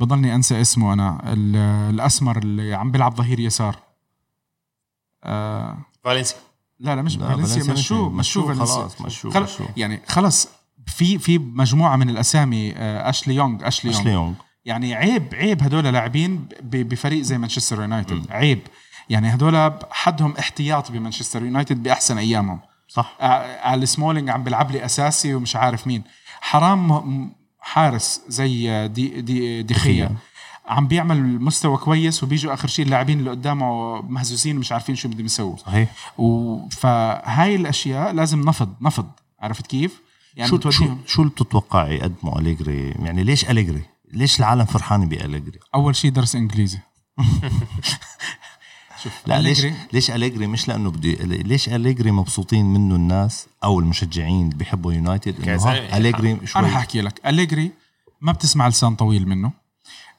بضلني 0.00 0.34
أنسى 0.34 0.60
اسمه 0.60 0.92
أنا 0.92 1.32
ال... 1.32 1.56
الأسمر 1.94 2.38
اللي 2.38 2.74
عم 2.74 2.90
بيلعب 2.90 3.16
ظهير 3.16 3.40
يسار. 3.40 3.76
آه... 5.24 5.78
فالنسيا. 6.04 6.36
لا 6.80 6.96
لا 6.96 7.02
مش 7.02 7.16
لا 7.16 7.28
فالنسيا 7.28 7.72
مشوه 7.72 8.08
مشوه 8.10 8.54
خلاص 8.54 9.00
مشوه 9.00 9.32
خل... 9.32 9.42
مشوه 9.42 9.68
يعني 9.76 10.00
خلص 10.08 10.48
في 10.86 11.18
في 11.18 11.38
مجموعة 11.38 11.96
من 11.96 12.10
الأسامي 12.10 12.72
آه 12.76 13.10
أشلي 13.10 13.34
يونغ 13.34 13.68
أشلي 13.68 13.90
يونغ, 13.90 14.00
أشلي 14.00 14.12
يونغ. 14.12 14.34
يعني 14.64 14.94
عيب 14.94 15.34
عيب 15.34 15.62
هدول 15.62 15.84
لاعبين 15.84 16.48
بفريق 16.62 17.22
زي 17.22 17.38
مانشستر 17.38 17.80
يونايتد. 17.80 18.30
عيب. 18.30 18.60
يعني 19.08 19.34
هدول 19.34 19.72
حدهم 19.90 20.34
احتياط 20.38 20.92
بمانشستر 20.92 21.44
يونايتد 21.44 21.82
بأحسن 21.82 22.18
أيامهم. 22.18 22.60
صح. 22.94 23.16
آه، 23.20 23.60
على 23.68 23.86
سمولينج 23.86 24.30
عم 24.30 24.44
بيلعب 24.44 24.70
لي 24.70 24.84
أساسي 24.84 25.34
ومش 25.34 25.56
عارف 25.56 25.86
مين. 25.86 26.02
حرام 26.40 27.32
حارس 27.60 28.20
زي 28.28 28.88
دي 28.88 29.20
دي 29.20 29.62
خيا 29.62 30.16
عم 30.66 30.86
بيعمل 30.88 31.22
مستوى 31.42 31.76
كويس 31.76 32.22
وبيجوا 32.22 32.54
آخر 32.54 32.68
شيء 32.68 32.84
اللاعبين 32.84 33.18
اللي 33.18 33.30
قدامه 33.30 34.00
مهزوزين 34.02 34.56
مش 34.56 34.72
عارفين 34.72 34.94
شو 34.96 35.08
بدهم 35.08 35.26
يسووا. 35.26 35.56
صحيح. 35.56 35.88
و- 36.18 36.68
فهاي 36.68 37.54
الأشياء 37.56 38.12
لازم 38.12 38.40
نفض 38.40 38.74
نفض. 38.80 39.10
عرفت 39.40 39.66
كيف؟ 39.66 40.00
يعني 40.36 40.50
شو 40.50 40.56
شو 40.60 40.68
بتوديهم 40.70 41.00
شو 41.06 41.22
اللي 41.22 41.32
بتتوقعي 41.32 41.94
يقدموا 41.96 42.38
أليجري؟ 42.40 42.88
يعني 42.90 43.24
ليش 43.24 43.50
أليجري؟ 43.50 43.82
ليش 44.12 44.40
العالم 44.40 44.64
فرحانه 44.64 45.06
بأليجري؟ 45.06 45.58
أول 45.74 45.96
شيء 45.96 46.10
درس 46.10 46.36
إنجليزي. 46.36 46.78
لا 49.26 49.40
ليش 49.42 49.66
ليش 49.92 50.10
أليجري؟ 50.10 50.46
مش 50.46 50.68
لأنه 50.68 50.90
بدي 50.90 51.14
ليش 51.24 51.68
أليجري 51.68 52.10
مبسوطين 52.10 52.66
منه 52.66 52.96
الناس 52.96 53.46
أو 53.64 53.80
المشجعين 53.80 54.44
اللي 54.44 54.56
بيحبوا 54.56 54.92
يونايتد؟ 54.92 55.48
ها، 55.48 55.96
أليجري 55.96 56.32
أنا 56.32 56.46
شوي 56.46 56.68
حاحكي 56.68 57.00
لك. 57.00 57.20
أليجري 57.26 57.70
ما 58.20 58.32
بتسمع 58.32 58.68
لسان 58.68 58.94
طويل 58.94 59.28
منه. 59.28 59.52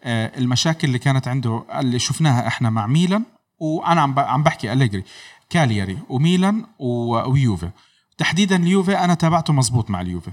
آه، 0.04 0.32
المشاكل 0.38 0.88
اللي 0.88 1.00
كانت 1.00 1.28
عنده 1.28 1.64
اللي 1.80 2.00
شفناها 2.00 2.48
إحنا 2.48 2.70
مع 2.70 2.88
ميلان 2.88 3.24
وأنا 3.60 4.02
عم 4.02 4.20
عم 4.20 4.44
بحكي 4.44 4.74
أليجري 4.74 5.04
كالياري 5.50 5.98
وميلان 6.10 6.66
ويوفي. 6.80 7.70
تحديدا 8.18 8.56
اليوفي 8.56 8.98
أنا 8.98 9.14
تابعته 9.14 9.54
مزبوط 9.54 9.90
مع 9.90 10.02
اليوفي. 10.02 10.32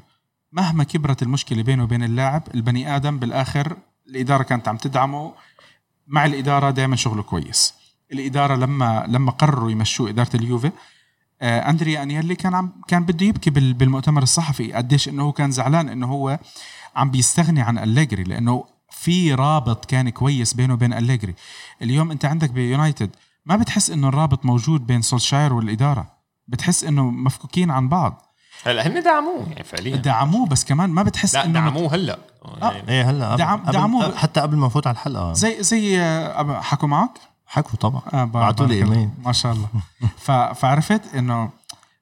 مهما 0.53 0.85
كبرت 0.85 1.23
المشكلة 1.23 1.63
بينه 1.63 1.83
وبين 1.83 2.03
اللاعب 2.03 2.43
البني 2.55 2.97
آدم 2.97 3.19
بالآخر 3.19 3.77
الإدارة 4.09 4.43
كانت 4.43 4.69
عم 4.69 4.77
تدعمه 4.77 5.33
مع 6.07 6.25
الإدارة 6.25 6.71
دائما 6.71 6.97
شغله 6.97 7.23
كويس. 7.23 7.75
الإدارة 8.13 8.55
لما 8.57 9.05
لما 9.09 9.31
قرروا 9.31 9.71
يمشوا 9.71 10.09
إدارة 10.09 10.37
اليوفي. 10.37 10.71
آه 11.43 11.71
اندريا 11.71 12.03
انيلي 12.03 12.35
كان 12.35 12.55
عم 12.55 12.73
كان 12.89 13.05
بده 13.05 13.27
يبكي 13.27 13.51
بال- 13.51 13.73
بالمؤتمر 13.75 14.23
الصحفي. 14.23 14.73
قديش 14.73 15.09
إنه 15.09 15.23
هو 15.23 15.33
كان 15.33 15.51
زعلان 15.51 15.89
إنه 15.89 16.07
هو 16.07 16.39
عم 16.97 17.11
بيستغني 17.11 17.63
عن 17.63 17.79
أليجري 17.79 18.23
لأنه 18.23 18.65
في 18.91 19.35
رابط 19.35 19.85
كان 19.85 20.09
كويس 20.09 20.55
بينه 20.55 20.75
وبين 20.75 20.93
أليجري. 20.93 21.35
اليوم 21.83 22.11
أنت 22.11 22.25
عندك 22.25 22.51
بيونايتد 22.51 23.11
ما 23.47 23.57
بتحس 23.57 23.91
إنه 23.91 24.09
الرابط 24.09 24.45
موجود 24.45 24.87
بين 24.87 25.03
سولشاير 25.03 25.53
والإدارة؟ 25.53 26.07
بتحس 26.49 26.85
إنه 26.85 27.11
مفكوكين 27.11 27.71
عن 27.71 27.89
بعض؟ 27.89 28.23
هلا 28.65 28.87
هن 28.87 29.03
دعموه 29.03 29.47
يعني 29.49 29.65
فعليا. 29.65 29.97
دعموه 29.97 30.47
بس 30.47 30.65
كمان 30.65 30.91
ما 30.91 31.03
بتحس 31.03 31.35
لا 31.35 31.45
إنه 31.45 31.53
دعموه 31.53 31.95
هلا. 31.95 32.19
يعني 32.63 32.89
إيه 32.89 33.11
هلا. 33.11 33.29
قبل- 33.33 33.39
دعم- 33.39 33.63
دعموه. 33.71 34.17
حتى 34.17 34.41
قبل 34.41 34.57
ما 34.57 34.67
نفوت 34.67 34.87
على 34.87 34.95
الحلقة. 34.95 35.33
زي 35.33 35.63
زي 35.63 36.01
آه، 36.01 36.61
حكوا 36.61 36.89
معك؟ 36.89 37.11
حكوا 37.53 37.77
طبعا. 37.79 38.03
آه 38.13 38.25
بعتوا 38.25 38.67
لي. 38.67 38.75
إيميل. 38.75 39.09
ما 39.19 39.33
شاء 39.33 39.53
الله. 39.53 39.69
ف... 40.19 40.31
فعرفت 40.31 41.15
إنه 41.15 41.51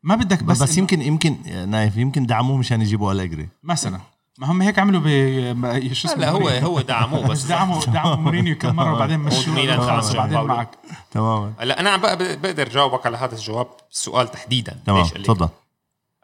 ما 0.02 0.14
بدك 0.16 0.42
بس, 0.42 0.62
بس, 0.62 0.78
يمكن 0.78 1.02
يمكن 1.02 1.36
نايف 1.70 1.96
يمكن 1.96 2.26
دعموه 2.26 2.56
مشان 2.56 2.82
يجيبوا 2.82 3.12
أليجري. 3.12 3.48
مثلا. 3.62 4.00
ما 4.38 4.50
هم 4.50 4.62
هيك 4.62 4.78
عملوا 4.78 5.00
ب 5.04 5.92
شو 5.92 6.08
اسمه؟ 6.08 6.20
لا 6.20 6.30
هو. 6.30 6.48
هو 6.48 6.80
دعموه 6.80 7.28
بس. 7.28 7.44
دعموا 7.52 7.84
دعموا 7.84 8.16
مورينيو 8.16 8.58
كم 8.58 8.76
مرة 8.76 8.94
وبعدين 8.94 9.24
دعم 9.24 10.00
بعدين 10.14 10.34
باولو. 10.34 10.46
معك. 10.46 10.68
تماما. 11.10 11.52
هلا 11.58 11.80
أنا 11.80 11.90
عم 11.90 12.00
بق- 12.00 12.14
بقدر 12.14 12.68
جاوبك 12.68 13.06
على 13.06 13.16
هذا 13.16 13.34
الجواب 13.34 13.66
السؤال 13.92 14.30
تحديدا. 14.30 14.80
تمام؟ 14.86 15.04
تفضل. 15.06 15.48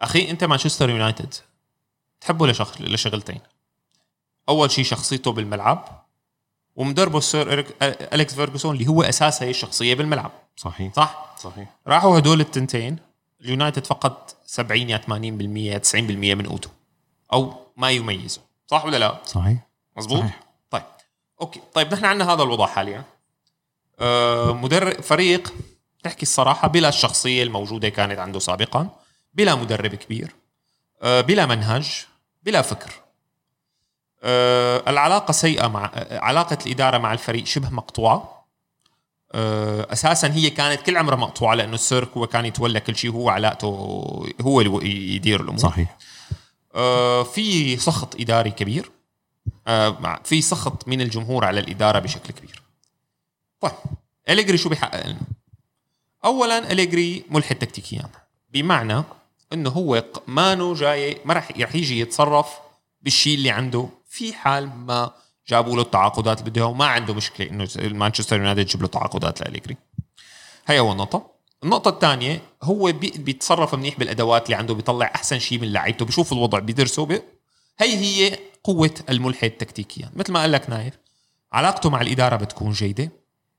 أخي 0.01 0.31
أنت 0.31 0.45
مانشستر 0.45 0.91
يونايتد 0.91 1.35
تحبه 2.21 2.47
لشغ... 2.47 2.71
لشغلتين. 2.81 3.41
أول 4.49 4.71
شيء 4.71 4.85
شخصيته 4.85 5.33
بالملعب. 5.33 6.04
ومدربه 6.77 7.19
السير 7.19 7.67
أليكس 7.83 8.35
فيرجسون 8.35 8.75
اللي 8.75 8.87
هو 8.87 9.03
أساس 9.03 9.43
هي 9.43 9.51
الشخصية 9.51 9.95
بالملعب. 9.95 10.31
صحيح. 10.57 10.93
صح؟ 10.95 11.37
صحيح. 11.39 11.69
راحوا 11.87 12.19
هدول 12.19 12.41
التنتين. 12.41 12.97
اليونايتد 13.41 13.87
فقد 13.87 14.15
70 14.47 14.91
يا 14.91 14.99
80% 14.99 15.11
يا 15.57 15.79
90% 15.79 15.95
من 16.35 16.47
قوته. 16.47 16.71
أو 17.33 17.55
ما 17.77 17.91
يميزه. 17.91 18.41
صح 18.67 18.85
ولا 18.85 18.97
لا؟ 18.97 19.19
صحيح. 19.27 19.59
مزبوط 19.97 20.19
صحيح. 20.19 20.41
طيب. 20.71 20.83
okay. 21.41 21.61
طيب 21.75 21.95
نحن 21.95 22.05
عندنا 22.05 22.33
هذا 22.33 22.43
الوضع 22.43 22.67
حاليا. 22.67 23.05
آه 24.01 24.53
مدرب 24.53 25.01
فريق 25.01 25.55
تحكي 26.03 26.23
الصراحة 26.23 26.69
بلا 26.69 26.89
الشخصية 26.89 27.43
الموجودة 27.43 27.89
كانت 27.89 28.19
عنده 28.19 28.39
سابقا 28.39 28.89
بلا 29.35 29.55
مدرب 29.55 29.95
كبير 29.95 30.35
آه 31.03 31.21
بلا 31.21 31.47
منهج 31.47 32.07
بلا 32.43 32.63
فكر. 32.63 32.93
آه 34.25 34.91
العلاقة 34.91 35.33
سيئة 35.33 35.67
مع 35.67 35.91
آه 35.95 36.19
علاقة 36.19 36.59
الإدارة 36.67 36.99
مع 36.99 37.13
الفريق 37.13 37.45
شبه 37.47 37.71
مقطوعة. 37.71 38.47
آه 39.33 39.93
أساسا 39.93 40.33
هي 40.33 40.51
كانت 40.51 40.83
كل 40.83 40.97
عمرها 40.97 41.17
مقطوعة 41.17 41.55
لأنه 41.55 41.75
السيرك 41.75 42.17
هو 42.17 42.27
كان 42.27 42.45
يتولى 42.45 42.81
كل 42.81 42.97
شيء 42.97 43.11
هو 43.11 43.29
علاقته 43.29 43.67
هو 44.41 44.61
اللي 44.61 45.15
يدير 45.15 45.41
الأمور. 45.41 45.59
صحيح. 45.59 45.97
في 47.25 47.77
سخط 47.77 48.21
إداري 48.21 48.51
كبير. 48.51 48.91
في 50.25 50.43
سخط 50.43 50.89
من 50.89 51.01
الجمهور 51.01 51.45
على 51.45 51.61
الإدارة 51.61 51.99
بشكل 51.99 52.33
كبير. 52.33 52.63
طيب 53.61 53.73
أليجري 54.29 54.59
شو 54.59 54.69
بيحقق 54.69 55.07
لنا؟ 55.07 55.21
اولا 56.25 56.73
أليجري 56.73 57.25
ملحد 57.31 57.57
تكتيكيا. 57.57 58.09
بمعنى 58.53 59.05
إنه 59.53 59.71
هو 59.71 60.05
مانو 60.27 60.75
جاي 60.75 61.21
ما 61.25 61.35
راح 61.35 61.51
رح 61.61 61.75
يجي 61.75 62.01
يتصرف 62.01 62.49
بالشيء 63.03 63.35
اللي 63.35 63.51
عنده 63.51 63.89
في 64.15 64.33
حال 64.33 64.69
ما 64.69 65.11
جابوا 65.49 65.77
له 65.77 65.83
التعاقدات 65.83 66.41
اللي 66.41 66.51
بده 66.51 66.61
إياها 66.61 66.71
وما 66.71 66.87
عنده 66.87 67.15
مشكلة 67.15 67.51
إنه 67.51 67.69
مانشستر 67.99 68.37
يونايتد 68.37 68.61
يجيب 68.61 68.83
له 68.83 68.89
تعاقدات 68.89 69.41
لاليجري 69.41 69.77
هي 70.67 70.79
اول 70.79 70.97
نقطه 70.97 71.31
النقطة 71.65 71.89
الثانية 71.89 72.43
هو 72.63 72.93
بي 72.93 73.11
بيتصرف 73.11 73.75
منيح 73.75 73.99
بالأدوات 73.99 74.47
اللي 74.47 74.57
عنده 74.57 74.75
بيطلع 74.75 75.13
أحسن 75.15 75.39
شيء 75.39 75.61
من 75.61 75.73
لعيبته 75.73 76.05
بيشوف 76.05 76.33
الوضع 76.33 76.59
بيدرسه 76.59 77.07
بي 77.07 77.23
هي 77.79 77.97
هي 77.97 78.39
قوة 78.65 78.95
الملحد 79.09 79.51
تكتيكيا. 79.51 80.11
مثل 80.15 80.33
ما 80.33 80.41
قال 80.41 80.53
لك 80.53 80.71
نايف 80.71 80.99
علاقته 81.53 81.91
مع 81.91 82.01
الإدارة 82.01 82.37
بتكون 82.37 82.73
جيدة. 82.73 83.13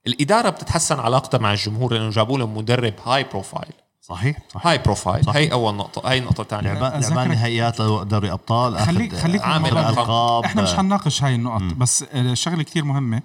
الإدارة 0.08 0.50
بتتحسن 0.50 1.00
علاقتها 1.00 1.38
مع 1.38 1.52
الجمهور 1.54 1.94
لأنه 1.94 2.10
جابوا 2.10 2.38
له 2.38 2.48
مدرب 2.48 2.94
high 3.04 3.24
profile 3.24 3.74
صحيح 4.08 4.38
صحيح. 4.54 4.68
high 4.68 4.78
profile 4.78 5.30
هي 5.30 5.52
أول 5.52 5.76
نقطة 5.76 6.10
هي 6.12 6.18
النقطة 6.18 6.42
الثانية. 6.42 6.74
لعبان 6.74 7.02
أذكرك- 7.04 7.10
لعبان 7.10 7.30
نهائيات 7.30 7.82
دوري 7.82 8.32
أبطال 8.32 8.78
خليك 8.80 9.16
خليك 9.16 9.42
عامل. 9.42 9.78
القاب 9.78 10.44
إحنا 10.44 10.62
مش 10.62 10.74
حنناقش 10.74 11.24
هاي 11.24 11.36
النقط 11.36 11.62
بس 11.62 12.04
الشغلة 12.14 12.64
كتير 12.64 12.86
مهمة. 12.86 13.22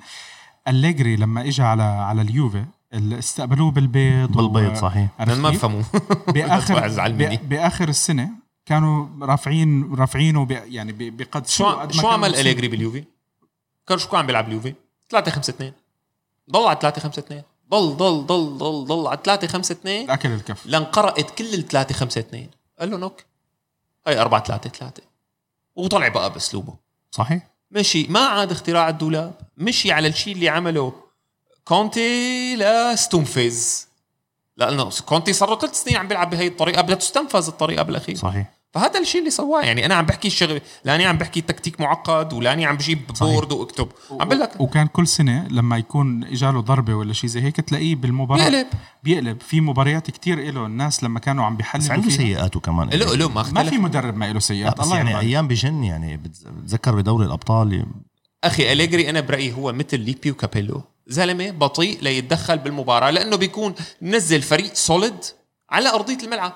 أليجري 0.69 1.17
لما 1.17 1.41
اجى 1.41 1.63
على 1.63 1.83
على 1.83 2.23
اليوفي 2.23 2.65
اللي 2.95 3.19
استقبلوه 3.19 3.71
بالبيض 3.71 4.33
بالبيض 4.33 4.73
و- 4.73 4.75
صحيح. 4.75 5.09
ما 5.19 5.51
كيف؟ 5.51 5.59
بفهموا 5.59 5.83
باخر 6.35 6.89
بآخر 7.43 7.89
السنة 7.89 8.29
كانوا 8.67 9.07
رافعين 9.23 9.95
رافعينه 9.95 10.45
ب- 10.45 10.51
يعني 10.51 10.93
ب- 10.93 11.17
بقد 11.17 11.47
شو 11.47 11.91
شو 11.91 12.09
عمل 12.09 12.35
أليجري 12.35 12.69
باليوفي؟ 12.69 13.05
كان 13.87 13.99
شو 13.99 14.09
كان 14.09 14.21
عم 14.21 14.27
بيلعب 14.27 14.49
اليوفي؟ 14.49 14.75
3 15.11 15.31
5 15.31 15.51
2 15.51 15.73
ضل 16.51 16.67
على 16.67 16.79
3 16.83 17.01
5 17.01 17.21
2 17.21 17.43
ضل 17.71 17.97
ضل 17.97 18.27
ضل 18.27 18.59
ضل 18.59 18.85
ضل 18.85 19.07
على 19.07 19.19
3 19.25 19.49
5 19.49 19.73
2 19.73 20.11
اكل 20.11 20.29
الكف. 20.33 20.67
لانقرأت 20.67 21.31
كل 21.31 21.55
ال 21.55 21.69
3 21.69 21.95
5 21.95 22.21
2 22.21 22.51
قال 22.81 22.91
له 22.91 22.97
نوك 22.97 23.25
هي 24.07 24.21
4 24.21 24.43
3 24.45 24.71
3 24.71 25.03
وطلع 25.77 26.09
بقى 26.09 26.33
بأسلوبه. 26.33 26.75
صحيح. 27.11 27.51
مشي 27.71 28.07
ما 28.09 28.21
عاد 28.21 28.51
اختراع 28.51 28.89
الدولاب. 28.89 29.35
مشي 29.57 29.93
على 29.93 30.09
الشيء 30.09 30.35
اللي 30.35 30.49
عمله 30.49 30.93
كونتي 31.65 32.57
لستونفيز 32.57 33.89
لأنه 34.57 34.91
كونتي 35.07 35.33
صار 35.33 35.51
له 35.51 35.59
ثلاث 35.59 35.83
سنين 35.83 35.97
عم 35.97 36.09
بيلعب 36.09 36.31
بهي 36.31 36.47
الطريقة 36.47 36.83
بدها 36.83 36.95
تستنفذ 36.95 37.47
الطريقة 37.47 37.83
بالأخير. 37.83 38.17
صحيح. 38.17 38.60
فهذا 38.73 39.01
الشيء 39.01 39.21
اللي 39.21 39.31
سواه. 39.31 39.63
يعني 39.63 39.87
أنا 39.87 39.95
عم 39.95 40.07
بحكي 40.07 40.29
الشغله 40.29 40.61
لأني 40.85 41.07
عم 41.07 41.19
بحكي 41.19 41.41
تكتيك 41.41 41.81
معقد 41.81 42.33
ولأني 42.33 42.67
عم 42.67 42.77
بجيب. 42.77 43.11
بورد 43.21 43.53
وأكتب. 43.53 43.89
عم 44.11 44.29
بقول 44.29 44.41
لك. 44.41 44.61
وكان 44.61 44.87
كل 44.87 45.07
سنة 45.07 45.49
لما 45.49 45.79
يكون 45.79 46.25
إجاله 46.25 46.61
ضربة 46.61 46.95
ولا 46.95 47.13
شيء 47.13 47.31
زي 47.31 47.43
هيك 47.43 47.57
تلاقيه 47.57 47.95
بالمباراة 47.95 48.49
بيقلب. 48.49 48.67
بيقلب. 49.03 49.41
في 49.41 49.61
مباريات 49.61 50.11
كتير 50.11 50.53
له 50.53 50.67
الناس 50.67 51.05
لما 51.05 51.21
كانوا 51.21 51.45
عم 51.45 51.57
بس 51.57 51.59
بيحللوا 51.59 51.93
عنده 51.93 52.09
فيها. 52.09 52.17
سيئاته 52.17 52.61
كمان. 52.61 52.89
له 52.89 53.15
له 53.15 53.29
ما 53.29 53.51
ما 53.53 53.65
في 53.65 53.79
مدرب 53.79 54.17
ما 54.17 54.33
له 54.33 54.41
سيئات. 54.41 54.79
بس 54.79 54.85
الله 54.85 54.97
يعني 54.97 55.15
عليك. 55.15 55.29
أيام 55.29 55.49
بجن 55.49 55.85
يعني 55.85 56.17
بتذكر 56.17 56.95
بدوري 56.95 57.27
الأبطال. 57.27 57.87
أخي 58.45 58.73
أليجري 58.73 59.11
أنا 59.11 59.21
برأيي 59.21 59.53
هو 59.53 59.73
مثل 59.73 60.01
ليبي 60.01 60.31
وكابيلو. 60.31 60.83
زلمة 61.07 61.51
بطيء 61.51 61.99
ليتدخل 62.03 62.59
بالمباراة 62.59 63.11
لأنه 63.11 63.37
بيكون 63.37 63.75
نزل 64.03 64.43
فريق 64.43 64.75
solid 64.75 65.25
على 65.71 65.89
أرضية 65.89 66.19
الملعب. 66.25 66.53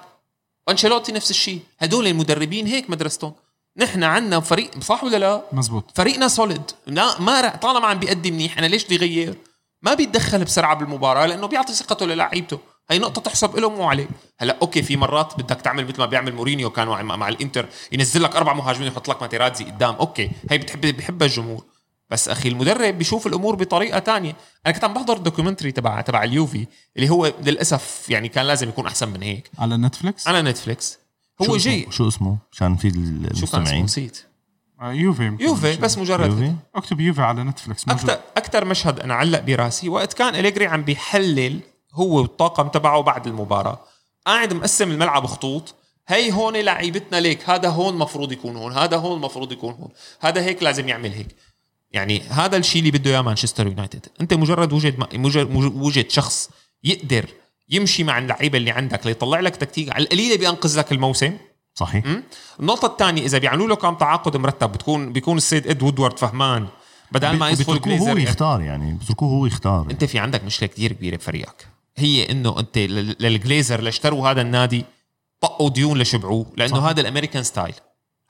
وانشيلوتي 0.67 1.13
نفس 1.13 1.31
الشيء. 1.31 1.61
هدول 1.79 2.07
المدربين 2.07 2.67
هيك 2.67 2.91
مدرستهم. 2.91 3.33
نحن 3.77 4.05
عندنا 4.05 4.41
فريق 4.41 4.81
صح 4.81 5.05
ولا 5.05 5.17
لا؟ 5.17 5.43
مزبوط. 5.53 5.91
فريقنا 5.95 6.29
solid 6.29 6.71
لا 6.87 7.21
ما 7.21 7.41
رح 7.41 7.57
طالما 7.57 7.87
عم 7.87 7.99
بيأدي 7.99 8.31
منيح 8.31 8.59
أنا 8.59 8.67
ليش 8.67 8.85
بدي 8.85 8.97
غير؟ 8.97 9.39
ما 9.83 9.95
بيتدخل 9.95 10.45
بسرعة 10.45 10.75
بالمباراة 10.77 11.27
لأنه 11.27 11.47
بيعطي 11.47 11.73
ثقته 11.73 12.07
للاعيبته. 12.07 12.59
هي 12.91 12.99
نقطة 12.99 13.21
تحسب 13.21 13.57
له 13.57 13.71
مو 13.71 13.85
عليه. 13.85 14.09
هلأ 14.39 14.59
okay 14.63 14.83
في 14.83 14.97
مرات 14.97 15.35
بدك 15.39 15.61
تعمل 15.61 15.87
مثل 15.87 15.99
ما 15.99 16.07
بيعمل 16.07 16.35
مورينيو 16.35 16.71
كان 16.71 16.89
مع, 16.89 17.03
مع 17.03 17.29
الإنتر 17.29 17.67
ينزل 17.93 18.23
لك 18.23 18.37
أربع 18.37 18.53
مهاجمين 18.53 18.89
ويحط 18.89 19.09
لك 19.09 19.23
ماتيراتزي 19.23 19.65
قدام. 19.65 19.95
okay 19.95 20.31
هي 20.51 20.59
بتحب 20.59 20.81
بحبها 20.81 21.29
الجمهور. 21.29 21.65
بس 22.15 22.29
أخي 22.29 22.49
المدرب 22.49 22.99
بيشوف 22.99 23.27
الأمور 23.27 23.57
بطريقة 23.57 23.99
تانية. 23.99 24.37
أنا 24.67 24.75
كنت 24.75 24.85
عم 24.85 24.95
بحضر 24.95 25.17
ال 25.17 25.21
documentary 25.21 25.73
تبع 25.73 26.01
تبع 26.01 26.25
اليوفي 26.25 26.67
اللي 26.97 27.09
هو 27.09 27.33
للأسف 27.43 28.07
يعني 28.09 28.29
كان 28.29 28.47
لازم 28.47 28.69
يكون 28.69 28.87
أحسن 28.87 29.09
من 29.09 29.23
هيك. 29.23 29.51
على 29.59 29.77
نتفليكس؟ 29.77 30.29
على 30.29 30.43
نتفليكس. 30.43 30.99
شو 31.43 31.51
هو؟ 31.51 31.57
جاي. 31.57 31.87
شو 31.91 32.09
اسمه؟ 32.09 32.37
عشان 32.53 32.77
في 32.77 32.91
شو 32.91 32.97
كان 32.97 33.07
اسمه؟ 33.07 33.31
المستمعين. 33.31 33.85
نسيت. 33.85 34.23
آه، 34.81 34.93
يوفي. 34.93 35.37
يوفي 35.41 35.77
بس 35.77 35.99
مجرد 35.99 36.31
يوفي. 36.31 36.55
اكتب 36.75 37.01
يوفي 37.01 37.23
على 37.23 37.45
نتفليكس 37.45 37.89
موجود. 37.89 38.11
أكثر 38.11 38.23
أكثر 38.37 38.65
مشهد 38.65 39.01
أنا 39.01 39.15
علق 39.15 39.41
براسي 39.41 39.89
وقت 39.89 40.13
كان 40.13 40.35
أليجري 40.35 40.67
عم 40.67 40.83
بيحلل 40.83 41.61
هو 41.93 42.17
والطاقم 42.17 42.69
تبعه 42.69 43.01
بعد 43.01 43.27
المباراة. 43.27 43.81
قاعد 44.27 44.53
مقسم 44.53 44.91
الملعب 44.91 45.27
خطوط. 45.27 45.75
هي 46.09 46.33
هون 46.33 46.57
لعيبتنا 46.57 47.21
ليك. 47.21 47.51
هذا 47.51 47.69
هون 47.69 47.97
مفروض 47.97 48.33
يكون 48.33 48.57
هون. 48.57 48.73
هذا 48.73 48.97
هون 48.97 49.21
مفروض 49.21 49.53
يكون 49.53 49.75
هون. 49.75 49.89
هذا 50.21 50.43
هيك 50.43 50.63
لازم 50.63 50.89
يعمل 50.89 51.13
هيك. 51.13 51.37
يعني 51.95 52.23
هذا 52.23 52.57
الشيء 52.57 52.81
اللي 52.81 52.91
بده 52.99 53.11
إياه 53.11 53.21
مانشستر 53.23 53.67
يونايتد. 53.67 54.07
أنت 54.21 54.35
مجرد 54.35 54.73
وجد 54.73 54.97
وجد 55.75 56.11
شخص 56.11 56.51
يقدر 56.85 57.27
يمشي 57.71 58.05
مع 58.05 58.19
اللعيبة 58.19 58.59
اللي 58.59 58.71
عندك 58.71 59.07
ليطلع 59.07 59.41
لك 59.41 59.57
تكتيك 59.57 59.93
على 59.93 60.05
القليله 60.05 60.37
بينقذ 60.37 60.79
لك 60.79 60.93
الموسم. 60.93 61.37
صحيح. 61.75 62.07
م? 62.07 62.23
النقطة 62.61 62.87
الثانية 62.87 63.23
إذا 63.23 63.39
بيعملوا 63.39 63.69
له 63.69 63.77
كم 63.77 63.95
تعاقد 63.95 64.37
مرتب 64.37 64.73
بتكون 64.73 65.13
بيكون 65.13 65.37
السيد 65.37 65.67
إد 65.67 65.83
وودورد 65.83 66.19
فهمان. 66.19 66.67
بدل 67.13 67.37
ما 67.37 67.51
يدخل 67.51 67.65
بتركوه 67.65 67.99
هو 67.99 68.17
يختار 68.17 68.61
يعني 68.61 68.93
بتركوه 68.93 69.29
هو 69.29 69.47
يختار. 69.47 69.87
أنت 69.91 70.05
في 70.05 70.19
عندك 70.19 70.45
مشكلة 70.45 70.69
كتير 70.69 70.93
كبيرة 70.93 71.17
بفريقك. 71.17 71.67
هي 71.97 72.31
إنه 72.31 72.59
أنت 72.59 72.79
لل- 72.79 73.17
للجليزر 73.21 73.79
اللي 73.79 73.89
اشتروا 73.89 74.29
هذا 74.31 74.41
النادي 74.41 74.85
طقوا 75.41 75.71
ديون 75.71 75.99
لشبعوه 75.99 76.47
لأنه 76.57 76.77
صح. 76.77 76.83
هذا 76.83 77.01
ال 77.01 77.05
American 77.05 77.43
style. 77.43 77.75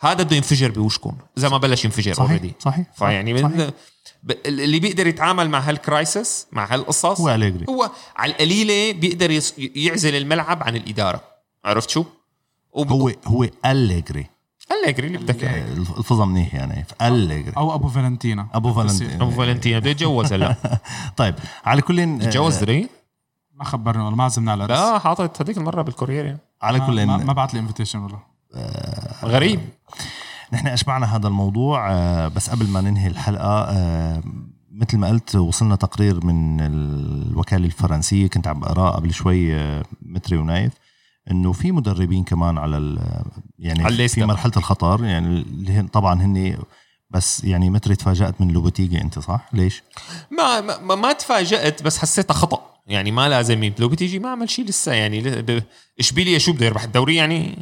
هذا 0.01 0.23
بده 0.23 0.37
ينفجر 0.37 0.71
بوشكم 0.71 1.17
إذا 1.39 1.49
ما 1.49 1.59
بلش 1.59 1.85
ينفجر 1.85 2.13
صحيح 2.13 2.31
already 2.31 2.55
صحيح 2.59 2.87
فيعني 2.95 3.43
صحيح. 3.43 3.57
من 3.57 3.71
اللي 4.47 4.81
بيقدر 4.81 5.07
يتعامل 5.07 5.51
مع 5.51 5.59
هال 5.61 5.82
crisis 5.82 6.47
مع 6.53 6.75
هالقصص 6.75 7.21
هو 7.21 7.35
أليجري. 7.35 7.67
هو 7.69 7.91
على 8.17 8.33
القليلة 8.33 8.93
بيقدر 9.01 9.31
يص- 9.31 9.55
يعزل 9.59 10.15
الملعب 10.15 10.63
عن 10.63 10.77
الإدارة 10.77 11.21
عرفت 11.65 11.91
شو؟ 11.91 12.05
وب... 12.73 12.93
هو 12.93 13.13
هو 13.27 13.49
أليجري 13.67 14.27
أليجري 14.85 15.07
اللي 15.07 15.19
بدك 15.19 15.45
إياه. 15.45 15.73
الفظة 15.73 16.25
منيح 16.25 16.55
يعني 16.55 16.87
أليجري 17.03 17.53
أو 17.57 17.75
أبو 17.75 17.89
فالنتينا 17.89 18.49
أبو 18.55 18.73
فالنتين 18.73 19.23
أبو 19.23 19.31
فالنتينا 19.31 19.79
بده 19.79 19.91
يتجوز 19.91 20.33
هلا 20.33 20.57
طيب 21.17 21.35
على 21.65 21.83
كل 21.83 22.19
تجوز 22.19 22.57
دري؟ 22.57 22.89
ما 23.55 23.65
خبرنا 23.65 24.07
ولا 24.07 24.17
ما 24.17 24.25
عزمنا 24.25 24.53
على 24.53 24.65
العرس. 24.65 24.81
لا 24.81 24.99
حاطط 24.99 25.43
هذيك 25.43 25.59
المرة 25.59 25.83
بالكورير 25.83 26.25
يعني. 26.25 26.39
على 26.63 26.81
كل 26.81 27.07
ما, 27.07 27.17
ما 27.17 27.33
بعت 27.33 27.55
لي 27.55 27.61
invitation 27.61 27.99
والله 27.99 28.34
غريب 29.25 29.61
نحن 30.53 30.67
أشبعنا 30.67 31.17
هذا 31.17 31.29
الموضوع 31.29 31.93
آه، 31.93 32.29
بس 32.29 32.51
قبل 32.51 32.69
ما 32.69 32.81
ننهي 32.81 33.07
الحلقة 33.07 33.63
آه، 33.63 34.23
مثل 34.73 34.99
ما 34.99 35.09
قلت 35.09 35.37
وصلنا 35.37 35.77
تقرير 35.77 36.27
من 36.27 36.61
الوكالة 36.61 37.67
الفرنسية 37.67 38.27
كنت 38.27 38.47
عم 38.47 38.61
بقراه 38.61 38.91
قبل 38.91 39.13
شوي 39.13 39.55
آه، 39.55 39.83
متري 40.03 40.37
ونايف 40.37 40.73
إنه 41.31 41.53
في 41.53 41.73
مدربين 41.73 42.25
كمان 42.25 42.59
على 42.59 42.99
يعني 43.59 43.85
على 43.85 44.09
في. 44.09 44.25
مرحلة 44.25 44.53
الخطر 44.57 45.05
يعني 45.05 45.27
اللي 45.27 45.83
طبعا 45.83 46.23
هن 46.23 46.57
بس 47.11 47.45
يعني 47.45 47.71
متري 47.71 47.97
تفاجأت 47.97 48.41
من 48.41 48.49
لوبوتيجي 48.49 49.01
أنت 49.01 49.19
صح؟ 49.19 49.49
ليش؟ 49.53 49.83
ما 50.31 50.61
ما, 50.61 50.95
ما 50.95 51.13
تفاجأت 51.13 51.83
بس 51.83 51.99
حسيتها 51.99 52.35
خطأ 52.35 52.74
يعني 52.87 53.11
ما 53.11 53.29
لازم 53.29 53.73
لو 53.79 53.89
بتيجي 53.89 54.19
ما 54.19 54.29
عمل 54.29 54.51
شيء 54.51 54.65
لسه 54.65 54.93
يعني 54.93 55.45
اشبيليا 56.01 56.39
شو 56.39 56.53
بده 56.53 56.67
يربح 56.67 56.83
الدوري 56.83 57.15
يعني؟ 57.15 57.57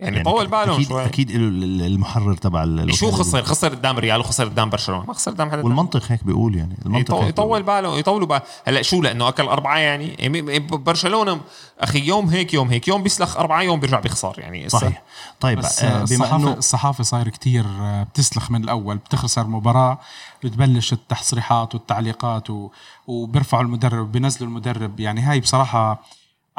يعني, 0.00 0.16
يعني 0.16 0.30
طول 0.30 0.46
بالهم 0.46 0.74
أكيد 0.74 0.88
شوي 0.88 1.04
أكيد 1.04 1.30
له 1.30 1.36
ال- 1.36 1.82
المحرر 1.82 2.34
تبع 2.34 2.64
ال- 2.64 2.94
شو. 2.94 3.10
خسر 3.10 3.42
خسر 3.42 3.68
قدام 3.68 3.98
ريال 3.98 4.20
وخسر 4.20 4.44
قدام 4.44 4.70
برشلونة 4.70 5.04
ما 5.06 5.12
خسر 5.14 5.30
قدام 5.30 5.50
حدا. 5.50 5.62
والمنطق 5.64 6.02
هيك 6.12 6.24
بيقول 6.24 6.56
يعني 6.56 6.76
المنطق 6.86 7.14
يطول. 7.14 7.28
يطول 7.28 7.62
باله 7.62 7.98
يطولوا 7.98 8.26
باله 8.26 8.42
هلا 8.64 8.82
شو 8.82 9.02
لأنه 9.02 9.28
أكل 9.28 9.42
أربعة 9.48 9.78
يعني 9.78 10.08
يعني 10.18 10.58
برشلونة 10.60 11.40
أخي 11.80 11.98
يوم 12.06 12.28
هيك 12.28 12.54
يوم 12.54 12.68
هيك 12.68 12.88
يوم 12.88 13.02
بيسلخ 13.02 13.36
أربعة 13.36 13.62
يوم 13.62 13.80
بيرجع 13.80 14.00
بيخسر 14.00 14.34
يعني 14.38 14.68
صحيح 14.68 15.02
طيب 15.40 15.58
بس 15.58 15.82
آه، 15.84 15.88
بما 15.92 16.02
الصحافه 16.04 16.36
انه 16.36 16.52
الصحافه 16.52 17.04
صاير 17.04 17.28
كتير 17.28 17.64
آه، 17.80 18.02
بتسلخ 18.02 18.50
من 18.50 18.64
الأول 18.64 18.96
بتخسر 18.96 19.46
مباراة 19.46 19.98
بتبلش 20.44 20.92
التصريحات 20.92 21.74
والتعليقات 21.74 22.50
و... 22.50 22.70
وبيرفعوا 23.06 23.62
المدرب 23.62 24.12
بينزلوا 24.12 24.48
المدرب 24.48 25.00
يعني 25.00 25.20
هاي 25.20 25.40
بصراحة 25.40 26.02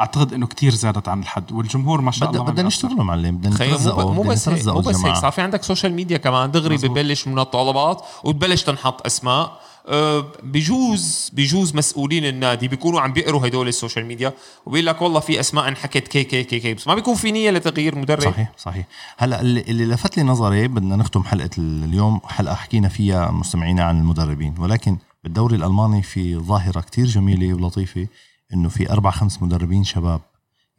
أعتقد 0.00 0.32
إنه 0.32 0.46
كتير 0.46 0.74
زادت 0.74 1.08
عن 1.08 1.20
الحد 1.20 1.52
والجمهور 1.52 2.00
ما 2.00 2.10
شاء 2.10 2.30
الله 2.30 2.42
بدنا. 2.42 2.62
نشتغلوا 2.62 3.04
معلم 3.04 3.36
بدنا 3.36 3.54
نترزقوا 3.54 4.12
مو 4.12 4.22
بدنا 4.22 4.32
بس 4.32 4.48
هيك 4.48 4.58
نترزقوا 4.58 4.82
مو 4.82 4.88
بس 4.88 5.04
هيك. 5.04 5.16
صار 5.16 5.32
في 5.32 5.40
عندك 5.40 5.62
social 5.62 5.92
media 5.92 6.16
كمان 6.16 6.50
دغري 6.50 6.74
مزبوط. 6.74 6.90
ببلش 6.90 7.28
من 7.28 7.38
الطلبات 7.38 8.02
وتبلش 8.24 8.62
تنحط 8.62 9.06
أسماء 9.06 9.60
أه، 9.88 10.24
بجوز 10.42 11.30
بجوز 11.32 11.74
مسؤولين 11.74 12.24
النادي 12.24 12.68
بيكونوا 12.68 13.00
عم 13.00 13.12
بيقروا 13.12 13.46
هدول 13.46 13.68
ال 13.68 13.73
social 13.73 14.06
media 14.06 14.32
وبيقول 14.66 14.86
لك 14.86 15.02
والله 15.02 15.20
في 15.20 15.40
أسماء 15.40 15.68
انحكت 15.68 16.08
كي 16.08 16.24
كي 16.24 16.44
كي 16.44 16.60
كي 16.60 16.74
بس 16.74 16.88
ما 16.88 16.94
بيكون 16.94 17.14
في 17.14 17.32
نية 17.32 17.50
لتغيير 17.50 17.98
مدرب 17.98 18.20
صحيح 18.20 18.52
صحيح 18.56 18.86
هلأ 19.16 19.40
اللي, 19.40 19.60
اللي 19.60 19.86
لفت 19.86 20.16
لي 20.16 20.22
نظري 20.22 20.68
بدنا 20.68 20.96
نختم 20.96 21.22
حلقة 21.22 21.50
اليوم 21.58 22.20
حلقة 22.24 22.54
حكينا 22.54 22.88
فيها 22.88 23.30
مستمعينا 23.30 23.84
عن 23.84 24.00
المدربين 24.00 24.54
ولكن 24.58 24.98
بالدوري 25.24 25.56
الألماني 25.56 26.02
في 26.02 26.36
ظاهرة 26.36 26.80
كتير 26.80 27.06
جميلة 27.06 27.54
ولطيفة 27.54 28.06
إنه 28.54 28.68
في 28.68 28.92
أربع 28.92 29.10
خمس 29.10 29.42
مدربين 29.42 29.84
شباب 29.84 30.20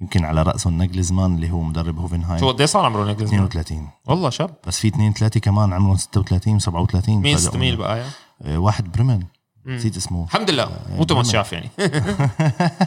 يمكن 0.01 0.25
على 0.25 0.41
رأسهم 0.41 0.77
ناجلزمان 0.77 1.35
اللي 1.35 1.51
هو 1.51 1.61
مدرب 1.61 1.95
شو 1.95 2.01
هوفنهايم 2.01 2.45
قد 2.47 2.59
إيه 2.59 2.67
صار 2.67 2.85
عمره 2.85 3.05
ناجلز 3.05 3.27
32 3.33 3.87
والله 4.05 4.29
شاب 4.29 4.55
بس 4.67 4.79
في 4.79 4.87
اثنين 4.87 5.13
ثلاثة 5.13 5.39
كمان 5.39 5.73
عمرهم 5.73 5.97
36 5.97 6.59
37 6.59 7.15
مين. 7.21 7.37
مين 7.55 7.75
بقى؟ 7.75 7.97
يعني؟ 7.97 8.09
آه، 8.41 8.57
واحد 8.57 8.91
بريمن. 8.91 9.23
نسيت 9.65 9.97
اسمه. 9.97 10.23
الحمد 10.23 10.49
لله. 10.49 10.69
مو 10.97 11.03
توماس 11.03 11.31
شاف 11.31 11.53
يعني. 11.53 11.69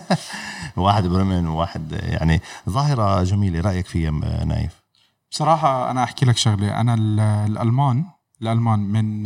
واحد 0.76 1.06
بريمن 1.06 1.46
وواحد 1.46 1.92
يعني 1.92 2.40
ظاهرة 2.70 3.22
جميلة. 3.22 3.60
رأيك 3.60 3.86
فيها 3.86 4.10
آه، 4.24 4.44
نايف؟ 4.44 4.82
بصراحة 5.30 5.90
أنا 5.90 6.02
أحكي 6.04 6.26
لك 6.26 6.36
شغلة. 6.36 6.80
أنا 6.80 6.94
ال- 6.94 7.20
الألمان 7.20 8.04
الألمان 8.42 8.78
من 8.78 9.22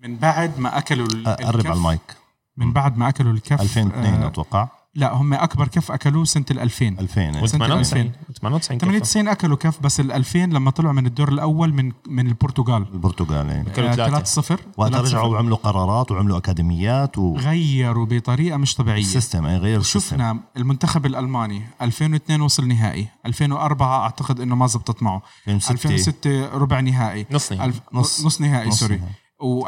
من 0.00 0.16
بعد 0.16 0.58
ما 0.58 0.78
أكلوا 0.78 1.06
ال- 1.06 1.26
آه، 1.26 1.34
قرب 1.34 1.66
على 1.66 1.76
المايك. 1.76 2.16
من 2.56 2.72
بعد 2.72 2.96
ما 2.96 3.08
أكلوا 3.08 3.32
الكف 3.32 3.60
2002 3.60 4.22
آه، 4.22 4.26
أتوقع 4.26 4.68
لا 4.96 5.12
هم 5.12 5.34
أكبر 5.34 5.68
كف 5.68 5.92
أكلوه 5.92 6.24
سنة 6.24 6.44
ال 6.50 6.58
2000 6.60 6.88
2000 6.88 7.20
إيه. 7.20 7.46
سنة 7.46 7.66
98 7.66 8.02
2000. 8.02 8.32
98 8.40 8.78
98 8.78 9.28
أكلوا 9.28 9.56
كف 9.56 9.80
بس 9.80 10.00
ال 10.00 10.12
2000 10.12 10.38
لما 10.38 10.70
طلعوا 10.70 10.92
من 10.92 11.06
الدور 11.06 11.28
الأول 11.28 11.72
من 11.72 11.92
من 12.08 12.26
البرتغال 12.26 12.86
البرتغال 12.92 13.48
يعني. 13.48 13.70
كانوا 13.70 13.90
آه، 13.90 13.94
ثلاثة. 13.94 14.42
3-0 14.42 14.58
وقت 14.76 14.92
3-0. 14.92 14.96
رجعوا 14.96 15.26
وعملوا 15.26 15.56
قرارات 15.56 16.10
وعملوا 16.10 16.38
أكاديميات 16.38 17.18
غيروا 17.18 18.06
بطريقة 18.06 18.56
مش 18.56 18.74
طبيعية 18.74 18.98
وال 18.98 19.10
system 19.10 19.46
اي 19.46 19.56
غير 19.56 19.80
ال 19.80 19.85
system 19.85 20.16
شفنا 20.16 20.40
المنتخب 20.56 21.06
الألماني 21.06 21.62
2002 21.82 22.40
وصل 22.40 22.68
نهائي 22.68 23.08
2004 23.26 24.02
أعتقد 24.02 24.40
إنه 24.40 24.54
ما 24.54 24.66
زبطت 24.66 25.02
معه 25.02 25.22
2006 25.48 25.72
2006 25.72 26.58
ربع 26.58 26.80
نهائي 26.80 27.26
نص 27.30 27.52
نهائي. 27.52 27.72
نص. 27.92 28.24
نص, 28.24 28.40
نهائي 28.40 28.68
نص 28.68 28.80
sorry 28.80 28.96
نهائي. 28.96 29.14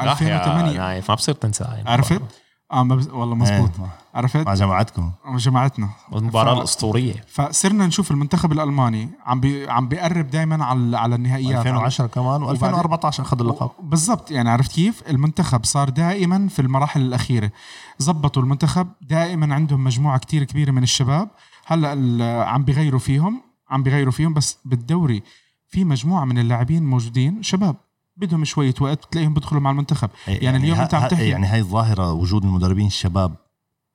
لا 0.06 0.28
يا 0.28 0.44
و2008 0.44 0.78
نايف 0.78 1.08
ما 1.10 1.14
بصير 1.14 1.34
تنسى 1.34 1.82
عرفت؟ 1.86 2.45
آه 2.72 2.82
ما 2.82 2.96
بز... 2.96 3.08
والله 3.08 3.34
مزبوط 3.34 3.70
إيه. 3.80 3.86
عرفت؟ 4.14 4.46
مع 4.46 4.54
جماعتكم. 4.54 5.10
جماعتنا. 5.36 5.88
المباراة 6.14 6.54
ف- 6.54 6.58
الأسطورية. 6.58 7.24
فصرنا 7.28 7.86
نشوف 7.86 8.10
المنتخب 8.10 8.52
الألماني. 8.52 9.08
عم 9.26 9.40
بي... 9.40 9.70
عم 9.70 9.88
بيقرب 9.88 10.30
دائما 10.30 10.64
على 10.64 10.98
على 10.98 11.14
النهائيات. 11.14 11.58
2010 11.66 12.06
كمان 12.06 12.56
و2014 12.56 13.04
اخذ 13.04 13.40
اللقب. 13.40 13.70
بالضبط. 13.82 14.30
يعني 14.30 14.50
عرفت 14.50 14.72
كيف؟ 14.72 15.02
المنتخب 15.08 15.64
صار 15.64 15.88
دائما 15.88 16.48
في 16.48 16.62
المراحل 16.62 17.00
الأخيرة. 17.00 17.50
زبطوا 17.98 18.42
المنتخب. 18.42 18.88
دائما 19.00 19.54
عندهم 19.54 19.84
مجموعة 19.84 20.18
كتير 20.18 20.44
كبيرة 20.44 20.70
من 20.70 20.82
الشباب. 20.82 21.28
هلأ 21.66 21.92
ال- 21.92 22.46
عم 22.48 22.64
بيغيروا 22.64 23.00
فيهم. 23.00 23.42
عم 23.70 23.82
بيغيروا 23.82 24.12
فيهم. 24.12 24.34
بس 24.34 24.58
بالدوري 24.64 25.22
في 25.68 25.84
مجموعة 25.84 26.24
من 26.24 26.38
اللاعبين 26.38 26.86
موجودين 26.86 27.42
شباب. 27.42 27.76
بدهم 28.16 28.44
شوية 28.44 28.74
وقت 28.80 29.06
بتلاقيهم 29.06 29.34
بيدخلوا 29.34 29.60
مع 29.60 29.70
المنتخب. 29.70 30.10
يعني, 30.28 30.56
اليوم 30.56 30.78
ه- 30.78 30.82
أنت 30.82 30.94
عم 30.94 31.08
تحكي 31.08 31.28
يعني 31.28 31.46
هاي 31.46 31.60
الظاهرة 31.60 32.12
وجود 32.12 32.44
المدربين 32.44 32.86
الشباب 32.86 33.36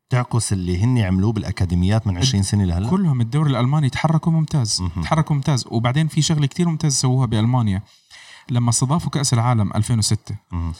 تعكس 0.10 0.54
اللي 0.54 0.84
هن 0.84 0.98
عملوه 0.98 1.32
بالأكاديميات 1.34 2.08
من 2.08 2.18
20 2.18 2.44
سنة 2.44 2.64
لهلا؟ 2.66 2.90
كلهم 2.90 3.22
الدوري 3.22 3.50
الألماني 3.52 3.90
تحركوا 3.90 4.32
ممتاز. 4.32 4.84
تحركوا 5.04 5.36
ممتاز. 5.36 5.66
وبعدين 5.72 6.08
في 6.08 6.22
شغلة 6.22 6.48
كتير 6.48 6.70
ممتاز 6.70 6.94
سووها 6.96 7.26
بألمانيا. 7.26 7.82
لما 8.50 8.70
استضافوا 8.70 9.10
كأس 9.10 9.34
العالم 9.34 9.72
2006 9.76 10.36
مهم. 10.52 10.74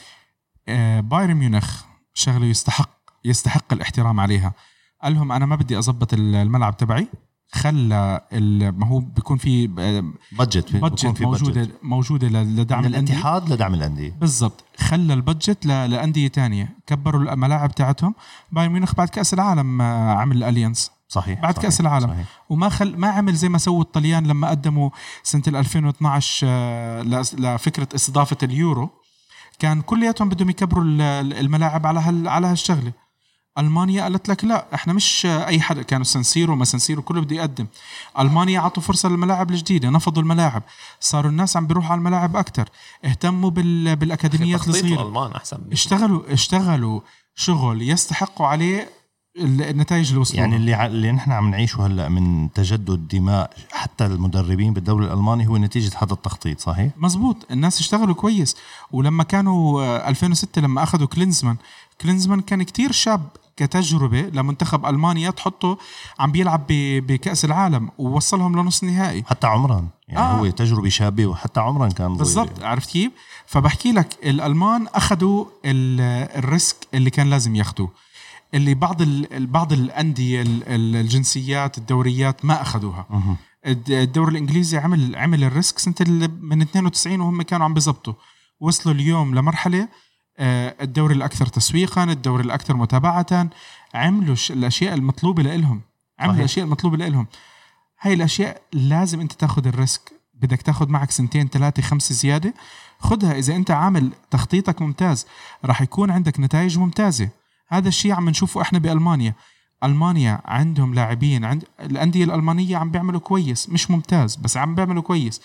آه، 0.68 1.00
بايرن 1.00 1.34
ميونخ 1.34 1.82
شغلة 2.14 2.46
يستحق 2.46 2.90
يستحق 3.24 3.72
الاحترام 3.72 4.20
عليها. 4.20 4.52
قال 5.02 5.14
لهم 5.14 5.32
أنا 5.32 5.46
ما 5.46 5.56
بدي 5.56 5.78
أظبط 5.78 6.14
الملعب 6.14 6.76
تبعي. 6.76 7.08
خلى 7.54 8.20
ال- 8.32 8.78
ما 8.78 8.86
هو 8.86 8.98
بيكون 8.98 9.36
في 9.38 9.66
budget 10.32 10.76
budget 10.76 11.22
موجودة 11.22 11.60
budget. 11.60 11.78
موجوده 11.82 12.28
لدعم 12.28 12.80
من 12.80 12.86
الأندية 12.86 13.12
الاتحاد 13.14 13.52
لدعم 13.52 13.74
الأندية 13.74 14.16
بالضبط 14.20 14.64
خلى 14.78 15.14
ال 15.14 15.21
budget 15.21 15.66
لأندية 15.66 16.28
تانية 16.28 16.76
كبروا 16.86 17.32
الملاعب 17.32 17.74
تاعتهم 17.74 18.14
بايرن 18.52 18.72
ميونخ 18.72 18.94
بعد 18.94 19.08
كأس 19.08 19.34
العالم 19.34 19.80
آه، 19.82 20.12
عمل 20.12 20.36
الأليانس 20.36 20.90
صحيح 21.08 21.40
بعد 21.40 21.52
صحيح. 21.54 21.62
كأس 21.62 21.80
العالم. 21.80 22.06
صحيح. 22.08 22.26
وما 22.48 22.68
خل 22.68 22.96
ما 22.96 23.08
عمل 23.08 23.34
زي 23.34 23.48
ما 23.48 23.58
سووا 23.58 23.82
الطليان 23.82 24.26
لما 24.26 24.48
قدموا 24.50 24.90
سنة 25.22 25.42
ال 25.48 25.56
2012 25.56 26.46
آه، 26.50 27.02
لفكرة 27.38 27.88
استضافة 27.94 28.36
اليورو 28.42 28.90
كان 29.58 29.80
كلياتهم 29.80 30.28
بدهم 30.28 30.50
يكبروا 30.50 30.84
ال- 30.84 31.00
ال- 31.00 31.32
الملاعب 31.38 31.86
على 31.86 32.00
هال 32.00 32.28
على 32.28 32.46
هالشغلة 32.46 32.92
ألمانيا 33.58 34.02
قالت 34.02 34.28
لك 34.28 34.44
لا 34.44 34.66
إحنا 34.74 34.92
مش 34.92 35.26
أي 35.26 35.60
حدا 35.60 35.82
كانوا 35.82 36.04
سنسيرو 36.04 36.56
ما 36.56 36.64
سنسيرو 36.64 37.02
كله 37.02 37.20
بده 37.20 37.36
يقدم. 37.36 37.66
ألمانيا 38.18 38.60
عطوا 38.60 38.82
فرصة 38.82 39.08
للملاعب 39.08 39.50
الجديدة 39.50 39.90
نفضوا 39.90 40.22
الملاعب. 40.22 40.62
صاروا 41.00 41.30
الناس 41.30 41.56
عم 41.56 41.66
بيروحوا 41.66 41.90
على 41.90 41.98
الملاعب 41.98 42.36
أكثر 42.36 42.68
اهتموا 43.04 43.50
بال... 43.50 43.96
بالأكاديميات 43.96 44.68
الصغيرة. 44.68 45.02
الألمان 45.02 45.32
أحسن. 45.32 45.58
اشتغلوا 45.72 46.32
اشتغلوا 46.32 47.00
شغل 47.34 47.82
يستحقوا 47.82 48.46
عليه 48.46 48.88
ال- 49.38 49.62
النتائج 49.62 50.08
اللي 50.08 50.20
وصلوا 50.20 50.40
يعني 50.40 50.56
اللي 50.56 50.74
ع- 50.74 50.86
اللي 50.86 51.12
نحن 51.12 51.32
عم 51.32 51.50
نعيشه 51.50 51.86
هلأ 51.86 52.08
من 52.08 52.52
تجدد 52.52 53.08
دماء 53.08 53.50
حتى 53.72 54.06
المدربين 54.06 54.72
بالدوري 54.72 55.06
الألماني 55.06 55.48
هو 55.48 55.56
نتيجة 55.56 55.92
هذا 56.02 56.12
التخطيط 56.12 56.60
صحيح؟ 56.60 56.90
مزبوط. 56.96 57.36
الناس 57.50 57.80
اشتغلوا 57.80 58.14
كويس. 58.14 58.56
ولما 58.92 59.24
كانوا 59.24 59.82
آه، 59.82 60.08
2006 60.08 60.60
لما 60.60 60.82
أخذوا 60.82 61.06
كلينزمان 61.06 61.56
كلينزمان 62.00 62.40
كان 62.40 62.62
كتير 62.62 62.92
شاب. 62.92 63.28
كتجربة 63.56 64.20
لمنتخب 64.20 64.86
ألمانيا 64.86 65.30
تحطه 65.30 65.78
عم 66.18 66.32
بيلعب 66.32 66.66
بكأس 67.06 67.44
العالم 67.44 67.90
ووصلهم 67.98 68.60
لنص 68.60 68.82
النهائي 68.82 69.22
حتى 69.26 69.46
عمرا 69.46 69.88
يعني 70.08 70.20
آه. 70.20 70.32
هو 70.38 70.50
تجربة 70.50 70.88
شابة 70.88 71.26
وحتى 71.26 71.60
عمرا 71.60 71.88
كان. 71.88 72.16
بالضبط 72.16 72.62
عرفت 72.62 72.90
كيف؟ 72.90 73.12
فبحكي 73.46 73.92
لك 73.92 74.16
الألمان 74.24 74.86
أخذوا 74.94 75.44
ال- 75.64 76.38
ال 76.38 76.46
risk 76.46 76.76
اللي 76.94 77.10
كان 77.10 77.30
لازم 77.30 77.56
ياخذوه 77.56 77.90
اللي 78.54 78.74
بعض 78.74 79.02
ال- 79.02 79.46
بعض 79.46 79.72
الأندية 79.72 80.42
ال- 80.42 80.68
ال- 80.68 80.96
الجنسيات 80.96 81.78
الدوريات 81.78 82.44
ما 82.44 82.62
أخذوها 82.62 83.06
الدوري 83.66 84.30
الإنجليزي 84.32 84.78
عمل 84.78 85.16
عمل 85.16 85.44
ال 85.44 85.51
risk 85.51 85.78
سنة 85.78 85.94
من 86.40 86.62
92 86.62 87.20
وهم 87.20 87.42
كانوا 87.42 87.64
عم 87.64 87.74
بيزبطوا 87.74 88.14
وصلوا 88.60 88.94
اليوم 88.94 89.34
لمرحلة 89.34 89.88
الدوري 90.42 91.14
الأكثر 91.14 91.46
تسويقا 91.46 92.04
الدوري 92.04 92.44
الأكثر 92.44 92.76
متابعه. 92.76 93.48
عملوا 93.94 94.36
الأشياء 94.50 94.94
المطلوبة 94.94 95.42
لهم 95.42 95.80
عملوا. 96.18 96.38
الأشياء 96.38 96.64
المطلوبة 96.66 96.96
لهم 96.96 97.26
هاي 98.00 98.14
الأشياء 98.14 98.62
لازم 98.72 99.20
أنت 99.20 99.32
تاخذ 99.32 99.66
ال 99.66 99.74
risk. 99.74 100.12
بدك 100.34 100.62
تاخذ 100.62 100.88
معك 100.88 101.10
سنتين 101.10 101.48
ثلاثة 101.48 101.82
خمسة 101.82 102.14
زيادة. 102.14 102.54
خدها 102.98 103.32
إذا 103.32 103.56
أنت 103.56 103.70
عامل 103.70 104.10
تخطيطك 104.30 104.82
ممتاز. 104.82 105.26
راح 105.64 105.82
يكون 105.82 106.10
عندك 106.10 106.40
نتائج 106.40 106.78
ممتازة. 106.78 107.28
هذا 107.68 107.88
الشيء 107.88 108.12
عم 108.12 108.28
نشوفه 108.28 108.62
إحنا 108.62 108.78
بألمانيا. 108.78 109.34
ألمانيا 109.84 110.40
عندهم 110.44 110.94
لاعبين 110.94 111.44
عند 111.44 111.64
الأندية 111.80 112.24
الألمانية 112.24 112.76
عم 112.76 112.90
بيعملوا 112.90 113.20
كويس. 113.20 113.68
مش 113.68 113.90
ممتاز 113.90 114.36
بس 114.36 114.56
عم 114.56 114.74
بيعملوا 114.74 115.02
كويس. 115.02 115.40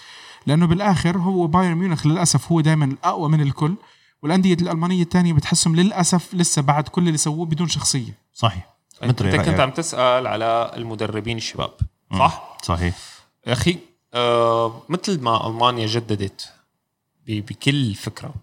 لأنه 0.45 0.65
بالآخر 0.65 1.17
هو 1.17 1.47
بايرن 1.47 1.75
ميونخ 1.77 2.07
للأسف 2.07 2.51
هو 2.51 2.61
دائما 2.61 2.85
الأقوى 2.85 3.29
من 3.29 3.41
الكل. 3.41 3.75
والأندية 4.23 4.53
الألمانية 4.53 5.03
الثانية 5.03 5.33
بتحسهم 5.33 5.75
للأسف 5.75 6.33
لسه 6.33 6.61
بعد 6.61 6.87
كل 6.87 7.07
اللي 7.07 7.17
سووه 7.17 7.45
بدون 7.45 7.67
شخصية. 7.67 8.17
صحيح. 8.33 8.69
انت 9.03 9.23
متري 9.23 9.37
كنت. 9.37 9.59
عم 9.59 9.69
تسأل 9.71 10.27
على 10.27 10.71
المدربين 10.75 11.37
الشباب 11.37 11.71
صح؟ 12.19 12.57
صحيح. 12.63 12.95
يا 13.47 13.53
أخي 13.53 13.77
آه 14.13 14.81
مثل 14.89 15.21
ما 15.21 15.47
ألمانيا 15.47 15.87
جددت 15.87 16.49
ب- 17.27 17.45
بكل 17.45 17.95
فكرة 17.95 18.33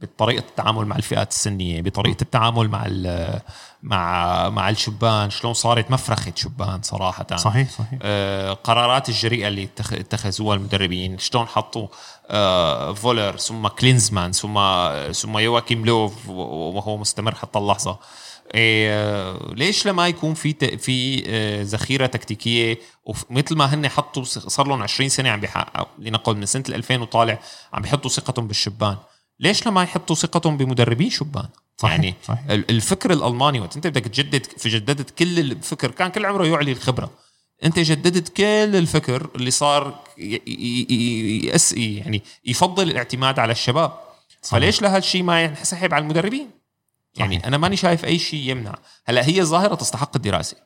بطريقة 0.00 0.40
التعامل 0.48 0.84
مع 0.86 0.96
الفئات 0.96 1.30
السنية 1.30 1.82
بطريقة 1.82 2.22
التعامل 2.22 2.68
مع 2.68 2.84
ال- 2.86 3.40
مع 3.82 4.48
مع 4.48 4.68
الشبان 4.70 5.30
شلون 5.30 5.52
صارت 5.54 5.90
مفرخة 5.90 6.32
شبان 6.36 6.82
صراحة. 6.82 7.26
صحيح 7.36 7.70
صحيح. 7.70 7.98
آه، 8.02 8.52
قرارات 8.52 9.08
الجريئة 9.08 9.48
اللي 9.48 9.64
اتخ- 9.66 9.92
اتخذوها 9.92 10.56
المدربين 10.56 11.18
شلون 11.18 11.46
حطوا 11.46 11.88
فولر 12.94 13.36
ثم 13.36 13.68
كلينزمان 13.68 14.32
ثم 14.32 14.58
ثم 15.12 15.38
يواكيم 15.38 15.86
لوف 15.86 16.28
وهو 16.28 16.96
مستمر 16.96 17.34
حتى 17.34 17.58
اللحظة. 17.58 17.98
إيه، 18.54 18.90
آه، 18.92 19.52
ليش 19.54 19.86
لما 19.86 20.08
يكون 20.08 20.34
في 20.34 20.52
ت- 20.52 20.64
في 20.80 21.24
آه، 21.26 21.62
ذخيرة 21.62 22.06
تكتيكية؟ 22.06 22.78
ومثل 23.04 23.56
ما 23.56 23.74
هن 23.74 23.88
حطوا 23.88 24.24
صار 24.24 24.66
لهم 24.68 24.82
20 24.82 25.08
سنة 25.08 25.28
عم 25.30 25.40
بيحققوا 25.40 25.86
لنقل 25.98 26.36
من 26.36 26.46
سنة 26.46 26.64
2000 26.68 27.00
وطالع 27.02 27.38
عم 27.72 27.82
بيحطوا 27.82 28.10
ثقتهم 28.10 28.46
بالشبان. 28.46 28.96
ليش 29.40 29.66
لما 29.66 29.82
يحطوا 29.82 30.16
ثقتهم 30.16 30.56
بمدربين 30.56 31.10
شبان؟ 31.10 31.48
صحيح، 31.76 31.94
يعني 31.94 32.14
صحيح. 32.24 32.44
ال- 32.50 32.70
الفكر 32.70 33.12
الألماني 33.12 33.60
وقت 33.60 33.76
انت 33.76 33.86
بدك 33.86 34.04
تجدد 34.04 34.46
في 34.58 34.68
جددت 34.68 35.10
كل 35.10 35.38
الفكر 35.38 35.90
كان 35.90 36.08
كل 36.08 36.26
عمره 36.26 36.46
يعلي 36.46 36.72
الخبرة. 36.72 37.10
انت 37.64 37.78
جددت 37.78 38.28
كل 38.28 38.42
الفكر 38.76 39.30
اللي 39.34 39.50
صار 39.50 40.04
ي- 40.18 40.22
ي- 40.46 40.86
ي- 40.90 41.54
يسقي 41.54 41.94
يعني 41.94 42.22
يفضل 42.44 42.90
الاعتماد 42.90 43.38
على 43.38 43.52
الشباب. 43.52 43.92
صحيح. 44.42 44.50
فليش 44.60 44.82
لهالشيء 44.82 45.22
ما 45.22 45.44
ينسحب 45.44 45.94
على 45.94 46.02
المدربين؟ 46.02 46.50
يعني 47.16 47.34
صحيح. 47.34 47.46
أنا 47.46 47.56
ماني 47.58 47.76
شايف 47.76 48.04
أي 48.04 48.18
شيء 48.18 48.50
يمنع. 48.50 48.74
هلأ 49.06 49.28
هي 49.28 49.44
ظاهره 49.44 49.74
تستحق 49.74 50.16
الدراسة. 50.16 50.56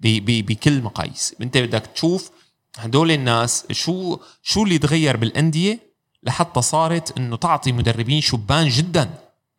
بكل 0.00 0.82
مقاييس. 0.82 1.34
أنت 1.40 1.58
بدك 1.58 1.86
تشوف 1.86 2.30
هدول 2.78 3.10
الناس 3.10 3.66
شو 3.72 4.18
شو 4.42 4.64
اللي 4.64 4.78
تغير 4.78 5.16
بالأندية 5.16 5.78
لحتى 6.22 6.62
صارت 6.62 7.18
إنه 7.18 7.36
تعطي 7.36 7.72
مدربين 7.72 8.20
شبان 8.20 8.68
جدا. 8.68 9.10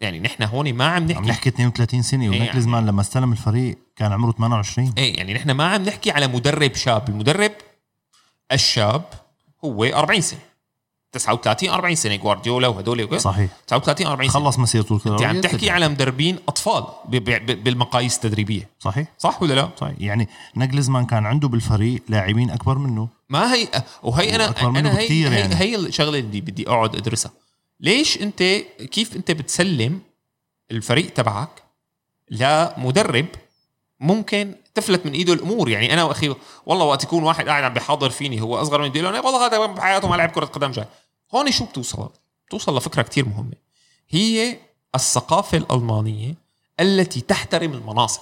يعني 0.01 0.19
نحن 0.19 0.43
هون 0.43 0.73
ما 0.73 0.85
عم 0.85 0.93
عم 0.93 1.07
نحكي 1.11 1.29
نحكي 1.29 1.49
32 1.49 2.01
سنة 2.01 2.33
إيه 2.33 2.41
ونكلزمان 2.41 2.85
لما 2.85 3.01
استلم 3.01 3.31
الفريق 3.31 3.77
كان 3.95 4.11
عمره 4.11 4.31
28 4.31 4.93
إيه 4.97 5.17
يعني 5.17 5.33
نحن 5.33 5.51
ما 5.51 5.65
عم 5.65 5.83
نحكي 5.83 6.11
على 6.11 6.27
مدرب 6.27 6.75
شاب. 6.75 7.09
المدرب 7.09 7.51
الشاب 8.51 9.03
هو 9.65 9.83
40 9.83 10.21
سنة. 10.21 10.39
39 11.11 11.69
40 11.69 11.95
سنة. 11.95 12.15
جوارديولا 12.15 12.67
وهدول. 12.67 13.21
صحيح. 13.21 13.49
39 13.67 14.07
40 14.07 14.29
سنة. 14.29 14.41
خلص 14.43 14.59
مسيرته 14.59 15.01
أنت 15.07 15.21
عم 15.21 15.41
تحكي 15.41 15.69
على 15.69 15.87
مدربين 15.87 16.37
أطفال 16.47 16.83
ب- 17.09 17.15
ب- 17.29 17.63
بالمقاييس 17.63 18.15
التدريبية. 18.15 18.69
صحيح. 18.79 19.07
صح 19.17 19.41
ولا 19.41 19.53
لا؟ 19.53 19.69
صحيح. 19.81 19.93
يعني 19.99 20.27
نجلزمان 20.55 21.05
كان 21.05 21.25
عنده 21.25 21.47
بالفريق 21.47 22.01
لاعبين 22.09 22.49
أكبر 22.49 22.77
منه. 22.77 23.07
ما 23.29 23.53
هي 23.53 23.67
وهي 24.03 24.35
أنا 24.35 24.61
أنا 24.61 24.99
هي 24.99 25.09
هي, 25.11 25.39
يعني. 25.39 25.55
هي 25.55 25.75
الشغلة 25.75 26.19
اللي 26.19 26.41
بدي 26.41 26.69
أقعد 26.69 26.95
أدرسها. 26.95 27.31
ليش 27.79 28.21
انت 28.21 28.43
كيف 28.91 29.15
انت 29.15 29.31
بتسلم 29.31 30.01
الفريق 30.71 31.13
تبعك 31.13 31.63
لمدرب 32.31 33.25
ممكن 33.99 34.55
تفلت 34.75 35.05
من 35.05 35.11
ايده 35.13 35.33
الأمور؟ 35.33 35.69
يعني 35.69 35.93
أنا 35.93 36.03
واخي 36.03 36.35
والله 36.65 36.85
وقت 36.85 37.03
يكون 37.03 37.23
واحد 37.23 37.47
قاعد 37.49 37.63
عم 37.63 37.73
بيحاضر 37.73 38.09
فيني 38.09 38.41
هو 38.41 38.61
اصغر 38.61 38.79
مني 38.81 38.89
بيقول 38.89 39.13
له 39.13 39.21
والله 39.25 39.45
هذا 39.47 39.65
بحياته؟ 39.65 40.07
ما 40.07 40.15
لعب 40.15 40.29
كرة 40.29 40.45
قدم 40.45 40.71
جاي. 40.71 40.85
هون 41.35 41.51
شو 41.51 41.65
بتوصل؟ 41.65 42.09
بتوصل 42.47 42.77
لفكرة 42.77 43.01
كتير 43.01 43.25
مهمة. 43.27 43.53
هي 44.09 44.57
الثقافة 44.95 45.57
الألمانية 45.57 46.35
التي 46.79 47.21
تحترم 47.21 47.73
المناصب. 47.73 48.21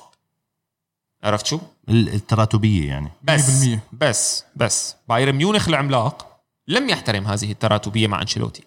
عرفت 1.23 1.45
شو؟ 1.45 1.59
ال- 1.89 2.09
التراتبية 2.13 2.87
يعني. 2.87 3.11
بس 3.23 3.63
100%. 3.65 3.79
بس 3.93 4.43
بس. 4.55 4.95
بايرن 5.09 5.35
ميونخ 5.35 5.67
العملاق 5.67 6.39
لم 6.67 6.89
يحترم 6.89 7.25
هذه 7.27 7.51
التراتبية 7.51 8.07
مع 8.07 8.21
أنشيلوتي. 8.21 8.63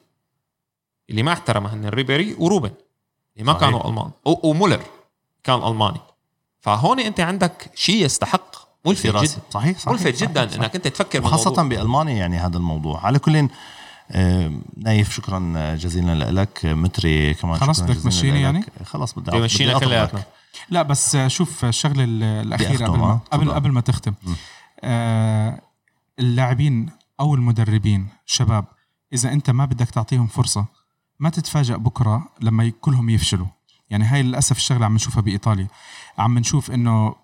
اللي 1.11 1.23
ما 1.23 1.33
احترمها 1.33 1.75
هن 1.75 1.87
ريبيري 1.89 2.37
وروبن 2.39 2.71
اللي 3.37 3.47
ما 3.47 3.53
صحيح. 3.53 3.61
كانوا 3.65 3.89
ألمان 3.89 4.11
ومولر 4.25 4.81
كان 5.45 5.63
ألماني 5.63 6.01
فهون 6.61 7.01
أنت 7.01 7.21
عندك 7.21 7.71
شيء 7.75 8.05
يستحق 8.05 8.57
ملفت 8.87 9.07
جدا 9.07 9.17
صحيح 9.51 9.79
صحيح 9.79 9.89
ملفت 9.89 10.17
صحيح، 10.17 10.31
جدا 10.31 10.47
صحيح. 10.49 10.61
إنك 10.63 10.75
أنت 10.75 10.89
تفكر 10.89 11.23
وخاصة 11.23 11.51
بالموضوع. 11.51 11.79
بألمانيا 11.79 12.15
يعني 12.15 12.39
هذا 12.39 12.57
الموضوع 12.57 13.07
على 13.07 13.19
كل 13.19 13.49
آه، 14.11 14.53
نايف 14.77 15.13
شكرا 15.13 15.75
جزيلا 15.75 16.31
لك 16.31 16.61
متري 16.65 17.35
كمان 17.35 17.57
خلاص 17.59 17.81
بدك 17.81 17.97
تمشيني. 18.03 18.41
يعني؟ 18.41 18.65
خلاص 18.85 19.19
بدي 19.19 19.31
أطلبك. 19.31 19.81
كلياتنا. 19.85 20.23
لا 20.71 20.83
بس 20.83 21.17
شوف 21.27 21.65
الشغلة 21.65 22.05
ال- 22.05 22.23
الأخيرة 22.23 22.87
قبل 22.87 22.99
ما 22.99 23.07
آه. 23.07 23.21
قبل. 23.31 23.51
قبل 23.53 23.71
ما 23.73 23.81
تختم 23.81 24.15
آه 24.81 25.61
اللاعبين 26.19 26.91
أو 27.21 27.35
المدربين 27.35 28.09
شباب 28.27 28.65
إذا 29.13 29.33
أنت 29.33 29.51
ما 29.51 29.65
بدك 29.65 29.91
تعطيهم 29.91 30.27
فرصة 30.27 30.65
ما 31.21 31.31
تتفاجأ 31.31 31.77
بكرة 31.77 32.29
لما 32.41 32.73
كلهم 32.81 33.11
يفشلوا. 33.11 33.47
يعني 33.91 34.05
هاي 34.05 34.23
للأسف 34.23 34.57
الشغلة 34.57 34.87
عم 34.87 34.95
نشوفها 34.95 35.21
بإيطاليا. 35.23 35.69
عم 36.19 36.39
نشوف 36.39 36.71
إنه 36.71 37.15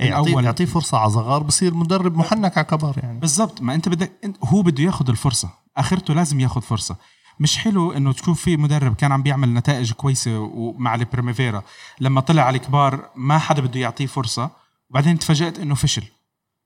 إيه، 0.00 0.08
يعطيه 0.08 0.40
يعطيه 0.40 0.64
فرصة 0.64 0.98
على 0.98 1.10
صغار 1.10 1.42
بصير 1.42 1.74
مدرب 1.74 2.16
محنك 2.16 2.58
على 2.58 2.66
كبر 2.66 2.98
يعني. 3.02 3.18
بالضبط. 3.18 3.62
ما 3.62 3.74
أنت 3.74 3.88
بدك 3.88 4.12
هو 4.44 4.62
بده 4.62 4.82
ياخذ 4.82 5.08
الفرصة. 5.10 5.50
آخرته 5.76 6.14
لازم 6.14 6.40
ياخذ 6.40 6.60
فرصة. 6.60 6.96
مش 7.40 7.58
حلو 7.58 7.92
إنه 7.92 8.12
تشوف 8.12 8.42
في 8.42 8.56
مدرب 8.56 8.94
كان 8.94 9.12
عم 9.12 9.22
بيعمل 9.22 9.54
نتائج 9.54 9.92
كويسة 9.92 10.38
ومع 10.38 10.94
البريميفيرا. 10.94 11.62
لما 12.00 12.20
طلع 12.20 12.42
على 12.42 12.56
الكبار 12.58 13.10
ما 13.16 13.38
حدا 13.38 13.62
بده 13.62 13.80
يعطيه 13.80 14.06
فرصة. 14.06 14.50
وبعدين 14.90 15.18
تفاجأت 15.18 15.58
إنه 15.58 15.74
فشل. 15.74 16.04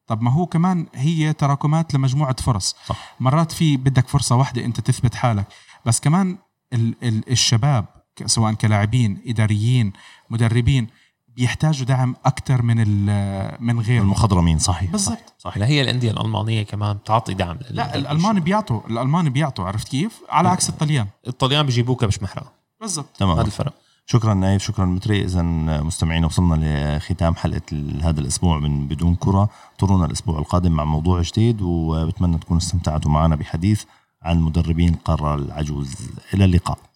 طب 0.07 0.23
ما 0.23 0.33
هو 0.33 0.47
كمان 0.47 0.87
هي 0.95 1.33
تراكمات 1.33 1.95
لمجموعة 1.95 2.37
فرص. 2.43 2.77
صح. 2.87 3.17
مرات 3.21 3.53
في 3.53 3.77
بدك 3.77 4.09
فرصة 4.09 4.37
واحدة 4.37 4.65
أنت 4.65 4.81
تثبت 4.81 5.15
حالك. 5.15 5.47
بس 5.87 6.01
كمان 6.01 6.39
الشباب 6.73 7.85
سواء 8.27 8.53
كلاعبين 8.53 9.19
إداريين 9.27 9.93
مدربين 10.31 10.87
بيحتاجوا 11.29 11.87
دعم 11.87 12.17
أكثر 12.25 12.63
من 12.63 12.77
ال- 12.81 13.57
من 13.65 13.81
غيرهم. 13.81 14.03
المخضرمين 14.05 14.59
صحيح. 14.59 14.91
بالضبط. 14.91 15.35
صحيح. 15.39 15.57
هلا 15.57 15.67
هي 15.67 15.83
الأندية 15.83 16.11
الألمانية 16.11 16.63
كمان 16.63 16.97
بتعطي 16.97 17.35
دعم 17.35 17.59
لا 17.71 17.95
الألمان 17.95 18.41
بيعطوا 18.41 18.81
الألمان 18.91 19.29
بيعطوا 19.31 19.65
عرفت 19.65 19.89
كيف؟ 19.89 20.21
على 20.31 20.49
عكس 20.49 20.69
الطليان. 20.69 21.07
الطليان 21.27 21.67
بيجيبوك 21.67 22.05
مش 22.05 22.23
محرقه 22.23 22.53
بالضبط. 22.81 23.17
تمام. 23.19 23.39
هذا 23.39 23.47
الفرق. 23.47 23.75
شكرا 24.07 24.35
نايف 24.35 24.63
شكرا 24.63 24.85
متري. 24.85 25.25
اذا 25.25 25.43
مستمعينا 25.83 26.27
وصلنا 26.27 26.97
لختام 26.99 27.35
حلقة 27.35 27.63
هذا 28.03 28.21
الأسبوع 28.21 28.59
من 28.59 28.89
بدون 28.89 29.15
كرة. 29.15 29.49
طرونا 29.79 30.07
الأسبوع 30.07 30.39
القادم 30.39 30.73
مع 30.73 30.85
موضوع 30.85 31.23
جديد 31.23 31.63
وبتمنى 31.63 32.39
تكونوا 32.39 32.63
استمتعتوا 32.63 33.11
معنا 33.11 33.37
بحديث. 33.37 33.85
عن 34.23 34.41
مدربين 34.41 34.95
القاره 34.95 35.35
العجوز. 35.35 35.95
إلى 36.35 36.45
اللقاء. 36.45 36.90